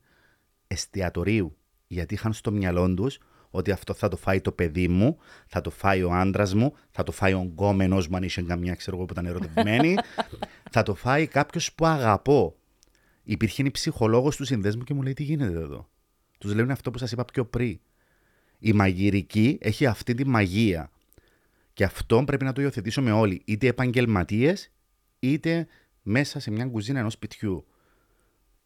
εστιατορίου, 0.67 1.57
γιατί 1.87 2.13
είχαν 2.13 2.33
στο 2.33 2.51
μυαλό 2.51 2.93
τους 2.93 3.19
ότι 3.49 3.71
αυτό 3.71 3.93
θα 3.93 4.07
το 4.07 4.17
φάει 4.17 4.41
το 4.41 4.51
παιδί 4.51 4.87
μου, 4.87 5.17
θα 5.47 5.61
το 5.61 5.69
φάει 5.69 6.03
ο 6.03 6.11
άντρας 6.13 6.53
μου, 6.53 6.73
θα 6.91 7.03
το 7.03 7.11
φάει 7.11 7.33
ο 7.33 7.39
γκόμενος 7.39 8.07
μου, 8.07 8.15
αν 8.15 8.23
είσαι 8.23 8.41
καμιά 8.41 8.75
ξέρω 8.75 8.97
εγώ 8.97 9.05
που 9.05 9.13
ήταν 9.13 9.25
ερωτευμένη, 9.25 9.95
θα 10.71 10.83
το 10.83 10.95
φάει 10.95 11.27
κάποιος 11.27 11.73
που 11.73 11.85
αγαπώ. 11.85 12.55
Υπήρχε 13.23 13.63
η 13.63 13.71
ψυχολόγος 13.71 14.35
του 14.35 14.45
συνδέσμου 14.45 14.83
και 14.83 14.93
μου 14.93 15.01
λέει: 15.01 15.13
Τι 15.13 15.23
γίνεται 15.23 15.59
εδώ; 15.59 15.89
Τους 16.37 16.53
λένε 16.53 16.71
αυτό 16.71 16.91
που 16.91 16.97
σας 16.97 17.11
είπα 17.11 17.25
πιο 17.25 17.45
πριν. 17.45 17.79
Η 18.59 18.73
μαγειρική 18.73 19.57
έχει 19.61 19.85
αυτή 19.85 20.13
τη 20.13 20.25
μαγεία. 20.25 20.91
Και 21.73 21.83
αυτό 21.83 22.23
πρέπει 22.23 22.43
να 22.43 22.53
το 22.53 22.61
υιοθετήσουμε 22.61 23.11
όλοι, 23.11 23.41
είτε 23.45 23.67
επαγγελματίες, 23.67 24.71
είτε 25.19 25.67
μέσα 26.07 26.39
σε 26.39 26.51
μια 26.51 26.65
κουζίνα 26.65 26.99
ενός 26.99 27.13
σπιτιού. 27.13 27.65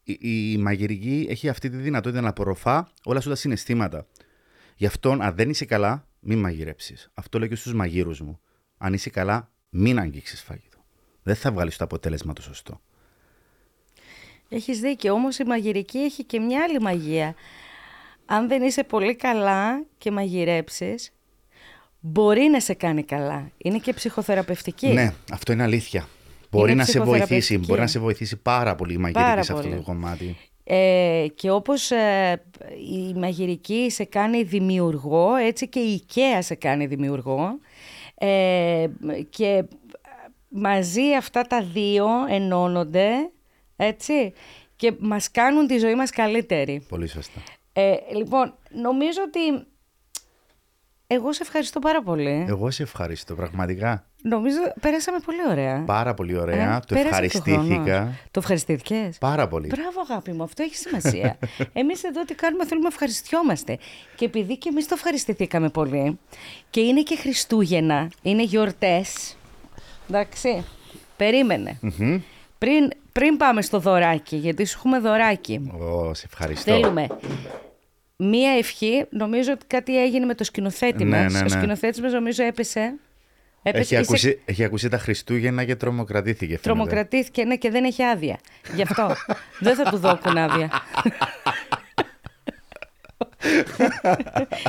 Η, 0.04 0.17
η, 0.51 0.58
μαγειρική 0.58 1.25
έχει 1.30 1.49
αυτή 1.49 1.69
τη 1.69 1.77
δυνατότητα 1.77 2.21
να 2.21 2.30
απορροφά 2.30 2.91
όλα 3.04 3.19
σου 3.19 3.30
τα 3.30 3.36
συναισθήματα. 3.36 4.08
Γι' 4.75 4.86
αυτό, 4.86 5.17
αν 5.19 5.36
δεν 5.36 5.49
είσαι 5.49 5.65
καλά, 5.65 6.08
μην 6.19 6.39
μαγειρέψεις. 6.39 7.12
Αυτό 7.13 7.39
λέω 7.39 7.47
και 7.47 7.56
στους 7.56 7.73
μαγείρους 7.73 8.21
μου. 8.21 8.39
Αν 8.77 8.93
είσαι 8.93 9.10
καλά, 9.10 9.51
μην 9.69 9.99
αγγίξεις 9.99 10.41
φαγητό. 10.41 10.86
Δεν 11.23 11.36
θα 11.36 11.51
βγάλεις 11.51 11.77
το 11.77 11.84
αποτέλεσμα 11.84 12.34
το 12.34 12.41
σωστό. 12.41 12.82
Έχεις 14.49 14.80
δίκιο, 14.80 15.13
όμως 15.13 15.38
η 15.38 15.43
μαγειρική 15.43 15.97
έχει 15.97 16.23
και 16.23 16.39
μια 16.39 16.63
άλλη 16.63 16.80
μαγεία. 16.80 17.36
Αν 18.25 18.47
δεν 18.47 18.62
είσαι 18.62 18.84
πολύ 18.84 19.15
καλά 19.15 19.86
και 19.97 20.12
μαγειρέψεις, 20.12 21.13
μπορεί 21.99 22.41
να 22.41 22.60
σε 22.60 22.73
κάνει 22.73 23.04
καλά. 23.04 23.51
Είναι 23.58 23.77
και 23.77 23.93
ψυχοθεραπευτική. 23.93 24.88
Ναι, 24.88 25.13
αυτό 25.32 25.51
είναι 25.51 25.63
αλήθεια. 25.63 26.08
Μπορεί 26.51 26.75
να 26.75 26.85
σε 26.85 26.99
βοηθήσει, 26.99 27.57
μπορεί 27.57 27.79
να 27.79 27.87
σε 27.87 27.99
βοηθήσει 27.99 28.37
πάρα 28.37 28.75
πολύ 28.75 28.93
η 28.93 28.97
μαγειρική 28.97 29.43
σε 29.43 29.53
αυτό 29.53 29.69
το 29.69 29.81
κομμάτι. 29.81 30.37
Ε, 30.63 31.25
και 31.35 31.51
όπως 31.51 31.91
ε, 31.91 32.41
η 32.91 33.13
μαγειρική 33.13 33.89
σε 33.89 34.03
κάνει 34.03 34.43
δημιουργό, 34.43 35.35
έτσι 35.35 35.67
και 35.69 35.79
η 35.79 36.05
IKEA 36.07 36.39
σε 36.39 36.55
κάνει 36.55 36.85
δημιουργό. 36.85 37.59
Ε, 38.15 38.87
και 39.29 39.63
μαζί 40.47 41.15
αυτά 41.17 41.41
τα 41.41 41.63
δύο 41.63 42.07
ενώνονται, 42.29 43.09
έτσι, 43.75 44.33
και 44.75 44.93
μας 44.99 45.31
κάνουν 45.31 45.67
τη 45.67 45.77
ζωή 45.77 45.95
μας 45.95 46.09
καλύτερη. 46.09 46.85
Πολύ 46.89 47.07
σωστά. 47.07 47.41
Ε, 47.73 47.95
λοιπόν, 48.15 48.53
νομίζω 48.69 49.19
ότι 49.25 49.67
εγώ 51.07 51.33
σε 51.33 51.43
ευχαριστώ 51.43 51.79
πάρα 51.79 52.03
πολύ. 52.03 52.45
Εγώ 52.47 52.71
σε 52.71 52.83
ευχαριστώ, 52.83 53.35
πραγματικά. 53.35 54.11
Νομίζω 54.21 54.57
πέρασαμε 54.81 55.19
πολύ 55.25 55.38
ωραία. 55.49 55.84
Πάρα 55.86 56.13
πολύ 56.13 56.38
ωραία. 56.38 56.75
Ε, 56.75 56.79
το 56.88 56.95
ευχαριστήθηκα. 56.99 58.13
Το 58.31 58.39
ευχαριστήθηκες; 58.39 59.17
Πάρα 59.17 59.47
πολύ. 59.47 59.67
Μπράβο, 59.67 60.01
αγάπη 60.10 60.31
μου, 60.31 60.43
αυτό 60.43 60.63
έχει 60.63 60.75
σημασία. 60.75 61.38
εμείς 61.73 62.03
εδώ 62.03 62.23
τι 62.25 62.34
κάνουμε, 62.36 62.65
θέλουμε 62.65 62.88
να 62.88 62.93
ευχαριστιόμαστε. 62.93 63.77
Και 64.15 64.25
επειδή 64.25 64.57
και 64.57 64.69
εμείς 64.71 64.88
το 64.88 64.93
ευχαριστηθήκαμε 64.97 65.69
πολύ, 65.69 66.19
και 66.69 66.79
είναι 66.81 67.01
και 67.01 67.15
Χριστούγεννα, 67.15 68.10
είναι 68.21 68.43
γιορτές. 68.43 69.38
Εντάξει. 70.10 70.63
Περίμενε. 71.17 71.79
Πριν, 72.57 72.91
πριν 73.12 73.38
πάμε 73.38 73.62
στο 73.62 73.79
δωράκι, 73.79 74.36
γιατί 74.36 74.65
σου 74.65 74.75
έχουμε 74.77 74.99
δωράκι. 74.99 75.71
Ω, 75.79 76.13
σε 76.13 76.25
ευχαριστώ. 76.31 76.71
Θέλουμε 76.71 77.07
μία 78.23 78.51
ευχή. 78.51 79.05
Νομίζω 79.10 79.51
ότι 79.51 79.65
κάτι 79.65 80.01
έγινε 80.01 80.25
με 80.25 80.36
το 80.36 80.43
σκηνοθέτη 80.43 81.03
Ναι, 81.03 81.23
μας. 81.23 81.34
ναι, 81.34 81.39
Ο 81.39 81.41
ναι. 81.41 81.49
σκηνοθέτης 81.49 82.01
μας 82.01 82.13
νομίζω 82.13 82.43
έπεσε. 82.43 82.93
Έπεσε 83.63 83.80
Έχει, 83.95 84.02
είσαι- 84.02 84.12
ακούσει, 84.12 84.41
έχει 84.45 84.63
ακούσει 84.63 84.89
τα 84.89 84.97
Χριστούγεννα 84.97 85.63
και 85.63 85.76
τρομοκρατήθηκε. 85.76 86.45
φαίνεται. 86.45 86.62
Τρομοκρατήθηκε, 86.62 87.43
ναι, 87.43 87.56
και 87.56 87.69
δεν 87.69 87.84
έχει 87.84 88.04
άδεια. 88.04 88.39
Γι' 88.76 88.82
αυτό 88.82 89.15
δεν 89.65 89.76
θα 89.76 89.84
του 89.84 89.97
δώκουν 89.97 90.38
άδεια. 90.38 90.69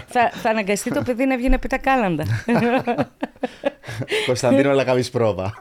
θα, 0.07 0.31
θα 0.31 0.51
αναγκαστεί 0.51 0.91
το 0.91 1.03
παιδί 1.03 1.25
να 1.27 1.37
βγει 1.37 1.49
να 1.49 1.59
πει 1.59 1.69
τα 1.69 1.79
κάλαντα. 1.79 2.25
Κωνσταντίνο 4.27 4.73
Λακαβής 4.73 5.11
πρόβα. 5.11 5.55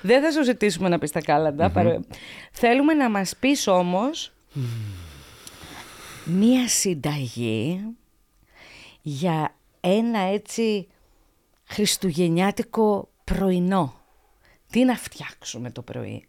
δεν 0.00 0.22
θα 0.22 0.30
σου 0.30 0.44
ζητήσουμε 0.44 0.88
να 0.88 0.98
πεις 0.98 1.10
τα 1.10 1.20
καλαντα 1.20 1.70
παρο- 1.70 2.00
Θέλουμε 2.52 2.94
να 2.94 3.10
μας 3.10 3.36
πεις 3.40 3.66
όμως 3.66 4.32
μία 6.24 6.68
συνταγή 6.68 7.80
για 9.02 9.54
ένα 9.80 10.18
έτσι 10.18 10.86
χριστουγεννιάτικο 11.64 13.08
πρωινό. 13.24 13.94
Τι 14.70 14.84
να 14.84 14.94
φτιάξουμε 14.96 15.70
το 15.70 15.82
πρωί. 15.82 16.26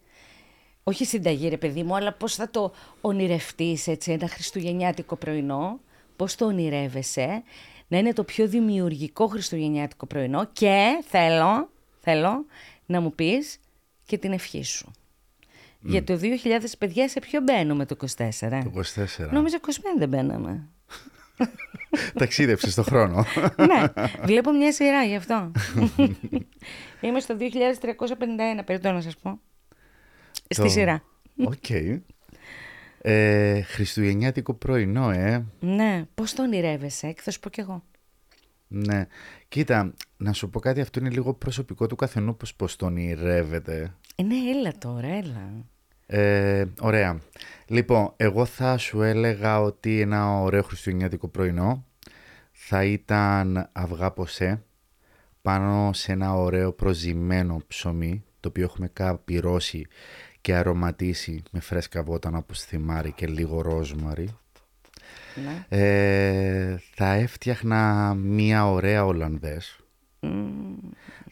Όχι 0.82 1.04
συνταγή 1.04 1.48
ρε 1.48 1.56
παιδί 1.56 1.82
μου, 1.82 1.96
αλλά 1.96 2.12
πώς 2.12 2.34
θα 2.34 2.50
το 2.50 2.72
ονειρευτείς 3.00 3.86
έτσι 3.86 4.12
ένα 4.12 4.28
χριστουγεννιάτικο 4.28 5.16
πρωινό, 5.16 5.80
πώς 6.16 6.34
το 6.34 6.44
ονειρεύεσαι, 6.44 7.42
να 7.88 7.98
είναι 7.98 8.12
το 8.12 8.24
πιο 8.24 8.48
δημιουργικό 8.48 9.26
χριστουγεννιάτικο 9.26 10.06
πρωινό 10.06 10.48
και 10.52 11.02
θέλω, 11.08 11.70
θέλω 12.00 12.44
να 12.86 13.00
μου 13.00 13.14
πεις 13.14 13.58
και 14.06 14.18
την 14.18 14.32
ευχή 14.32 14.62
σου. 14.62 14.90
Για 15.80 16.04
το 16.04 16.18
2000 16.22 16.26
παιδιά 16.78 17.08
σε 17.08 17.20
ποιο 17.20 17.40
μπαίνουμε 17.40 17.86
το 17.86 17.96
24. 18.00 18.06
Το 18.38 18.82
24. 19.26 19.30
Νομίζω 19.30 19.56
25 19.66 19.70
δεν 19.98 20.08
μπαίναμε. 20.08 20.68
Ταξίδευσε 22.18 22.70
στον 22.70 22.84
χρόνο. 22.84 23.24
ναι, 23.68 24.06
βλέπω 24.24 24.52
μια 24.52 24.72
σειρά 24.72 25.04
γι' 25.04 25.16
αυτό. 25.16 25.50
Είμαι 27.00 27.20
στο 27.20 27.36
2351, 27.40 28.62
περιττώ 28.64 28.92
να 28.92 29.00
σας 29.00 29.16
πω. 29.16 29.40
Στη 30.48 30.62
Το- 30.62 30.68
σειρά. 30.68 31.02
Οκ. 31.44 31.70
Ε, 33.00 33.60
Χριστουγεννιάτικο 33.62 34.54
πρωινό, 34.54 35.10
ε. 35.10 35.44
Ναι, 35.60 36.04
πώς 36.14 36.32
το 36.34 36.42
ονειρεύεσαι, 36.42 37.12
και 37.12 37.20
θα 37.22 37.30
σου 37.30 37.40
πω 37.40 37.48
κι 37.50 37.60
εγώ. 37.60 37.84
Ναι. 38.68 39.06
Κοίτα, 39.48 39.94
να 40.16 40.32
σου 40.32 40.50
πω 40.50 40.60
κάτι, 40.60 40.80
αυτό 40.80 40.98
είναι 41.00 41.10
λίγο 41.10 41.34
προσωπικό 41.34 41.86
του 41.86 41.96
καθενού 41.96 42.36
πώς, 42.36 42.54
πώς 42.54 42.76
το 42.76 42.86
ονειρεύεται. 42.86 43.94
Ε, 44.16 44.22
ναι, 44.22 44.34
έλα 44.54 44.72
τώρα, 44.78 45.06
έλα. 45.06 45.64
Ε, 46.06 46.64
ωραία. 46.80 47.20
Λοιπόν, 47.66 48.12
εγώ 48.16 48.44
θα 48.44 48.76
σου 48.76 49.02
έλεγα 49.02 49.60
ότι 49.60 50.00
ένα 50.00 50.40
ωραίο 50.40 50.62
χριστουγεννιάτικο 50.62 51.28
πρωινό 51.28 51.84
θα 52.52 52.84
ήταν 52.84 53.68
αυγά 53.72 54.10
ποσέ 54.10 54.62
πάνω 55.42 55.90
σε 55.92 56.12
ένα 56.12 56.34
ωραίο 56.34 56.72
προζυμένο 56.72 57.62
ψωμί 57.66 58.24
το 58.40 58.48
οποίο 58.48 58.64
έχουμε 58.64 58.88
καψυρώσει 58.92 59.86
και 60.40 60.54
αρωματίσει 60.54 61.42
με 61.50 61.60
φρέσκα 61.60 62.02
βότανα 62.02 62.38
όπως 62.38 62.62
θυμάρι 62.62 63.12
και 63.12 63.26
λίγο 63.26 63.60
ρόσμαρι. 63.60 64.28
Ναι. 65.44 65.66
Ε, 65.68 66.76
θα 66.94 67.12
έφτιαχνα 67.12 68.14
μία 68.14 68.70
ωραία 68.70 69.04
Ολλανδές. 69.04 69.80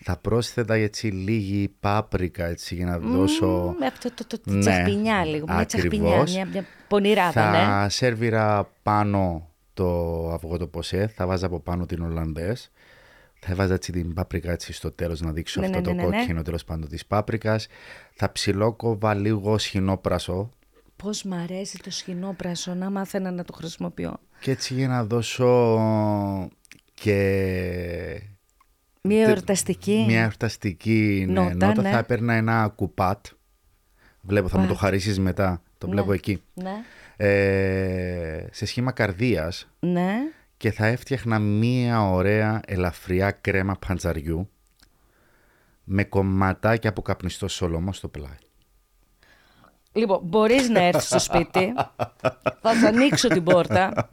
Θα 0.07 0.17
πρόσθετα 0.17 0.75
έτσι 0.75 1.07
λίγη 1.07 1.69
πάπρικα 1.81 2.47
έτσι 2.47 2.75
για 2.75 2.87
να 2.87 2.99
δώσω... 2.99 3.75
Με 3.79 3.87
αυτό 3.87 4.11
το, 4.15 4.27
το, 4.27 4.39
το 4.41 4.51
Ναι, 4.53 4.61
τσαχπινιά 4.61 5.25
λίγο, 5.25 5.47
μια 5.49 5.65
τσαχπινιά, 5.67 6.09
ακριβώς. 6.09 6.33
μια, 6.35 6.47
μια 6.47 6.65
πονηράδα, 6.89 7.51
ναι. 7.51 7.57
Θα 7.57 7.89
σέρβιρα 7.89 8.71
πάνω 8.83 9.51
το 9.75 9.87
αυγό 10.33 10.57
το 10.59 10.67
ποσέ, 10.67 11.07
θα 11.07 11.27
βάζα 11.27 11.47
από 11.47 11.61
πάνω 11.61 11.87
την 11.87 12.03
Ολλανδές, 12.03 12.71
Θα 13.41 13.53
έβαζα 13.53 13.75
έτσι 13.75 13.93
την 13.93 14.15
πάπρικα 14.15 14.53
έτσι 14.53 14.73
στο 14.73 14.91
τέλος 14.93 15.21
να 15.21 15.33
δείξω 15.33 15.61
Ναι, 15.61 15.67
αυτό 15.67 15.79
ναι, 15.79 15.85
το 15.85 15.93
ναι, 15.93 16.03
ναι, 16.03 16.09
ναι. 16.09 16.17
κόκκινο 16.17 16.43
τέλος 16.43 16.65
πάντων 16.65 16.89
της 16.89 17.07
πάπρικας. 17.07 17.67
Θα 18.15 18.33
ψιλόκοβα 18.33 19.15
λίγο 19.15 19.59
σχοινόπρασο 19.59 20.51
Πώς 20.97 21.23
μ' 21.23 21.33
αρέσει 21.33 21.79
το 21.79 21.91
σχοινόπρασο, 21.91 22.75
να 22.75 22.91
μάθαινα 22.91 23.31
να 23.31 23.45
το 23.45 23.53
χρησιμοποιώ. 23.53 24.17
και 24.41 24.51
έτσι 24.51 24.75
για 24.75 24.89
να 24.89 25.05
δώσω 25.05 25.79
και 26.95 28.23
Μία 29.09 29.19
τε- 29.27 29.29
εορταστική. 29.29 30.05
μια 30.09 30.23
εορταστική 30.23 31.25
ναι, 31.29 31.41
Νότα, 31.41 31.67
νότα, 31.67 31.83
ναι. 31.83 31.91
θα 31.91 31.99
έπαιρνα 31.99 32.35
ένα 32.35 32.69
κουπάτ. 32.77 33.27
Βλέπω, 34.21 34.49
θα 34.49 34.57
μου 34.59 34.63
το 34.63 34.69
Κουπάτ. 34.73 34.85
χαρίσεις 34.85 35.19
μετά. 35.21 35.63
Το 35.79 35.87
Ναι. 35.87 35.93
βλέπω 35.93 36.13
εκεί. 36.13 36.43
Ναι, 36.55 36.73
Ε, 37.17 38.47
σε 38.51 38.67
σχήμα 38.67 38.93
καρδίας 38.93 39.69
ναι. 39.81 40.13
και 40.57 40.71
θα 40.73 40.87
έφτιαχνα 40.87 41.39
μία 41.39 42.03
ωραία 42.11 42.61
ελαφριά 42.67 43.31
κρέμα 43.31 43.77
παντζαριού 43.87 44.49
με 45.85 46.05
κομματάκια 46.05 46.91
από 46.91 47.03
καπνιστό 47.03 47.49
σολομό 47.49 47.93
στο 47.93 48.09
πλάι. 48.09 48.37
Λοιπόν, 49.93 50.21
μπορείς 50.23 50.69
να 50.69 50.81
έρθεις 50.83 51.05
στο 51.07 51.19
σπίτι, 51.19 51.73
θα 52.63 52.75
σου 52.81 52.87
ανοίξω 52.87 53.29
την 53.29 53.45
πόρτα, 53.45 54.09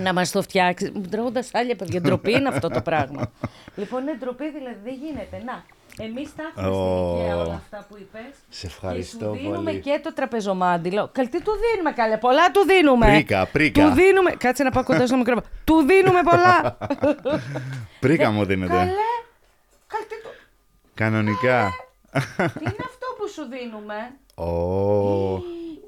να 0.00 0.12
μας 0.12 0.30
το 0.30 0.42
φτιάξει. 0.42 0.92
Μου 0.94 1.02
τρώγοντας 1.10 1.50
άλλα 1.52 1.76
παιδιά, 1.76 2.00
ντροπή 2.00 2.32
είναι 2.32 2.48
αυτό 2.48 2.68
το 2.68 2.80
πράγμα. 2.80 3.30
λοιπόν, 3.80 4.02
είναι 4.02 4.16
ντροπή 4.18 4.50
δηλαδή, 4.50 4.76
δεν 4.84 4.94
γίνεται. 5.02 5.42
Να, 5.44 5.64
εμείς 6.04 6.34
τα 6.36 6.42
έχουμε 6.56 6.72
στην 6.74 6.82
Ω. 6.82 7.16
οικία 7.20 7.36
όλα 7.36 7.54
αυτά 7.54 7.86
που 7.88 7.96
είπες. 7.98 8.34
Σε 8.48 8.66
Και 8.66 8.66
ευχαριστώ 8.66 9.24
σου 9.24 9.40
δίνουμε 9.40 9.56
πολύ. 9.70 9.80
και 9.80 10.00
το 10.02 10.12
τραπεζομάντιλο. 10.12 11.10
Καλή, 11.12 11.28
τι 11.28 11.42
του 11.42 11.52
δίνουμε, 11.64 11.92
καλέ, 11.92 12.16
πολλά 12.16 12.50
του 12.50 12.64
δίνουμε. 12.64 13.06
Πρίκα, 13.06 13.46
πρίκα. 13.46 13.82
Του 13.88 13.94
δίνουμε, 13.94 14.30
κάτσε 14.30 14.62
να 14.62 14.70
πάω 14.70 14.84
κοντά 14.84 15.06
στο 15.06 15.16
μικρόφωνο. 15.16 15.46
του 15.64 15.76
δίνουμε 15.86 16.20
πολλά. 16.22 16.78
Πρίκα 18.00 18.30
μου 18.30 18.44
δίνεται. 18.44 18.72
Καλέ, 18.72 18.84
καλή, 19.86 20.04
τι, 20.08 20.14
του... 20.22 20.28
Κανονικά. 20.94 21.70
τι 22.36 22.42
είναι 22.60 22.84
αυτό 22.84 23.06
που 23.18 23.28
σου 23.34 23.42
δίνουμε; 23.50 23.94
Ω, 24.34 25.42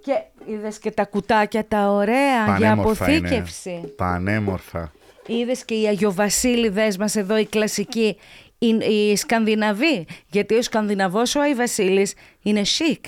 Και 0.05 0.13
είδες 0.53 0.79
και 0.79 0.91
τα 0.91 1.05
κουτάκια 1.05 1.65
τα 1.69 1.89
ωραία 1.91 2.45
για 2.45 2.53
πανέμορφα 2.53 3.11
είναι. 3.11 3.17
αποθήκευση. 3.19 3.93
Πανέμορφα. 3.97 4.93
Είδες 5.27 5.65
και 5.65 5.75
οι 5.75 5.87
Αγιοβασίλειδες 5.87 6.97
μας 6.97 7.17
εδώ, 7.17 7.39
οι 7.39 7.45
κλασικοί, 7.47 8.17
οι, 8.59 8.67
οι 8.67 9.17
Σκανδιναβοί. 9.17 10.07
Γιατί 10.31 10.55
ο 10.55 10.63
Σκανδιναβός 10.63 11.35
ο 11.35 11.41
Άι 11.41 11.55
Βασίλης 11.55 12.15
είναι 12.43 12.63
chic. 12.65 13.01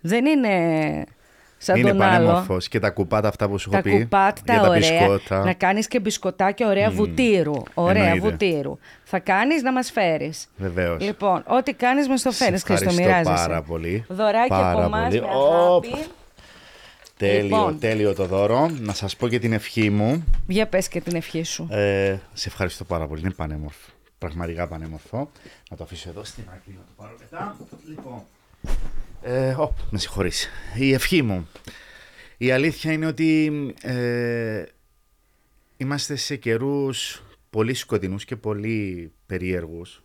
Δεν 0.00 0.26
είναι 0.26 0.48
σαν 1.58 1.76
είναι 1.76 1.88
τον 1.90 2.02
άλλο. 2.02 2.14
πανέμορφος. 2.26 2.68
Και 2.68 2.78
τα 2.78 2.90
κουπάτα 2.90 3.28
αυτά 3.28 3.48
που 3.48 3.58
σου 3.58 3.70
έχω 3.72 3.82
Τα 3.82 3.90
πει. 3.90 4.00
κουπάτ, 4.02 4.38
τα 4.44 4.52
για 4.52 4.62
τα 4.62 4.68
ωραία. 4.68 4.78
μπισκότα. 4.98 5.44
Να 5.44 5.52
κάνεις 5.52 5.88
και 5.88 6.00
μπισκοτάκια 6.00 6.66
ωραία 6.68 6.90
βουτύρου. 6.90 7.62
Ωραία 7.74 8.02
εννοείται. 8.04 8.28
βουτύρου. 8.30 8.78
Θα 9.04 9.18
κάνεις 9.18 9.62
να 9.62 9.72
μας 9.72 9.90
φέρεις. 9.90 10.48
Βεβαίως. 10.56 11.02
Λοιπόν, 11.04 11.42
ό,τι 11.46 11.72
κάνεις 11.72 12.08
μας 12.08 12.22
το 12.22 12.30
Σε 12.30 12.44
φέρεις 12.44 12.62
και 12.62 12.76
στο 12.76 12.84
ευχαριστώ 12.84 13.02
μοιράζεσαι. 13.02 13.46
πάρα 13.46 13.62
πολύ. 13.62 14.04
Δωράκι 14.08 14.48
Πάρα 14.48 14.70
από 14.70 14.80
εμάς 14.80 15.04
πολύ. 15.08 15.20
με 15.20 15.26
Οπ. 15.34 15.84
αγάπη. 15.84 16.04
Τέλειο, 17.18 17.42
Λοιπόν. 17.42 17.78
τέλειο 17.78 18.14
το 18.14 18.26
δώρο. 18.26 18.68
Να 18.80 18.92
σας 18.92 19.16
πω 19.16 19.28
και 19.28 19.38
την 19.38 19.52
ευχή 19.52 19.90
μου. 19.90 20.24
Για 20.46 20.66
πες 20.66 20.88
και 20.88 21.00
την 21.00 21.16
ευχή 21.16 21.42
σου. 21.42 21.68
Ε, 21.70 22.18
σε 22.32 22.48
ευχαριστώ 22.48 22.84
πάρα 22.84 23.06
πολύ. 23.06 23.20
Είναι 23.20 23.30
πανέμορφο. 23.30 23.90
Πραγματικά 24.18 24.68
πανέμορφο. 24.68 25.30
Να 25.70 25.76
το 25.76 25.84
αφήσω 25.84 26.08
εδώ 26.08 26.24
στην 26.24 26.44
άκρη 26.48 26.72
να 26.72 26.80
το 26.80 26.92
πάρω 26.96 27.14
μετά. 27.18 27.56
Λοιπόν. 27.88 28.22
Ε, 29.22 29.54
οπ, 29.58 29.72
με 29.90 29.98
συγχωρείς. 29.98 30.48
Η 30.76 30.92
ευχή 30.92 31.22
μου. 31.22 31.48
Η 32.36 32.50
αλήθεια 32.50 32.92
είναι 32.92 33.06
ότι 33.06 33.52
ε, 33.82 34.64
είμαστε 35.76 36.16
σε 36.16 36.36
καιρούς 36.36 37.22
πολύ 37.50 37.74
σκοτεινούς 37.74 38.24
και 38.24 38.36
πολύ 38.36 39.12
περίεργους. 39.26 40.02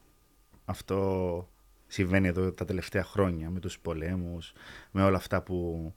Αυτό 0.66 1.50
συμβαίνει 1.88 2.28
εδώ 2.28 2.52
τα 2.52 2.66
τελευταία 2.66 3.04
χρόνια 3.04 3.50
με 3.50 3.60
τους 3.60 3.80
πολέμους, 3.80 4.54
με 4.92 5.04
όλα 5.04 5.18
αυτά 5.18 5.42
που 5.42 5.94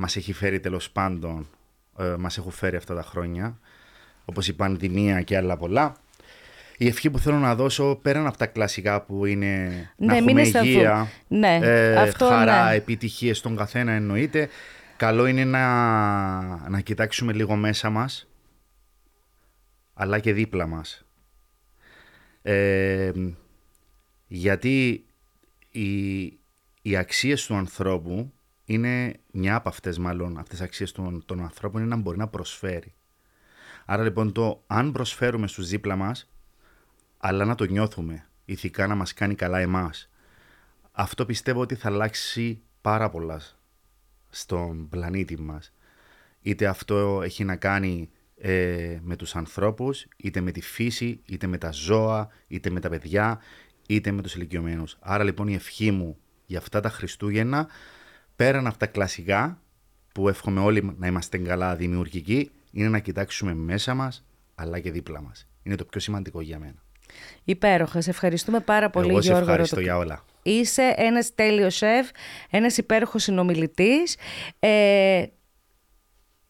μας 0.00 0.16
έχει 0.16 0.32
φέρει 0.32 0.60
τέλος 0.60 0.90
πάντων, 0.90 1.48
ε, 1.98 2.14
μας 2.18 2.38
έχουν 2.38 2.50
φέρει 2.52 2.76
αυτά 2.76 2.94
τα 2.94 3.02
χρόνια, 3.02 3.58
όπως 4.24 4.48
η 4.48 4.52
πανδημία 4.52 5.22
και 5.22 5.36
άλλα 5.36 5.56
πολλά. 5.56 5.96
Η 6.76 6.86
ευχή 6.86 7.10
που 7.10 7.18
θέλω 7.18 7.36
να 7.36 7.54
δώσω 7.54 7.98
πέραν 8.02 8.26
από 8.26 8.36
τα 8.36 8.46
κλασικά 8.46 9.00
που 9.02 9.26
είναι 9.26 9.68
να 9.96 10.06
Ναι, 10.14 10.20
μην 10.20 10.28
έχουμε 10.28 10.40
αισθανθούμε. 10.40 10.72
υγεία, 10.74 11.08
Ναι, 11.28 11.58
αυτό 11.98 12.28
χαρά, 12.28 12.68
ναι. 12.68 12.74
επιτυχίες 12.74 13.38
στον 13.38 13.56
καθένα 13.56 13.92
εννοείται. 13.92 14.48
Καλό 14.96 15.26
είναι 15.26 15.44
να, 15.44 16.68
να 16.68 16.80
κοιτάξουμε 16.80 17.32
λίγο 17.32 17.56
μέσα 17.56 17.90
μας, 17.90 18.28
αλλά 19.94 20.18
και 20.18 20.32
δίπλα 20.32 20.66
μας. 20.66 21.04
Ε, 22.42 23.10
γιατί 24.26 25.04
οι, 25.70 26.22
οι 26.82 26.96
αξίες 26.96 27.46
του 27.46 27.54
ανθρώπου 27.54 28.32
είναι 28.72 29.14
μια 29.32 29.54
από 29.54 29.68
αυτές 29.68 29.98
μάλλον, 29.98 30.38
αυτές 30.38 30.48
τις 30.48 30.60
αξίες 30.60 30.92
των, 30.92 31.22
των 31.26 31.40
ανθρώπων 31.40 31.80
είναι 31.80 31.94
να 31.94 32.00
μπορεί 32.00 32.18
να 32.18 32.28
προσφέρει. 32.28 32.94
Άρα 33.84 34.02
λοιπόν 34.02 34.32
το 34.32 34.62
αν 34.66 34.92
προσφέρουμε 34.92 35.46
στους 35.46 35.68
δίπλα 35.68 35.96
μας, 35.96 36.30
αλλά 37.18 37.44
να 37.44 37.54
το 37.54 37.64
νιώθουμε, 37.64 38.26
ηθικά 38.44 38.86
να 38.86 38.94
μας 38.94 39.14
κάνει 39.14 39.34
καλά 39.34 39.58
εμάς, 39.58 40.10
αυτό 40.92 41.26
πιστεύω 41.26 41.60
ότι 41.60 41.74
θα 41.74 41.88
αλλάξει 41.88 42.62
πάρα 42.80 43.10
πολλά 43.10 43.40
στον 44.28 44.88
πλανήτη 44.88 45.40
μας. 45.40 45.72
Είτε 46.42 46.66
αυτό 46.66 47.20
έχει 47.22 47.44
να 47.44 47.56
κάνει 47.56 48.10
ε, 48.36 48.98
με 49.02 49.16
τους 49.16 49.36
ανθρώπους, 49.36 50.06
είτε 50.16 50.40
με 50.40 50.50
τη 50.50 50.60
φύση, 50.60 51.20
είτε 51.26 51.46
με 51.46 51.58
τα 51.58 51.70
ζώα, 51.70 52.28
είτε 52.46 52.70
με 52.70 52.80
τα 52.80 52.88
παιδιά, 52.88 53.40
είτε 53.88 54.10
με 54.10 54.22
τους 54.22 54.34
ηλικιωμένους. 54.34 54.96
Άρα 55.00 55.24
λοιπόν 55.24 55.48
η 55.48 55.54
ευχή 55.54 55.90
μου 55.90 56.18
για 56.46 56.58
αυτά 56.58 56.80
τα 56.80 56.90
Χριστούγεννα, 56.90 57.68
πέραν 58.40 58.66
από 58.66 58.78
τα 58.78 58.86
κλασικά, 58.86 59.60
που 60.14 60.28
εύχομαι 60.28 60.60
όλοι 60.60 60.94
να 60.98 61.06
είμαστε 61.06 61.38
καλά 61.38 61.76
δημιουργικοί, 61.76 62.50
είναι 62.72 62.88
να 62.88 62.98
κοιτάξουμε 62.98 63.54
μέσα 63.54 63.94
μας, 63.94 64.24
αλλά 64.54 64.78
και 64.80 64.90
δίπλα 64.90 65.20
μας. 65.22 65.48
Είναι 65.62 65.74
το 65.76 65.84
πιο 65.84 66.00
σημαντικό 66.00 66.40
για 66.40 66.58
μένα. 66.58 66.82
Υπέροχα. 67.44 68.00
Σε 68.00 68.10
ευχαριστούμε 68.10 68.60
πάρα 68.60 68.90
πολύ, 68.90 69.08
Εγώ 69.10 69.20
σε 69.20 69.28
Γιώργο. 69.28 69.48
ευχαριστώ 69.50 69.74
Ρωτο- 69.76 69.86
για 69.88 69.96
όλα. 69.98 70.24
Είσαι 70.42 70.94
ένας 70.96 71.34
τέλειος 71.34 71.74
σεφ, 71.74 72.08
ένας 72.50 72.76
υπέροχος 72.76 73.22
συνομιλητής. 73.22 74.16
Ε, 74.58 75.22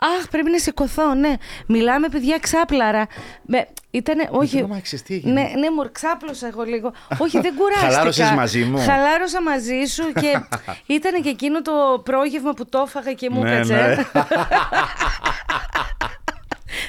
Αχ, 0.01 0.29
πρέπει 0.31 0.51
να 0.51 0.59
σηκωθώ, 0.59 1.15
ναι. 1.15 1.35
Μιλάμε, 1.67 2.09
παιδιά, 2.09 2.39
ξάπλαρα. 2.39 3.07
Με, 3.47 3.69
ήτανε, 3.91 4.29
όχι. 4.31 4.57
θέλω 4.57 4.67
να 4.67 4.81
ξέρεις 4.81 5.05
τι 5.05 5.15
έγινε. 5.15 5.33
Ναι, 5.33 5.41
ναι, 5.41 5.71
μου 5.71 5.89
ξάπλωσα 5.93 6.47
εγώ 6.47 6.63
λίγο. 6.63 6.93
όχι, 7.19 7.41
δεν 7.41 7.55
κουράστηκα. 7.59 7.91
Χαλάρωσες 7.91 8.31
μαζί 8.31 8.65
μου. 8.65 8.79
Χαλάρωσα 8.79 9.43
μαζί 9.43 9.85
σου 9.85 10.13
και 10.21 10.41
ήταν 10.97 11.23
και 11.23 11.29
εκείνο 11.29 11.63
το 11.63 11.73
πρόγευμα 12.05 12.53
που 12.53 12.67
το 12.69 12.85
έφαγα 12.87 13.13
και 13.13 13.31
μου 13.31 13.43
Ναι, 13.43 13.51
έκατσε. 13.51 14.07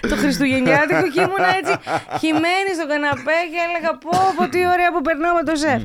ναι. 0.02 0.10
το 0.10 0.16
Χριστουγεννιάτικο 0.16 1.10
και 1.10 1.22
ήμουν 1.22 1.46
έτσι 1.60 1.74
χυμένη 2.20 2.72
στο 2.76 2.88
καναπέ 2.88 3.40
και 3.52 3.60
έλεγα 3.68 3.98
πω 3.98 4.20
πω 4.38 4.50
τι 4.50 4.58
ωραία 4.58 4.92
που 4.92 5.02
περνάω 5.02 5.36
με 5.36 5.44
το 5.44 5.56
σεφ. 5.56 5.82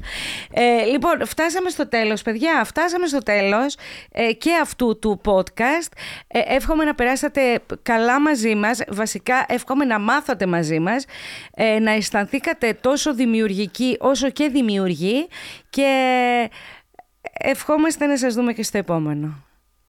Ε, 0.53 0.84
λοιπόν, 0.84 1.26
φτάσαμε 1.26 1.70
στο 1.70 1.88
τέλος 1.88 2.22
παιδιά, 2.22 2.64
φτάσαμε 2.64 3.07
στο 3.07 3.18
τέλος 3.18 3.76
ε, 4.12 4.32
και 4.32 4.51
αυτού 4.62 4.99
του 4.99 5.20
podcast. 5.24 5.90
Ε, 6.26 6.40
εύχομαι 6.47 6.84
να 6.84 6.94
περάσατε 6.94 7.61
καλά 7.82 8.20
μαζί 8.20 8.55
μας, 8.55 8.80
βασικά 8.88 9.44
εύχομαι 9.49 9.84
να 9.84 9.99
μάθατε 9.99 10.47
μαζί 10.47 10.78
μας, 10.78 11.05
ε, 11.55 11.78
να 11.78 11.90
αισθανθήκατε 11.90 12.78
τόσο 12.80 13.14
δημιουργικοί 13.14 13.97
όσο 14.01 14.30
και 14.30 14.49
δημιουργοί 14.49 15.28
και 15.70 15.90
ευχόμαστε 17.32 18.07
να 18.07 18.16
σας 18.16 18.34
δούμε 18.34 18.53
και 18.53 18.62
στο 18.62 18.78
επόμενο. 18.78 19.45